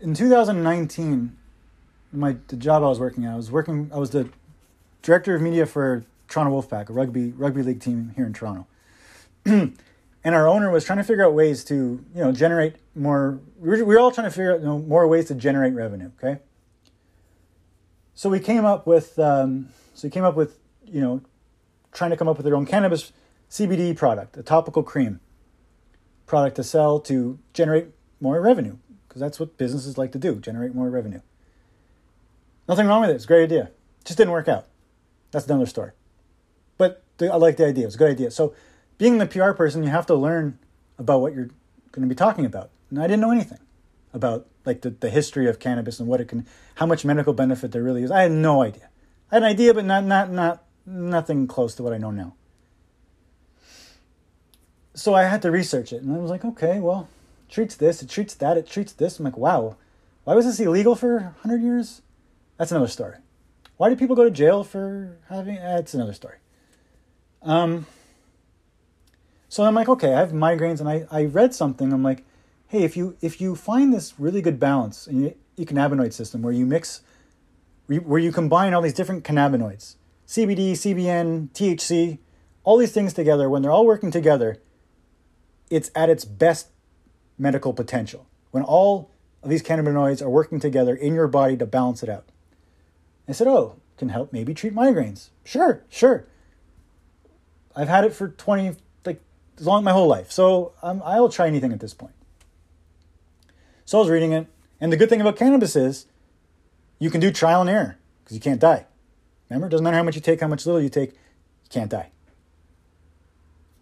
in 0.00 0.14
2019, 0.14 1.36
my 2.12 2.36
the 2.46 2.56
job 2.56 2.82
I 2.82 2.86
was 2.86 3.00
working 3.00 3.24
at, 3.24 3.32
I 3.32 3.36
was 3.36 3.50
working, 3.50 3.90
I 3.92 3.98
was 3.98 4.10
the 4.10 4.28
director 5.02 5.34
of 5.34 5.42
media 5.42 5.66
for 5.66 6.04
Toronto 6.28 6.60
Wolfpack, 6.60 6.90
a 6.90 6.92
rugby 6.92 7.32
rugby 7.32 7.62
league 7.62 7.80
team 7.80 8.12
here 8.16 8.24
in 8.24 8.32
Toronto. 8.32 8.66
and 10.24 10.34
our 10.34 10.48
owner 10.48 10.70
was 10.70 10.84
trying 10.84 10.98
to 10.98 11.04
figure 11.04 11.24
out 11.24 11.34
ways 11.34 11.64
to 11.64 12.04
you 12.14 12.22
know 12.22 12.32
generate 12.32 12.76
more. 12.94 13.40
We 13.58 13.68
were, 13.68 13.84
we 13.84 13.94
were 13.94 14.00
all 14.00 14.12
trying 14.12 14.26
to 14.26 14.30
figure 14.30 14.54
out 14.54 14.60
you 14.60 14.66
know, 14.66 14.78
more 14.78 15.06
ways 15.06 15.26
to 15.28 15.34
generate 15.34 15.74
revenue. 15.74 16.10
Okay. 16.18 16.40
So 18.14 18.28
we 18.28 18.40
came 18.40 18.64
up 18.64 18.86
with 18.86 19.18
um, 19.18 19.68
so 19.94 20.06
we 20.06 20.10
came 20.10 20.24
up 20.24 20.34
with 20.34 20.58
you 20.86 21.00
know 21.00 21.22
trying 21.92 22.10
to 22.10 22.16
come 22.16 22.28
up 22.28 22.36
with 22.36 22.44
their 22.44 22.56
own 22.56 22.66
cannabis 22.66 23.12
CBD 23.50 23.96
product, 23.96 24.36
a 24.36 24.42
topical 24.42 24.82
cream 24.82 25.20
product 26.26 26.56
to 26.56 26.64
sell 26.64 26.98
to 27.00 27.38
generate 27.52 27.88
more 28.20 28.40
revenue 28.40 28.76
because 29.08 29.20
that's 29.20 29.38
what 29.38 29.58
businesses 29.58 29.98
like 29.98 30.12
to 30.12 30.18
do 30.18 30.36
generate 30.36 30.74
more 30.74 30.88
revenue. 30.88 31.20
Nothing 32.68 32.86
wrong 32.86 33.02
with 33.02 33.10
it. 33.10 33.14
It's 33.14 33.24
a 33.24 33.28
great 33.28 33.42
idea. 33.42 33.70
Just 34.04 34.16
didn't 34.16 34.32
work 34.32 34.48
out. 34.48 34.66
That's 35.30 35.46
another 35.46 35.66
story. 35.66 35.92
But 36.78 37.02
I 37.20 37.36
like 37.36 37.56
the 37.56 37.66
idea. 37.66 37.86
It's 37.86 37.94
a 37.94 37.98
good 37.98 38.10
idea. 38.10 38.30
So, 38.30 38.54
being 39.02 39.18
the 39.18 39.26
PR 39.26 39.50
person, 39.50 39.82
you 39.82 39.90
have 39.90 40.06
to 40.06 40.14
learn 40.14 40.60
about 40.96 41.20
what 41.20 41.34
you're 41.34 41.50
going 41.90 42.02
to 42.02 42.06
be 42.06 42.14
talking 42.14 42.46
about. 42.46 42.70
And 42.88 43.00
I 43.00 43.08
didn't 43.08 43.20
know 43.20 43.32
anything 43.32 43.58
about 44.12 44.46
like 44.64 44.82
the, 44.82 44.90
the 44.90 45.10
history 45.10 45.48
of 45.48 45.58
cannabis 45.58 45.98
and 45.98 46.08
what 46.08 46.20
it 46.20 46.28
can, 46.28 46.46
how 46.76 46.86
much 46.86 47.04
medical 47.04 47.32
benefit 47.32 47.72
there 47.72 47.82
really 47.82 48.04
is. 48.04 48.12
I 48.12 48.22
had 48.22 48.30
no 48.30 48.62
idea. 48.62 48.90
I 49.32 49.34
had 49.34 49.42
an 49.42 49.48
idea, 49.48 49.74
but 49.74 49.84
not 49.84 50.04
not 50.04 50.30
not 50.30 50.62
nothing 50.86 51.48
close 51.48 51.74
to 51.74 51.82
what 51.82 51.92
I 51.92 51.98
know 51.98 52.12
now. 52.12 52.34
So 54.94 55.14
I 55.14 55.24
had 55.24 55.42
to 55.42 55.50
research 55.50 55.92
it, 55.92 56.02
and 56.02 56.14
I 56.14 56.18
was 56.18 56.30
like, 56.30 56.44
okay, 56.44 56.78
well, 56.78 57.08
it 57.48 57.52
treats 57.52 57.74
this, 57.74 58.02
it 58.02 58.08
treats 58.08 58.34
that, 58.34 58.56
it 58.56 58.70
treats 58.70 58.92
this. 58.92 59.18
I'm 59.18 59.24
like, 59.24 59.36
wow, 59.36 59.78
why 60.22 60.36
was 60.36 60.46
this 60.46 60.60
illegal 60.60 60.94
for 60.94 61.34
hundred 61.42 61.62
years? 61.62 62.02
That's 62.56 62.70
another 62.70 62.86
story. 62.86 63.16
Why 63.78 63.88
do 63.88 63.96
people 63.96 64.14
go 64.14 64.22
to 64.22 64.30
jail 64.30 64.62
for 64.62 65.18
having? 65.28 65.56
That's 65.56 65.92
another 65.92 66.12
story. 66.12 66.36
Um. 67.42 67.86
So 69.52 69.64
I'm 69.64 69.74
like, 69.74 69.90
okay, 69.90 70.14
I 70.14 70.20
have 70.20 70.30
migraines, 70.30 70.80
and 70.80 70.88
I, 70.88 71.04
I 71.10 71.26
read 71.26 71.54
something. 71.54 71.92
I'm 71.92 72.02
like, 72.02 72.24
hey, 72.68 72.84
if 72.84 72.96
you 72.96 73.18
if 73.20 73.38
you 73.38 73.54
find 73.54 73.92
this 73.92 74.18
really 74.18 74.40
good 74.40 74.58
balance 74.58 75.06
in 75.06 75.20
your 75.20 75.32
cannabinoid 75.58 76.14
system 76.14 76.40
where 76.40 76.54
you 76.54 76.64
mix, 76.64 77.02
where 77.86 78.18
you 78.18 78.32
combine 78.32 78.72
all 78.72 78.80
these 78.80 78.94
different 78.94 79.24
cannabinoids, 79.24 79.96
CBD, 80.26 80.72
CBN, 80.72 81.50
THC, 81.50 82.18
all 82.64 82.78
these 82.78 82.92
things 82.92 83.12
together, 83.12 83.50
when 83.50 83.60
they're 83.60 83.70
all 83.70 83.84
working 83.84 84.10
together, 84.10 84.56
it's 85.68 85.90
at 85.94 86.08
its 86.08 86.24
best 86.24 86.68
medical 87.36 87.74
potential. 87.74 88.26
When 88.52 88.62
all 88.62 89.10
of 89.42 89.50
these 89.50 89.62
cannabinoids 89.62 90.22
are 90.22 90.30
working 90.30 90.60
together 90.60 90.94
in 90.94 91.12
your 91.12 91.28
body 91.28 91.58
to 91.58 91.66
balance 91.66 92.02
it 92.02 92.08
out. 92.08 92.24
I 93.28 93.32
said, 93.32 93.48
oh, 93.48 93.76
can 93.98 94.08
help 94.08 94.32
maybe 94.32 94.54
treat 94.54 94.74
migraines. 94.74 95.28
Sure, 95.44 95.84
sure. 95.90 96.24
I've 97.76 97.88
had 97.88 98.06
it 98.06 98.14
for 98.14 98.28
20, 98.28 98.68
like, 98.68 98.76
as 99.58 99.66
long 99.66 99.84
my 99.84 99.92
whole 99.92 100.08
life. 100.08 100.30
So 100.30 100.72
um, 100.82 101.02
I'll 101.04 101.28
try 101.28 101.46
anything 101.46 101.72
at 101.72 101.80
this 101.80 101.94
point. 101.94 102.14
So 103.84 103.98
I 103.98 104.00
was 104.00 104.10
reading 104.10 104.32
it. 104.32 104.46
And 104.80 104.92
the 104.92 104.96
good 104.96 105.08
thing 105.08 105.20
about 105.20 105.36
cannabis 105.36 105.76
is 105.76 106.06
you 106.98 107.10
can 107.10 107.20
do 107.20 107.30
trial 107.30 107.60
and 107.60 107.70
error 107.70 107.98
because 108.22 108.34
you 108.34 108.40
can't 108.40 108.60
die. 108.60 108.86
Remember, 109.48 109.66
it 109.66 109.70
doesn't 109.70 109.84
matter 109.84 109.96
how 109.96 110.02
much 110.02 110.14
you 110.14 110.20
take, 110.20 110.40
how 110.40 110.48
much 110.48 110.66
little 110.66 110.80
you 110.80 110.88
take, 110.88 111.10
you 111.10 111.68
can't 111.68 111.90
die. 111.90 112.10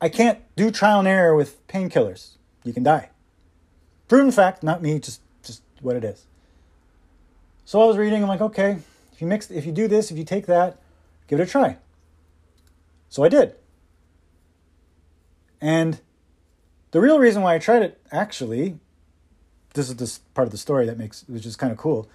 I 0.01 0.09
can't 0.09 0.41
do 0.57 0.71
trial 0.71 0.99
and 0.99 1.09
error 1.09 1.35
with 1.35 1.67
painkillers. 1.69 2.37
You 2.65 2.73
can 2.73 2.83
die. 2.83 3.11
Proven 4.09 4.33
fact, 4.33 4.63
not 4.63 4.83
me, 4.83 4.99
just 4.99 5.21
just 5.43 5.63
what 5.81 5.97
it 5.97 6.05
is. 6.05 6.27
So 7.65 7.81
I 7.81 7.87
was 7.87 7.97
reading, 7.97 8.23
I'm 8.23 8.29
like, 8.29 8.41
okay, 8.41 8.79
if 9.13 9.21
you 9.21 9.27
mix 9.27 9.51
if 9.51 9.65
you 9.65 9.73
do 9.73 9.87
this, 9.87 10.11
if 10.11 10.19
you 10.19 10.25
take 10.25 10.47
that, 10.47 10.79
give 11.29 11.39
it 11.39 11.45
a 11.45 11.47
try. 11.47 11.77
So 13.09 13.23
I 13.23 13.29
did. 13.29 13.55
And 15.61 16.01
the 16.91 17.01
real 17.01 17.19
reason 17.19 17.43
why 17.43 17.55
I 17.55 17.59
tried 17.59 17.83
it 17.83 18.01
actually, 18.11 18.79
this 19.75 19.89
is 19.89 19.97
this 19.97 20.19
part 20.35 20.49
of 20.49 20.53
the 20.53 20.59
story 20.59 20.87
that 20.87 20.99
makes 20.99 21.25
which 21.29 21.47
is 21.47 21.57
kind 21.57 21.73
of 21.73 21.79
cool. 21.79 22.09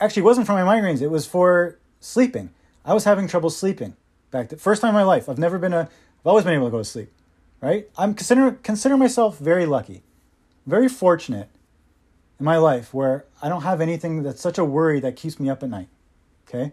Actually, 0.00 0.22
wasn't 0.22 0.46
for 0.46 0.52
my 0.52 0.62
migraines, 0.62 1.00
it 1.00 1.10
was 1.10 1.26
for 1.26 1.78
sleeping. 2.00 2.50
I 2.84 2.92
was 2.92 3.04
having 3.04 3.26
trouble 3.26 3.50
sleeping 3.50 3.96
back 4.30 4.48
the 4.48 4.56
first 4.56 4.82
time 4.82 4.90
in 4.90 4.94
my 4.94 5.02
life. 5.02 5.28
I've 5.28 5.38
never 5.38 5.58
been 5.58 5.72
a 5.72 5.80
I've 5.80 6.26
always 6.26 6.44
been 6.44 6.54
able 6.54 6.66
to 6.66 6.70
go 6.70 6.78
to 6.78 6.84
sleep. 6.84 7.10
Right? 7.60 7.88
I'm 7.96 8.14
consider 8.14 8.52
consider 8.62 8.96
myself 8.96 9.38
very 9.38 9.64
lucky. 9.66 10.02
Very 10.66 10.88
fortunate 10.88 11.48
in 12.38 12.44
my 12.44 12.56
life 12.56 12.92
where 12.92 13.24
I 13.42 13.48
don't 13.48 13.62
have 13.62 13.80
anything 13.80 14.22
that's 14.22 14.40
such 14.40 14.58
a 14.58 14.64
worry 14.64 15.00
that 15.00 15.16
keeps 15.16 15.40
me 15.40 15.48
up 15.48 15.62
at 15.62 15.70
night. 15.70 15.88
Okay? 16.48 16.72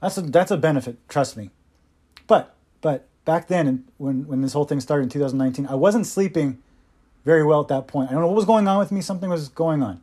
That's 0.00 0.16
a 0.18 0.22
that's 0.22 0.50
a 0.50 0.56
benefit, 0.56 0.96
trust 1.08 1.36
me. 1.36 1.50
But 2.26 2.54
but 2.80 3.08
back 3.26 3.48
then 3.48 3.84
when 3.98 4.26
when 4.26 4.40
this 4.40 4.54
whole 4.54 4.64
thing 4.64 4.80
started 4.80 5.02
in 5.02 5.08
2019, 5.10 5.66
I 5.66 5.74
wasn't 5.74 6.06
sleeping 6.06 6.62
very 7.26 7.44
well 7.44 7.60
at 7.60 7.68
that 7.68 7.86
point. 7.86 8.08
I 8.08 8.12
don't 8.12 8.22
know 8.22 8.28
what 8.28 8.36
was 8.36 8.46
going 8.46 8.66
on 8.66 8.78
with 8.78 8.90
me, 8.90 9.02
something 9.02 9.28
was 9.28 9.50
going 9.50 9.82
on 9.82 10.00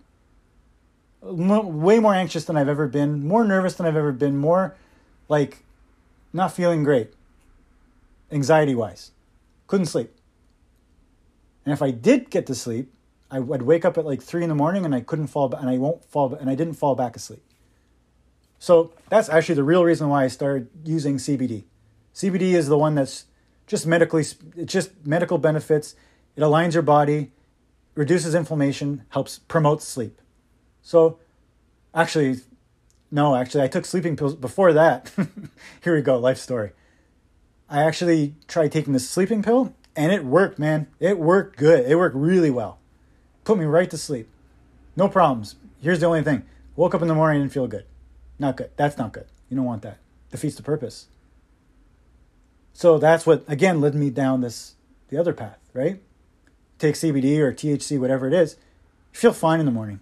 way 1.23 1.99
more 1.99 2.13
anxious 2.13 2.45
than 2.45 2.57
I've 2.57 2.69
ever 2.69 2.87
been, 2.87 3.25
more 3.25 3.43
nervous 3.43 3.75
than 3.75 3.85
I've 3.85 3.95
ever 3.95 4.11
been, 4.11 4.37
more 4.37 4.75
like 5.29 5.63
not 6.33 6.53
feeling 6.53 6.83
great, 6.83 7.13
anxiety 8.31 8.75
wise. 8.75 9.11
Couldn't 9.67 9.85
sleep. 9.85 10.11
And 11.65 11.71
if 11.71 11.81
I 11.81 11.91
did 11.91 12.29
get 12.29 12.45
to 12.47 12.55
sleep, 12.55 12.91
I 13.31 13.39
would 13.39 13.61
wake 13.61 13.85
up 13.85 13.97
at 13.97 14.05
like 14.05 14.21
three 14.21 14.43
in 14.43 14.49
the 14.49 14.55
morning 14.55 14.85
and 14.85 14.93
I 14.93 15.01
couldn't 15.01 15.27
fall, 15.27 15.53
and 15.55 15.69
I 15.69 15.77
won't 15.77 16.03
fall, 16.05 16.33
and 16.33 16.49
I 16.49 16.55
didn't 16.55 16.75
fall 16.75 16.95
back 16.95 17.15
asleep. 17.15 17.43
So 18.59 18.93
that's 19.09 19.29
actually 19.29 19.55
the 19.55 19.63
real 19.63 19.83
reason 19.83 20.09
why 20.09 20.25
I 20.25 20.27
started 20.27 20.69
using 20.83 21.17
CBD. 21.17 21.63
CBD 22.13 22.53
is 22.53 22.67
the 22.67 22.77
one 22.77 22.95
that's 22.95 23.25
just 23.67 23.87
medically, 23.87 24.21
it's 24.55 24.73
just 24.73 25.05
medical 25.05 25.37
benefits. 25.37 25.95
It 26.35 26.41
aligns 26.41 26.73
your 26.73 26.83
body, 26.83 27.31
reduces 27.95 28.35
inflammation, 28.35 29.03
helps 29.09 29.39
promote 29.39 29.81
sleep. 29.81 30.21
So, 30.81 31.19
actually, 31.93 32.41
no, 33.09 33.35
actually, 33.35 33.63
I 33.63 33.67
took 33.67 33.85
sleeping 33.85 34.15
pills 34.15 34.35
before 34.35 34.73
that. 34.73 35.11
Here 35.83 35.95
we 35.95 36.01
go, 36.01 36.17
life 36.17 36.37
story. 36.37 36.71
I 37.69 37.83
actually 37.83 38.35
tried 38.47 38.71
taking 38.71 38.93
the 38.93 38.99
sleeping 38.99 39.41
pill 39.41 39.73
and 39.95 40.11
it 40.11 40.25
worked, 40.25 40.59
man. 40.59 40.87
It 40.99 41.19
worked 41.19 41.57
good. 41.57 41.89
It 41.89 41.95
worked 41.95 42.15
really 42.15 42.49
well. 42.49 42.79
Put 43.43 43.57
me 43.57 43.65
right 43.65 43.89
to 43.89 43.97
sleep. 43.97 44.27
No 44.95 45.07
problems. 45.07 45.55
Here's 45.81 45.99
the 45.99 46.05
only 46.05 46.23
thing 46.23 46.43
woke 46.75 46.95
up 46.95 47.01
in 47.01 47.07
the 47.07 47.15
morning 47.15 47.41
and 47.41 47.51
feel 47.51 47.67
good. 47.67 47.85
Not 48.39 48.57
good. 48.57 48.71
That's 48.75 48.97
not 48.97 49.13
good. 49.13 49.25
You 49.49 49.57
don't 49.57 49.65
want 49.65 49.83
that. 49.83 49.97
Defeats 50.31 50.55
the 50.55 50.63
purpose. 50.63 51.07
So 52.73 52.97
that's 52.97 53.25
what, 53.25 53.43
again, 53.47 53.79
led 53.79 53.95
me 53.95 54.09
down 54.09 54.41
this, 54.41 54.75
the 55.09 55.17
other 55.17 55.33
path, 55.33 55.59
right? 55.73 56.01
Take 56.79 56.95
CBD 56.95 57.37
or 57.39 57.53
THC, 57.53 57.99
whatever 57.99 58.27
it 58.27 58.33
is. 58.33 58.57
You 59.13 59.19
feel 59.19 59.33
fine 59.33 59.59
in 59.59 59.65
the 59.65 59.71
morning 59.71 59.99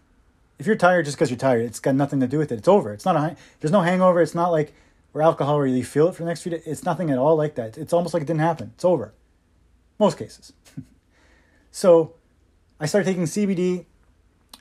if 0.62 0.68
you're 0.68 0.76
tired 0.76 1.06
just 1.06 1.18
because 1.18 1.32
you're 1.32 1.40
tired, 1.40 1.64
it's 1.64 1.80
got 1.80 1.96
nothing 1.96 2.20
to 2.20 2.28
do 2.28 2.38
with 2.38 2.52
it. 2.52 2.60
It's 2.60 2.68
over. 2.68 2.94
It's 2.94 3.04
not 3.04 3.16
a 3.16 3.36
there's 3.60 3.72
no 3.72 3.82
hangover. 3.82 4.22
It's 4.22 4.36
not 4.36 4.50
like 4.50 4.76
where 5.12 5.24
alcohol 5.24 5.58
where 5.58 5.66
you 5.66 5.84
feel 5.84 6.08
it 6.08 6.14
for 6.14 6.22
the 6.22 6.30
next 6.30 6.44
few 6.44 6.52
days. 6.52 6.62
It's 6.68 6.84
nothing 6.84 7.10
at 7.10 7.18
all 7.18 7.36
like 7.36 7.56
that. 7.56 7.80
It's 7.80 7.94
almost 7.94 8.14
like 8.14 8.22
it 8.22 8.28
didn't 8.28 8.42
happen. 8.42 8.72
It's 8.76 8.86
over. 8.86 9.12
Most 9.98 10.20
cases. 10.20 10.54
so 11.72 12.14
I 12.80 12.86
started 12.86 13.06
taking 13.08 13.24
CBD 13.24 13.86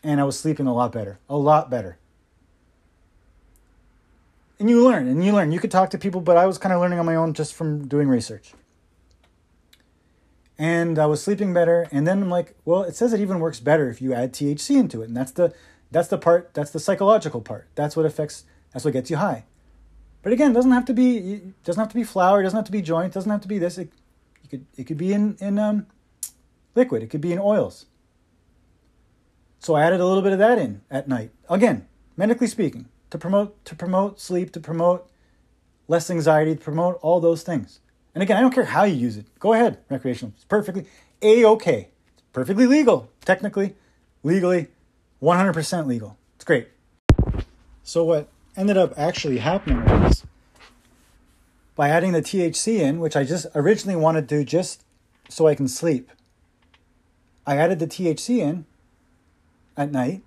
and 0.02 0.22
I 0.22 0.24
was 0.24 0.38
sleeping 0.38 0.66
a 0.66 0.72
lot 0.72 0.90
better. 0.90 1.18
A 1.28 1.36
lot 1.36 1.68
better. 1.68 1.98
And 4.60 4.70
you 4.70 4.84
learn 4.84 5.08
and 5.08 5.24
you 5.24 5.32
learn. 5.32 5.50
You 5.50 5.58
could 5.58 5.72
talk 5.72 5.90
to 5.90 5.98
people, 5.98 6.20
but 6.20 6.36
I 6.36 6.46
was 6.46 6.58
kind 6.58 6.72
of 6.72 6.80
learning 6.80 7.00
on 7.00 7.06
my 7.06 7.16
own 7.16 7.34
just 7.34 7.54
from 7.54 7.88
doing 7.88 8.06
research. 8.06 8.52
And 10.58 10.98
I 10.98 11.06
was 11.06 11.22
sleeping 11.22 11.52
better. 11.52 11.88
And 11.90 12.06
then 12.06 12.22
I'm 12.22 12.30
like, 12.30 12.54
well, 12.64 12.82
it 12.82 12.94
says 12.94 13.12
it 13.12 13.20
even 13.20 13.40
works 13.40 13.58
better 13.58 13.90
if 13.90 14.00
you 14.00 14.12
add 14.12 14.32
THC 14.32 14.78
into 14.78 15.02
it. 15.02 15.08
And 15.08 15.16
that's 15.16 15.32
the 15.32 15.52
that's 15.90 16.08
the 16.08 16.18
part, 16.18 16.54
that's 16.54 16.70
the 16.70 16.78
psychological 16.78 17.40
part. 17.40 17.68
That's 17.74 17.96
what 17.96 18.06
affects, 18.06 18.44
that's 18.72 18.84
what 18.84 18.92
gets 18.92 19.10
you 19.10 19.16
high. 19.16 19.44
But 20.22 20.32
again, 20.32 20.52
doesn't 20.52 20.70
have 20.70 20.84
to 20.84 20.94
be, 20.94 21.52
doesn't 21.64 21.80
have 21.80 21.88
to 21.88 21.94
be 21.94 22.04
flour, 22.04 22.40
it 22.40 22.44
doesn't 22.44 22.56
have 22.56 22.66
to 22.66 22.72
be 22.72 22.82
joint, 22.82 23.12
doesn't 23.12 23.30
have 23.30 23.40
to 23.40 23.48
be 23.48 23.58
this. 23.58 23.78
It, 23.78 23.92
it 24.44 24.50
could, 24.50 24.66
it 24.76 24.84
could 24.84 24.98
be 24.98 25.12
in, 25.12 25.36
in 25.40 25.58
um, 25.58 25.86
liquid, 26.74 27.02
it 27.02 27.10
could 27.10 27.20
be 27.20 27.32
in 27.32 27.38
oils. 27.38 27.86
So 29.58 29.74
I 29.74 29.84
added 29.84 30.00
a 30.00 30.06
little 30.06 30.22
bit 30.22 30.32
of 30.32 30.38
that 30.38 30.58
in 30.58 30.82
at 30.90 31.08
night. 31.08 31.32
Again, 31.48 31.88
medically 32.16 32.46
speaking, 32.46 32.88
to 33.10 33.18
promote, 33.18 33.64
to 33.64 33.74
promote 33.74 34.20
sleep, 34.20 34.52
to 34.52 34.60
promote 34.60 35.08
less 35.88 36.10
anxiety, 36.10 36.54
to 36.54 36.60
promote 36.60 36.98
all 37.02 37.20
those 37.20 37.42
things. 37.42 37.80
And 38.14 38.22
again, 38.22 38.36
I 38.36 38.40
don't 38.40 38.54
care 38.54 38.64
how 38.64 38.84
you 38.84 38.94
use 38.94 39.16
it. 39.16 39.26
Go 39.38 39.52
ahead, 39.52 39.78
recreational. 39.88 40.32
It's 40.34 40.44
perfectly 40.44 40.86
a-okay. 41.22 41.88
It's 42.14 42.22
perfectly 42.32 42.66
legal, 42.66 43.10
technically, 43.24 43.74
legally 44.22 44.68
100% 45.22 45.86
legal. 45.86 46.16
It's 46.36 46.44
great. 46.44 46.68
So, 47.82 48.04
what 48.04 48.28
ended 48.56 48.76
up 48.76 48.94
actually 48.96 49.38
happening 49.38 49.84
was 49.84 50.24
by 51.74 51.88
adding 51.88 52.12
the 52.12 52.22
THC 52.22 52.78
in, 52.78 53.00
which 53.00 53.16
I 53.16 53.24
just 53.24 53.46
originally 53.54 53.96
wanted 53.96 54.28
to 54.28 54.38
do 54.38 54.44
just 54.44 54.84
so 55.28 55.46
I 55.46 55.54
can 55.54 55.68
sleep, 55.68 56.10
I 57.46 57.56
added 57.56 57.78
the 57.78 57.86
THC 57.86 58.38
in 58.38 58.66
at 59.76 59.90
night, 59.90 60.22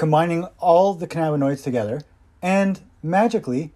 combining 0.00 0.44
all 0.58 0.94
the 0.94 1.06
cannabinoids 1.06 1.62
together, 1.62 2.00
and 2.40 2.80
magically, 3.02 3.70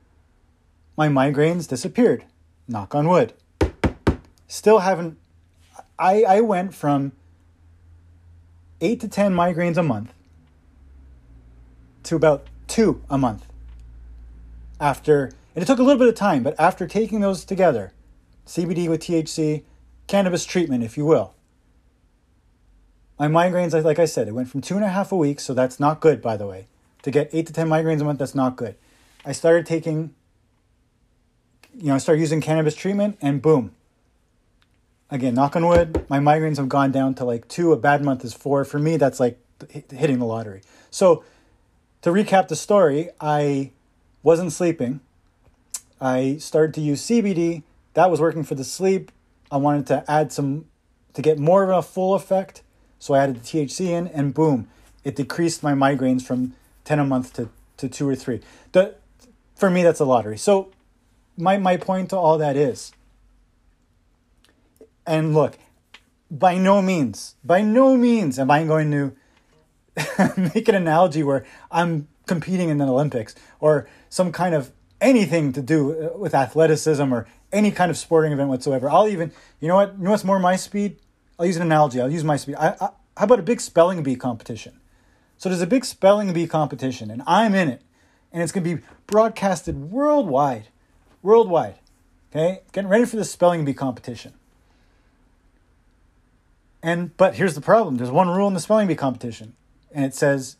my 0.97 1.07
migraines 1.07 1.69
disappeared. 1.69 2.25
Knock 2.67 2.95
on 2.95 3.07
wood. 3.07 3.35
Still 4.49 4.79
haven't. 4.79 5.19
I 5.99 6.23
I 6.23 6.41
went 6.41 6.75
from 6.75 7.13
eight 8.81 9.01
to 9.01 9.09
ten 9.09 9.35
migraines 9.35 9.77
a 9.77 9.83
month 9.83 10.15
to 12.05 12.17
about 12.17 12.47
two 12.69 13.03
a 13.11 13.19
month. 13.19 13.45
After 14.81 15.25
and 15.55 15.63
it 15.63 15.67
took 15.67 15.79
a 15.79 15.83
little 15.83 15.99
bit 15.99 16.09
of 16.09 16.15
time, 16.15 16.43
but 16.43 16.59
after 16.59 16.87
taking 16.87 17.21
those 17.21 17.45
together, 17.45 17.93
CBD 18.47 18.89
with 18.89 19.03
THC, 19.03 19.63
cannabis 20.07 20.47
treatment, 20.47 20.85
if 20.85 20.97
you 20.97 21.05
will. 21.05 21.34
My 23.19 23.29
migraines, 23.29 23.85
like 23.85 23.99
I 23.99 24.07
said, 24.07 24.27
it 24.27 24.33
went 24.33 24.49
from 24.49 24.61
two 24.61 24.75
and 24.75 24.85
a 24.85 24.89
half 24.89 25.13
a 25.13 25.17
week, 25.17 25.39
so 25.41 25.55
that's 25.55 25.79
not 25.79 26.01
good, 26.01 26.21
by 26.21 26.37
the 26.37 26.47
way. 26.47 26.67
To 27.03 27.11
get 27.11 27.31
eight 27.33 27.47
to 27.47 27.53
10 27.53 27.69
migraines 27.69 28.01
a 28.01 28.05
month, 28.05 28.19
that's 28.19 28.35
not 28.35 28.57
good. 28.57 28.75
I 29.25 29.33
started 29.33 29.67
taking, 29.67 30.15
you 31.77 31.87
know, 31.87 31.95
I 31.95 31.99
started 31.99 32.21
using 32.21 32.41
cannabis 32.41 32.75
treatment, 32.75 33.19
and 33.21 33.41
boom. 33.41 33.73
Again, 35.11 35.35
knock 35.35 35.55
on 35.55 35.67
wood, 35.67 36.05
my 36.09 36.19
migraines 36.19 36.57
have 36.57 36.69
gone 36.69 36.91
down 36.91 37.15
to 37.15 37.25
like 37.25 37.47
two. 37.47 37.73
A 37.73 37.77
bad 37.77 38.03
month 38.03 38.25
is 38.25 38.35
four. 38.35 38.65
For 38.65 38.79
me, 38.81 38.97
that's 38.97 39.21
like 39.21 39.39
hitting 39.91 40.19
the 40.19 40.25
lottery. 40.25 40.63
So, 40.91 41.23
to 42.03 42.11
recap 42.11 42.49
the 42.49 42.57
story, 42.57 43.11
I 43.21 43.71
wasn't 44.25 44.53
sleeping. 44.53 45.01
I 46.01 46.39
started 46.39 46.75
to 46.75 46.81
use 46.81 47.01
CBD. 47.01 47.63
That 47.93 48.11
was 48.11 48.21
working 48.21 48.43
for 48.43 48.57
the 48.57 48.65
sleep. 48.65 49.13
I 49.51 49.57
wanted 49.57 49.87
to 49.87 50.11
add 50.11 50.33
some 50.33 50.65
to 51.13 51.23
get 51.23 51.39
more 51.39 51.63
of 51.63 51.71
a 51.71 51.81
full 51.81 52.15
effect. 52.15 52.64
So 53.05 53.13
I 53.13 53.19
added 53.19 53.37
the 53.37 53.41
THC 53.41 53.89
in, 53.89 54.07
and 54.07 54.33
boom, 54.33 54.67
it 55.05 55.15
decreased 55.15 55.63
my 55.63 55.75
migraines 55.75 56.23
from 56.23 56.55
10 56.85 56.99
a 57.01 57.05
month 57.05 57.35
to, 57.35 57.51
to 57.77 57.87
two 57.87 58.09
or 58.09 58.15
three. 58.15 58.41
The, 58.73 58.95
for 59.55 59.69
me, 59.69 59.83
that's 59.83 60.01
a 60.01 60.07
lottery. 60.07 60.39
So 60.39 60.73
my, 61.37 61.59
my 61.59 61.77
point 61.77 62.09
to 62.09 62.17
all 62.17 62.39
that 62.39 62.57
is, 62.57 62.93
and 65.07 65.35
look, 65.35 65.59
by 66.31 66.57
no 66.57 66.81
means, 66.81 67.35
by 67.45 67.61
no 67.61 67.95
means 67.95 68.39
am 68.39 68.51
I 68.51 68.65
going 68.65 68.91
to 68.93 69.15
make 70.55 70.67
an 70.69 70.75
analogy 70.75 71.23
where 71.23 71.45
I'm 71.71 72.09
competing 72.25 72.71
in 72.71 72.79
the 72.79 72.87
Olympics 72.87 73.35
or 73.61 73.87
some 74.09 74.33
kind 74.33 74.55
of 74.55 74.73
anything 75.03 75.53
to 75.53 75.61
do 75.61 75.93
uh, 75.93 76.17
with 76.17 76.35
athleticism 76.35 77.13
or 77.13 77.27
any 77.53 77.71
kind 77.71 77.91
of 77.91 77.99
sporting 77.99 78.33
event 78.33 78.49
whatsoever. 78.49 78.89
I'll 78.89 79.09
even, 79.09 79.31
you 79.61 79.69
know 79.69 79.75
what, 79.75 79.93
you 79.99 80.05
know 80.05 80.13
what's 80.13 80.25
more 80.25 80.39
my 80.39 80.57
speed? 80.57 80.97
I'll 81.39 81.47
use 81.47 81.57
an 81.57 81.63
analogy. 81.63 82.01
I'll 82.01 82.11
use 82.11 82.25
my 82.25 82.37
speed. 82.37 82.57
I, 82.57 82.77
I, 82.81 82.89
how 83.17 83.25
about 83.25 83.39
a 83.39 83.43
big 83.43 83.61
spelling 83.61 84.03
bee 84.03 84.17
competition? 84.17 84.81
So 85.37 85.49
there's 85.49 85.63
a 85.63 85.67
big 85.67 85.85
spelling 85.85 86.33
bee 86.33 86.47
competition, 86.47 87.11
and 87.11 87.23
I'm 87.27 87.55
in 87.55 87.69
it, 87.69 87.83
and 88.33 88.43
it's 88.43 88.53
going 88.53 88.65
to 88.65 88.77
be 88.77 88.83
broadcasted 89.07 89.91
worldwide, 89.91 90.69
worldwide. 91.23 91.77
Okay, 92.31 92.63
getting 92.73 92.89
ready 92.89 93.05
for 93.05 93.17
the 93.17 93.25
spelling 93.25 93.65
bee 93.65 93.75
competition. 93.75 94.35
And 96.83 97.17
but 97.17 97.35
here's 97.35 97.55
the 97.55 97.61
problem: 97.61 97.97
there's 97.97 98.11
one 98.11 98.29
rule 98.29 98.49
in 98.49 98.55
the 98.55 98.61
spelling 98.61 98.87
bee 98.87 98.95
competition, 98.95 99.55
and 99.93 100.05
it 100.05 100.15
says 100.15 100.57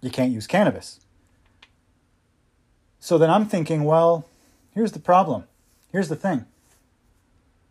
you 0.00 0.10
can't 0.10 0.32
use 0.32 0.46
cannabis. 0.46 1.00
So 3.00 3.18
then 3.18 3.30
I'm 3.30 3.46
thinking, 3.46 3.84
well, 3.84 4.28
here's 4.74 4.92
the 4.92 5.00
problem. 5.00 5.44
Here's 5.90 6.08
the 6.08 6.16
thing. 6.16 6.46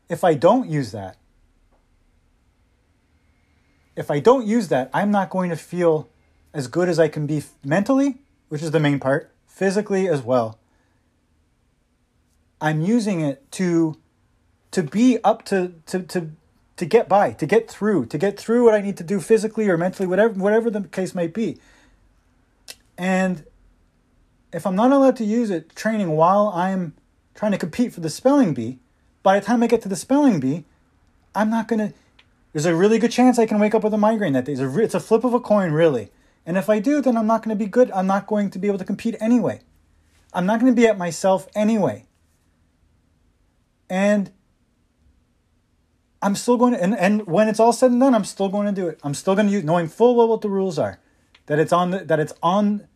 If 0.10 0.24
I 0.24 0.34
don't 0.34 0.70
use 0.70 0.92
that, 0.92 1.18
if 4.02 4.10
I 4.10 4.20
don't 4.20 4.46
use 4.48 4.68
that, 4.70 4.90
I'm 4.94 5.12
not 5.12 5.30
going 5.30 5.52
to 5.52 5.56
feel 5.56 6.10
as 6.54 6.68
good 6.68 6.90
as 6.90 7.00
I 7.00 7.08
can 7.08 7.28
be 7.28 7.44
mentally, 7.64 8.18
which 8.50 8.64
is 8.64 8.72
the 8.72 8.80
main 8.80 9.00
part, 9.00 9.32
physically 9.48 10.10
as 10.10 10.24
well. 10.24 10.58
I'm 12.60 12.82
using 12.82 13.22
it 13.22 13.50
to 13.54 13.98
to 14.72 14.84
be 14.84 15.20
up 15.24 15.46
to 15.46 15.74
to 15.86 16.02
to 16.02 16.32
to 16.78 16.86
get 16.86 17.08
by, 17.08 17.34
to 17.34 17.46
get 17.46 17.70
through, 17.70 18.08
to 18.08 18.18
get 18.18 18.40
through 18.40 18.66
what 18.66 18.74
I 18.74 18.82
need 18.82 18.98
to 18.98 19.04
do 19.04 19.20
physically 19.20 19.70
or 19.70 19.78
mentally, 19.78 20.08
whatever 20.08 20.34
whatever 20.34 20.70
the 20.70 20.82
case 20.82 21.14
might 21.14 21.34
be. 21.34 21.60
And 22.98 23.46
if 24.52 24.66
I'm 24.66 24.76
not 24.76 24.92
allowed 24.92 25.16
to 25.18 25.26
use 25.26 25.52
it 25.52 25.76
training 25.76 26.10
while 26.10 26.48
I'm 26.50 26.94
trying 27.36 27.52
to 27.52 27.58
compete 27.58 27.94
for 27.94 28.02
the 28.02 28.10
spelling 28.10 28.54
bee, 28.54 28.80
by 29.22 29.40
the 29.40 29.46
time 29.46 29.62
I 29.62 29.68
get 29.68 29.82
to 29.84 29.90
the 29.90 29.96
spelling 29.96 30.40
bee, 30.40 30.66
I'm 31.36 31.52
not 31.52 31.68
going 31.68 31.80
to. 31.80 31.94
There's 32.54 32.66
a 32.66 32.76
really 32.76 33.00
good 33.00 33.12
chance 33.12 33.40
I 33.40 33.46
can 33.46 33.60
wake 33.60 33.74
up 33.74 33.84
with 33.84 33.94
a 33.94 33.98
migraine 33.98 34.34
that 34.34 34.46
day. 34.46 34.54
It's 34.54 34.62
a, 34.62 34.80
it's 34.80 34.96
a 34.96 35.00
flip 35.00 35.24
of 35.24 35.34
a 35.34 35.40
coin, 35.40 35.72
really. 35.72 36.12
And 36.46 36.58
if 36.58 36.70
I 36.70 36.80
do, 36.80 37.02
then 37.02 37.16
I'm 37.18 37.28
not 37.28 37.44
going 37.44 37.58
to 37.58 37.64
be 37.64 37.70
good. 37.70 37.92
I'm 37.92 38.08
not 38.08 38.28
going 38.28 38.50
to 38.50 38.60
be 38.60 38.68
able 38.68 38.80
to 38.80 38.86
compete 38.86 39.16
anyway. 39.22 39.62
I'm 40.34 40.46
not 40.46 40.60
going 40.60 40.72
to 40.72 40.76
be 40.76 40.88
at 40.88 40.98
myself 40.98 41.48
anyway. 41.56 42.06
And 43.90 44.32
I'm 46.22 46.36
still 46.36 46.58
going 46.58 46.74
to, 46.74 46.82
and, 46.82 46.98
and 46.98 47.26
when 47.28 47.48
it's 47.48 47.60
all 47.60 47.74
said 47.74 47.92
and 47.92 48.00
done, 48.00 48.14
I'm 48.14 48.24
still 48.24 48.50
going 48.50 48.68
to 48.68 48.74
do 48.74 48.88
it. 48.88 49.00
I'm 49.04 49.14
still 49.14 49.36
going 49.36 49.48
to 49.48 49.54
use, 49.54 49.64
knowing 49.64 49.88
full 49.88 50.16
well 50.16 50.28
what 50.28 50.42
the 50.42 50.50
rules 50.50 50.78
are, 50.78 51.00
that 51.48 51.60
it's 51.60 51.74
on 51.74 51.92
the, 51.92 52.00
that 52.00 52.20
it's 52.20 52.34
on 52.44 52.88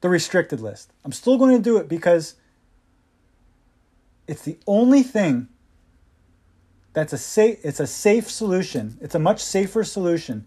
the 0.00 0.08
restricted 0.08 0.60
list. 0.60 0.92
I'm 1.04 1.12
still 1.12 1.38
going 1.38 1.56
to 1.56 1.62
do 1.62 1.76
it 1.78 1.88
because 1.88 2.34
it's 4.26 4.42
the 4.42 4.58
only 4.66 5.02
thing 5.02 5.48
that's 6.92 7.12
a 7.12 7.18
safe 7.18 7.58
it's 7.62 7.80
a 7.80 7.86
safe 7.86 8.30
solution. 8.30 8.98
It's 9.00 9.14
a 9.14 9.18
much 9.18 9.42
safer 9.42 9.84
solution 9.84 10.46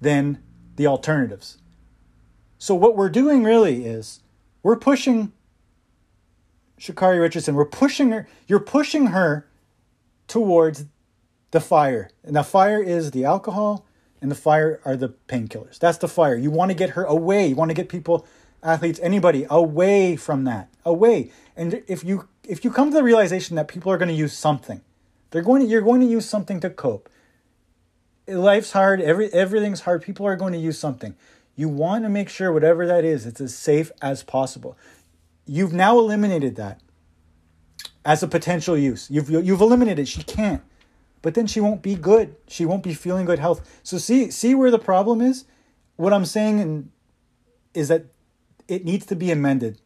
than 0.00 0.42
the 0.76 0.86
alternatives. 0.86 1.58
So 2.58 2.74
what 2.74 2.96
we're 2.96 3.10
doing 3.10 3.44
really 3.44 3.84
is 3.84 4.20
we're 4.62 4.76
pushing 4.76 5.32
Sha'Carri 6.80 7.20
Richardson, 7.20 7.54
we're 7.54 7.64
pushing 7.64 8.10
her, 8.10 8.28
you're 8.46 8.60
pushing 8.60 9.08
her 9.08 9.48
towards 10.28 10.86
the 11.50 11.60
fire. 11.60 12.10
And 12.22 12.36
the 12.36 12.42
fire 12.42 12.82
is 12.82 13.12
the 13.12 13.24
alcohol 13.24 13.86
and 14.20 14.30
the 14.30 14.34
fire 14.34 14.80
are 14.84 14.96
the 14.96 15.10
painkillers. 15.28 15.78
That's 15.78 15.98
the 15.98 16.08
fire. 16.08 16.36
You 16.36 16.50
want 16.50 16.70
to 16.70 16.74
get 16.74 16.90
her 16.90 17.04
away. 17.04 17.48
You 17.48 17.54
want 17.54 17.70
to 17.70 17.74
get 17.74 17.88
people, 17.88 18.26
athletes, 18.62 19.00
anybody 19.02 19.46
away 19.48 20.16
from 20.16 20.44
that. 20.44 20.68
Away. 20.84 21.30
And 21.56 21.82
if 21.86 22.04
you 22.04 22.28
if 22.44 22.64
you 22.64 22.70
come 22.70 22.90
to 22.90 22.96
the 22.96 23.02
realization 23.02 23.56
that 23.56 23.68
people 23.68 23.90
are 23.90 23.98
going 23.98 24.08
to 24.08 24.14
use 24.14 24.32
something, 24.32 24.80
they're 25.30 25.42
going 25.42 25.62
to 25.62 25.68
you're 25.68 25.82
going 25.82 26.00
to 26.00 26.06
use 26.06 26.28
something 26.28 26.60
to 26.60 26.70
cope. 26.70 27.08
Life's 28.28 28.72
hard, 28.72 29.00
every 29.00 29.32
everything's 29.32 29.80
hard. 29.80 30.02
People 30.02 30.26
are 30.26 30.36
going 30.36 30.52
to 30.52 30.58
use 30.58 30.78
something. 30.78 31.14
You 31.54 31.68
want 31.68 32.04
to 32.04 32.08
make 32.08 32.28
sure 32.28 32.52
whatever 32.52 32.86
that 32.86 33.04
is, 33.04 33.24
it's 33.26 33.40
as 33.40 33.56
safe 33.56 33.90
as 34.02 34.22
possible. 34.22 34.76
You've 35.46 35.72
now 35.72 35.98
eliminated 35.98 36.56
that 36.56 36.80
as 38.04 38.22
a 38.22 38.28
potential 38.28 38.76
use. 38.76 39.10
You've 39.10 39.30
you've 39.30 39.60
eliminated. 39.60 40.00
It. 40.00 40.08
She 40.08 40.22
can't 40.22 40.62
but 41.26 41.34
then 41.34 41.48
she 41.48 41.60
won't 41.60 41.82
be 41.82 41.96
good. 41.96 42.36
She 42.46 42.64
won't 42.64 42.84
be 42.84 42.94
feeling 42.94 43.26
good 43.26 43.40
health. 43.40 43.80
So 43.82 43.98
see 43.98 44.30
see 44.30 44.54
where 44.54 44.70
the 44.70 44.78
problem 44.78 45.20
is? 45.20 45.44
What 45.96 46.12
I'm 46.12 46.24
saying 46.24 46.92
is 47.74 47.88
that 47.88 48.04
it 48.68 48.84
needs 48.84 49.06
to 49.06 49.16
be 49.16 49.32
amended. 49.32 49.80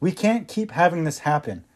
We 0.00 0.10
can't 0.10 0.48
keep 0.48 0.70
having 0.70 1.04
this 1.04 1.18
happen 1.18 1.66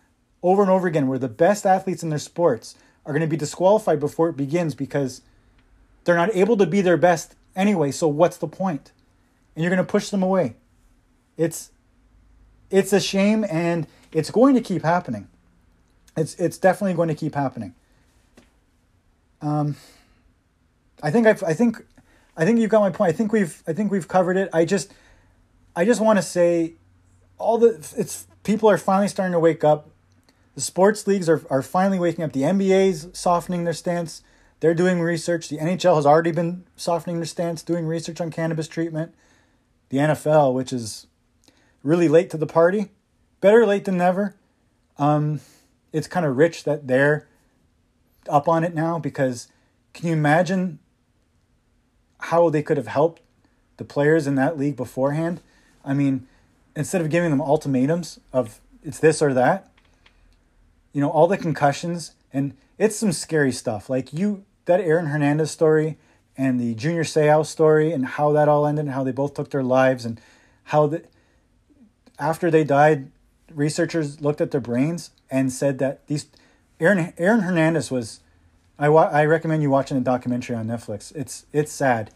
over 0.43 0.62
and 0.62 0.71
over 0.71 0.89
again 0.89 1.07
where 1.07 1.18
the 1.18 1.29
best 1.29 1.66
athletes 1.66 2.03
in 2.03 2.09
their 2.09 2.18
sports 2.18 2.77
are 3.07 3.12
going 3.12 3.22
to 3.22 3.26
be 3.26 3.36
disqualified 3.36 4.01
before 4.01 4.28
it 4.28 4.36
begins 4.36 4.74
because 4.74 5.22
they're 6.05 6.16
not 6.16 6.34
able 6.34 6.57
to 6.57 6.66
be 6.66 6.80
their 6.80 6.96
best 6.96 7.34
anyway. 7.57 7.90
So 7.90 8.09
what's 8.09 8.36
the 8.36 8.48
point? 8.48 8.92
And 9.55 9.62
you're 9.64 9.74
going 9.74 9.84
to 9.84 9.90
push 9.90 10.11
them 10.11 10.22
away. 10.22 10.57
It's 11.36 11.70
it's 12.70 12.92
a 12.92 13.01
shame 13.01 13.44
and 13.51 13.86
it's 14.12 14.30
going 14.30 14.55
to 14.55 14.61
keep 14.61 14.82
happening. 14.82 15.28
It's 16.16 16.34
it's 16.36 16.59
definitely 16.59 16.94
going 16.94 17.09
to 17.09 17.14
keep 17.14 17.34
happening. 17.34 17.74
Um, 19.42 19.76
I 21.03 21.11
think 21.11 21.26
I've, 21.26 21.42
I 21.42 21.55
think, 21.55 21.84
I 22.36 22.44
think 22.44 22.61
you've 22.61 22.70
got 22.70 22.80
my 22.80 22.90
point. 22.90 23.12
I 23.12 23.16
think 23.16 23.32
we've, 23.32 23.62
I 23.66 23.72
think 23.72 23.90
we've 23.90 24.07
covered 24.07 24.36
it. 24.36 24.51
I 24.53 24.64
just, 24.64 24.92
I 25.74 25.84
just 25.84 26.01
want 26.01 26.18
to 26.18 26.22
say, 26.22 26.74
all 27.38 27.57
the 27.57 27.68
it's 27.96 28.26
people 28.42 28.68
are 28.68 28.76
finally 28.76 29.09
starting 29.09 29.32
to 29.32 29.38
wake 29.38 29.64
up. 29.64 29.89
The 30.61 30.64
sports 30.64 31.06
leagues 31.06 31.26
are 31.26 31.42
are 31.48 31.62
finally 31.62 31.98
waking 31.98 32.22
up. 32.22 32.34
The 32.34 32.42
NBA's 32.42 33.08
softening 33.18 33.64
their 33.64 33.72
stance. 33.72 34.22
They're 34.61 34.74
doing 34.74 35.00
research. 35.00 35.48
The 35.48 35.56
NHL 35.56 35.96
has 35.96 36.04
already 36.04 36.32
been 36.32 36.64
softening 36.76 37.16
their 37.16 37.24
stance, 37.24 37.62
doing 37.62 37.86
research 37.86 38.20
on 38.20 38.30
cannabis 38.30 38.68
treatment. 38.68 39.14
The 39.88 39.96
NFL, 39.96 40.52
which 40.52 40.70
is 40.70 41.06
really 41.82 42.08
late 42.08 42.28
to 42.32 42.36
the 42.36 42.46
party, 42.46 42.90
better 43.40 43.64
late 43.64 43.86
than 43.86 43.96
never. 43.96 44.36
Um, 44.98 45.40
it's 45.94 46.06
kind 46.06 46.26
of 46.26 46.36
rich 46.36 46.64
that 46.64 46.86
they're 46.86 47.26
up 48.28 48.46
on 48.46 48.62
it 48.62 48.74
now 48.74 48.98
because 48.98 49.48
can 49.94 50.08
you 50.08 50.12
imagine 50.12 50.78
how 52.18 52.50
they 52.50 52.62
could 52.62 52.76
have 52.76 52.86
helped 52.86 53.22
the 53.78 53.84
players 53.86 54.26
in 54.26 54.34
that 54.34 54.58
league 54.58 54.76
beforehand? 54.76 55.40
I 55.86 55.94
mean, 55.94 56.26
instead 56.76 57.00
of 57.00 57.08
giving 57.08 57.30
them 57.30 57.40
ultimatums 57.40 58.20
of 58.30 58.61
it's 58.82 58.98
this 58.98 59.22
or 59.22 59.32
that, 59.32 59.70
you 60.93 61.01
know, 61.01 61.11
all 61.11 61.26
the 61.26 61.38
concussions 61.38 62.12
and 62.32 62.55
it's 62.78 62.97
some 62.97 63.12
scary 63.12 63.53
stuff. 63.53 63.91
Like 63.91 64.12
you, 64.12 64.45
that 64.64 64.80
Aaron 64.80 65.07
Hernandez 65.07 65.51
story 65.51 65.99
and 66.36 66.59
the 66.59 66.74
Junior 66.74 67.05
Seau 67.05 67.45
story 67.45 67.93
and 67.93 68.07
how 68.07 68.32
that 68.32 68.49
all 68.49 68.66
ended 68.66 68.86
and 68.86 68.95
how 68.95 69.05
they 69.05 69.12
both 69.12 69.34
took 69.34 69.51
their 69.51 69.62
lives 69.62 70.05
and 70.05 70.20
how 70.64 70.86
the 70.86 71.05
after 72.18 72.51
they 72.51 72.64
died, 72.64 73.11
researchers 73.53 74.20
looked 74.20 74.41
at 74.41 74.51
their 74.51 74.61
brains 74.61 75.11
and 75.30 75.53
said 75.53 75.78
that 75.78 76.07
these 76.07 76.26
Aaron 76.78 77.12
Aaron 77.18 77.41
Hernandez 77.41 77.91
was. 77.91 78.20
I 78.78 78.88
wa- 78.88 79.11
I 79.12 79.26
recommend 79.26 79.62
you 79.62 79.68
watching 79.68 79.99
the 79.99 80.03
documentary 80.03 80.57
on 80.57 80.66
Netflix. 80.66 81.14
It's 81.14 81.45
it's 81.53 81.70
sad. 81.70 82.11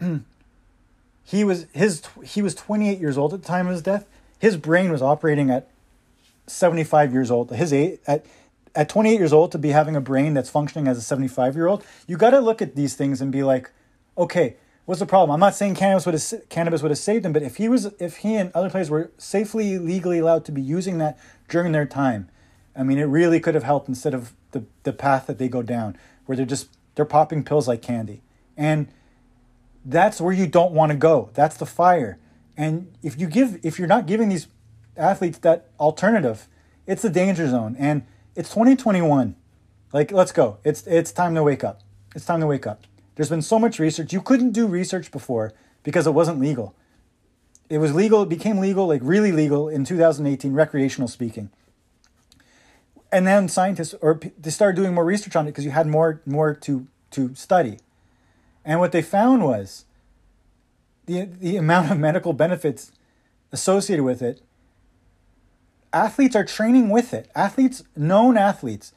he 1.24 1.42
was 1.42 1.66
his 1.72 2.02
he 2.24 2.40
was 2.42 2.54
28 2.54 3.00
years 3.00 3.18
old 3.18 3.34
at 3.34 3.42
the 3.42 3.48
time 3.48 3.66
of 3.66 3.72
his 3.72 3.82
death. 3.82 4.06
His 4.38 4.56
brain 4.56 4.92
was 4.92 5.02
operating 5.02 5.50
at 5.50 5.68
75 6.46 7.12
years 7.12 7.30
old. 7.30 7.50
His 7.50 7.72
eight 7.72 8.00
at 8.06 8.26
at 8.74 8.88
28 8.88 9.18
years 9.18 9.32
old 9.32 9.52
to 9.52 9.58
be 9.58 9.68
having 9.70 9.96
a 9.96 10.00
brain 10.00 10.34
that's 10.34 10.48
functioning 10.48 10.88
as 10.88 10.96
a 10.96 11.02
75 11.02 11.54
year 11.54 11.66
old. 11.66 11.84
You 12.06 12.16
got 12.16 12.30
to 12.30 12.40
look 12.40 12.62
at 12.62 12.74
these 12.74 12.94
things 12.94 13.20
and 13.20 13.30
be 13.30 13.42
like, 13.42 13.70
okay, 14.16 14.56
what's 14.84 15.00
the 15.00 15.06
problem? 15.06 15.30
I'm 15.30 15.40
not 15.40 15.54
saying 15.54 15.74
cannabis 15.74 16.06
would 16.06 16.14
have 16.14 16.48
cannabis 16.48 16.82
would 16.82 16.90
have 16.90 16.98
saved 16.98 17.24
him, 17.24 17.32
but 17.32 17.42
if 17.42 17.56
he 17.56 17.68
was 17.68 17.86
if 17.98 18.18
he 18.18 18.36
and 18.36 18.50
other 18.54 18.70
players 18.70 18.90
were 18.90 19.10
safely 19.18 19.78
legally 19.78 20.18
allowed 20.18 20.44
to 20.46 20.52
be 20.52 20.62
using 20.62 20.98
that 20.98 21.18
during 21.48 21.72
their 21.72 21.86
time, 21.86 22.28
I 22.74 22.82
mean, 22.82 22.98
it 22.98 23.04
really 23.04 23.40
could 23.40 23.54
have 23.54 23.64
helped 23.64 23.88
instead 23.88 24.14
of 24.14 24.32
the 24.52 24.64
the 24.82 24.92
path 24.92 25.26
that 25.26 25.38
they 25.38 25.48
go 25.48 25.62
down, 25.62 25.96
where 26.26 26.36
they're 26.36 26.46
just 26.46 26.68
they're 26.94 27.04
popping 27.04 27.44
pills 27.44 27.68
like 27.68 27.82
candy, 27.82 28.22
and 28.56 28.88
that's 29.84 30.20
where 30.20 30.32
you 30.32 30.46
don't 30.46 30.72
want 30.72 30.90
to 30.92 30.96
go. 30.96 31.30
That's 31.34 31.56
the 31.56 31.66
fire. 31.66 32.18
And 32.56 32.92
if 33.02 33.18
you 33.18 33.26
give 33.26 33.60
if 33.62 33.78
you're 33.78 33.88
not 33.88 34.06
giving 34.06 34.28
these 34.28 34.46
athletes 35.02 35.38
that 35.38 35.68
alternative, 35.78 36.48
it's 36.86 37.02
the 37.02 37.10
danger 37.10 37.48
zone. 37.48 37.76
And 37.78 38.06
it's 38.34 38.48
2021. 38.50 39.36
Like 39.92 40.10
let's 40.10 40.32
go. 40.32 40.58
It's 40.64 40.86
it's 40.86 41.12
time 41.12 41.34
to 41.34 41.42
wake 41.42 41.64
up. 41.64 41.82
It's 42.14 42.24
time 42.24 42.40
to 42.40 42.46
wake 42.46 42.66
up. 42.66 42.86
There's 43.14 43.28
been 43.28 43.42
so 43.42 43.58
much 43.58 43.78
research. 43.78 44.12
You 44.12 44.22
couldn't 44.22 44.52
do 44.52 44.66
research 44.66 45.10
before 45.10 45.52
because 45.82 46.06
it 46.06 46.14
wasn't 46.14 46.40
legal. 46.40 46.74
It 47.68 47.78
was 47.78 47.94
legal, 47.94 48.22
it 48.22 48.28
became 48.28 48.58
legal, 48.58 48.86
like 48.86 49.00
really 49.02 49.32
legal 49.32 49.68
in 49.68 49.84
2018, 49.84 50.52
recreational 50.52 51.08
speaking. 51.08 51.50
And 53.10 53.26
then 53.26 53.48
scientists 53.48 53.94
or 54.00 54.20
they 54.38 54.50
started 54.50 54.76
doing 54.76 54.94
more 54.94 55.04
research 55.04 55.36
on 55.36 55.46
it 55.46 55.50
because 55.50 55.64
you 55.64 55.70
had 55.70 55.86
more 55.86 56.22
more 56.24 56.54
to 56.54 56.86
to 57.10 57.34
study. 57.34 57.78
And 58.64 58.80
what 58.80 58.92
they 58.92 59.02
found 59.02 59.44
was 59.44 59.84
the, 61.06 61.24
the 61.24 61.56
amount 61.56 61.90
of 61.90 61.98
medical 61.98 62.32
benefits 62.32 62.92
associated 63.50 64.04
with 64.04 64.22
it. 64.22 64.40
Athletes 65.92 66.34
are 66.34 66.44
training 66.44 66.88
with 66.88 67.12
it. 67.12 67.30
Athletes, 67.34 67.82
known 67.96 68.36
athletes, 68.36 68.92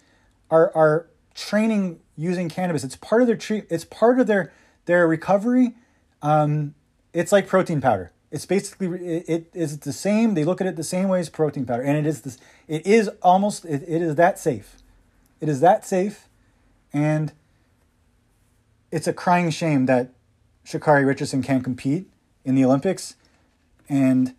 are, 0.50 0.72
are 0.76 1.08
training 1.34 2.00
using 2.16 2.50
cannabis. 2.50 2.84
It's 2.84 2.96
part 2.96 3.22
of 3.22 3.28
their 3.28 3.36
treat. 3.36 3.66
It's 3.70 3.86
part 3.86 4.20
of 4.20 4.28
their 4.28 4.52
their 4.86 5.08
recovery. 5.08 5.74
Um, 6.22 6.76
it's 7.14 7.32
like 7.32 7.48
protein 7.48 7.82
powder. 7.82 8.12
It's 8.32 8.46
basically 8.46 8.88
it, 8.88 9.26
it 9.28 9.52
is 9.54 9.80
the 9.80 9.94
same. 9.94 10.34
They 10.34 10.44
look 10.44 10.62
at 10.62 10.68
it 10.68 10.76
the 10.76 10.84
same 10.84 11.10
way 11.10 11.20
as 11.20 11.30
protein 11.30 11.66
powder, 11.66 11.84
and 11.84 11.98
it 11.98 12.06
is 12.06 12.22
this. 12.22 12.38
It 12.68 12.86
is 12.86 13.10
almost. 13.22 13.66
It, 13.66 13.84
it 13.88 14.02
is 14.02 14.16
that 14.16 14.40
safe. 14.40 14.78
It 15.42 15.50
is 15.50 15.60
that 15.60 15.86
safe, 15.86 16.28
and 16.94 17.34
it's 18.92 19.08
a 19.08 19.14
crying 19.14 19.50
shame 19.50 19.86
that 19.88 20.12
Sha'Carri 20.66 21.06
Richardson 21.06 21.42
can't 21.44 21.64
compete 21.64 22.10
in 22.44 22.56
the 22.56 22.64
Olympics. 22.64 23.16
And 23.90 24.34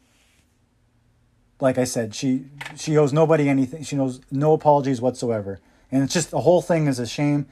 like 1.61 1.79
I 1.79 1.85
said, 1.85 2.15
she 2.15 2.45
she 2.77 2.97
owes 2.97 3.13
nobody 3.13 3.49
anything. 3.49 3.83
She 3.83 3.97
knows 3.97 4.21
no 4.31 4.53
apologies 4.53 5.01
whatsoever. 5.01 5.61
And 5.91 6.03
it's 6.03 6.13
just 6.13 6.31
the 6.31 6.41
whole 6.41 6.63
thing 6.63 6.87
is 6.87 6.99
a 6.99 7.07
shame. 7.07 7.47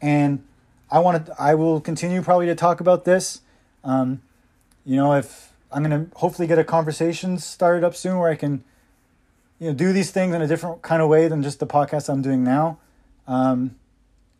And 0.00 0.44
I 0.90 1.00
want 1.00 1.26
to 1.26 1.34
I 1.38 1.54
will 1.54 1.80
continue 1.80 2.22
probably 2.22 2.46
to 2.46 2.54
talk 2.54 2.80
about 2.80 3.04
this. 3.04 3.40
Um, 3.82 4.22
you 4.84 4.96
know, 4.96 5.14
if 5.14 5.52
I'm 5.72 5.82
gonna 5.82 6.06
hopefully 6.16 6.46
get 6.46 6.58
a 6.58 6.64
conversation 6.64 7.38
started 7.38 7.84
up 7.84 7.94
soon 7.94 8.18
where 8.18 8.30
I 8.30 8.36
can, 8.36 8.62
you 9.58 9.68
know, 9.68 9.74
do 9.74 9.92
these 9.92 10.10
things 10.10 10.34
in 10.34 10.42
a 10.42 10.46
different 10.46 10.82
kind 10.82 11.02
of 11.02 11.08
way 11.08 11.28
than 11.28 11.42
just 11.42 11.58
the 11.58 11.66
podcast 11.66 12.08
I'm 12.08 12.22
doing 12.22 12.44
now. 12.44 12.78
Um, 13.26 13.76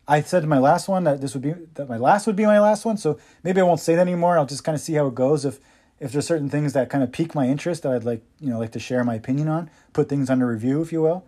I 0.07 0.21
said 0.21 0.43
my 0.45 0.57
last 0.57 0.87
one 0.87 1.03
that 1.03 1.21
this 1.21 1.35
would 1.35 1.43
be 1.43 1.53
that 1.75 1.87
my 1.87 1.97
last 1.97 2.25
would 2.25 2.35
be 2.35 2.45
my 2.45 2.59
last 2.59 2.85
one, 2.85 2.97
so 2.97 3.19
maybe 3.43 3.61
I 3.61 3.63
won't 3.63 3.79
say 3.79 3.95
that 3.95 4.01
anymore. 4.01 4.39
I'll 4.39 4.45
just 4.45 4.63
kind 4.63 4.75
of 4.75 4.81
see 4.81 4.93
how 4.93 5.07
it 5.07 5.13
goes. 5.13 5.45
If 5.45 5.59
if 5.99 6.11
there's 6.11 6.25
certain 6.25 6.49
things 6.49 6.73
that 6.73 6.89
kind 6.89 7.03
of 7.03 7.11
pique 7.11 7.35
my 7.35 7.47
interest 7.47 7.83
that 7.83 7.91
I'd 7.91 8.03
like 8.03 8.23
you 8.39 8.49
know 8.49 8.59
like 8.59 8.71
to 8.73 8.79
share 8.79 9.03
my 9.03 9.15
opinion 9.15 9.47
on, 9.47 9.69
put 9.93 10.09
things 10.09 10.29
under 10.29 10.47
review, 10.47 10.81
if 10.81 10.91
you 10.91 11.01
will. 11.01 11.25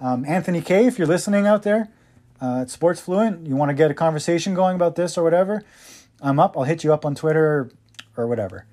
Um, 0.00 0.24
Anthony 0.24 0.60
K, 0.60 0.86
if 0.86 0.98
you're 0.98 1.06
listening 1.06 1.46
out 1.46 1.62
there, 1.62 1.88
uh, 2.40 2.62
at 2.62 2.70
Sports 2.70 3.00
Fluent, 3.00 3.46
you 3.46 3.54
want 3.54 3.70
to 3.70 3.74
get 3.74 3.90
a 3.90 3.94
conversation 3.94 4.54
going 4.54 4.74
about 4.74 4.96
this 4.96 5.16
or 5.16 5.22
whatever, 5.22 5.62
I'm 6.20 6.40
up. 6.40 6.56
I'll 6.56 6.64
hit 6.64 6.82
you 6.84 6.92
up 6.92 7.04
on 7.04 7.14
Twitter 7.14 7.44
or, 7.46 7.70
or 8.16 8.26
whatever, 8.26 8.66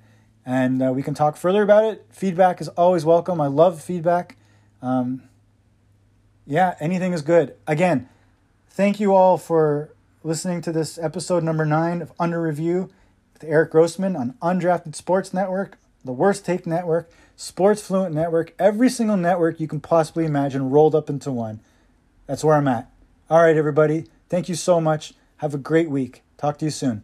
and 0.44 0.82
uh, 0.82 0.92
we 0.92 1.02
can 1.02 1.14
talk 1.14 1.36
further 1.36 1.62
about 1.62 1.84
it. 1.84 2.06
Feedback 2.10 2.60
is 2.60 2.68
always 2.68 3.04
welcome. 3.04 3.40
I 3.40 3.46
love 3.46 3.82
feedback. 3.82 4.36
Um, 4.82 5.22
yeah, 6.46 6.74
anything 6.80 7.12
is 7.12 7.22
good. 7.22 7.54
Again 7.66 8.08
Thank 8.72 9.00
you 9.00 9.14
all 9.14 9.36
for 9.36 9.92
listening 10.22 10.62
to 10.62 10.70
this 10.70 10.96
episode 10.96 11.42
number 11.42 11.66
nine 11.66 12.00
of 12.00 12.12
Under 12.20 12.40
Review 12.40 12.88
with 13.40 13.50
Eric 13.50 13.70
Grossman 13.70 14.16
on 14.16 14.34
Undrafted 14.42 14.94
Sports 14.94 15.32
Network, 15.32 15.78
the 16.04 16.12
Worst 16.12 16.44
Take 16.44 16.66
Network, 16.66 17.10
Sports 17.36 17.82
Fluent 17.82 18.14
Network, 18.14 18.54
every 18.58 18.90
single 18.90 19.16
network 19.16 19.60
you 19.60 19.68
can 19.68 19.80
possibly 19.80 20.24
imagine 20.24 20.70
rolled 20.70 20.94
up 20.94 21.08
into 21.08 21.30
one. 21.30 21.60
That's 22.26 22.44
where 22.44 22.56
I'm 22.56 22.68
at. 22.68 22.90
All 23.28 23.42
right, 23.42 23.56
everybody. 23.56 24.06
Thank 24.28 24.48
you 24.48 24.54
so 24.54 24.80
much. 24.80 25.14
Have 25.38 25.54
a 25.54 25.58
great 25.58 25.90
week. 25.90 26.22
Talk 26.36 26.58
to 26.58 26.66
you 26.66 26.70
soon. 26.70 27.02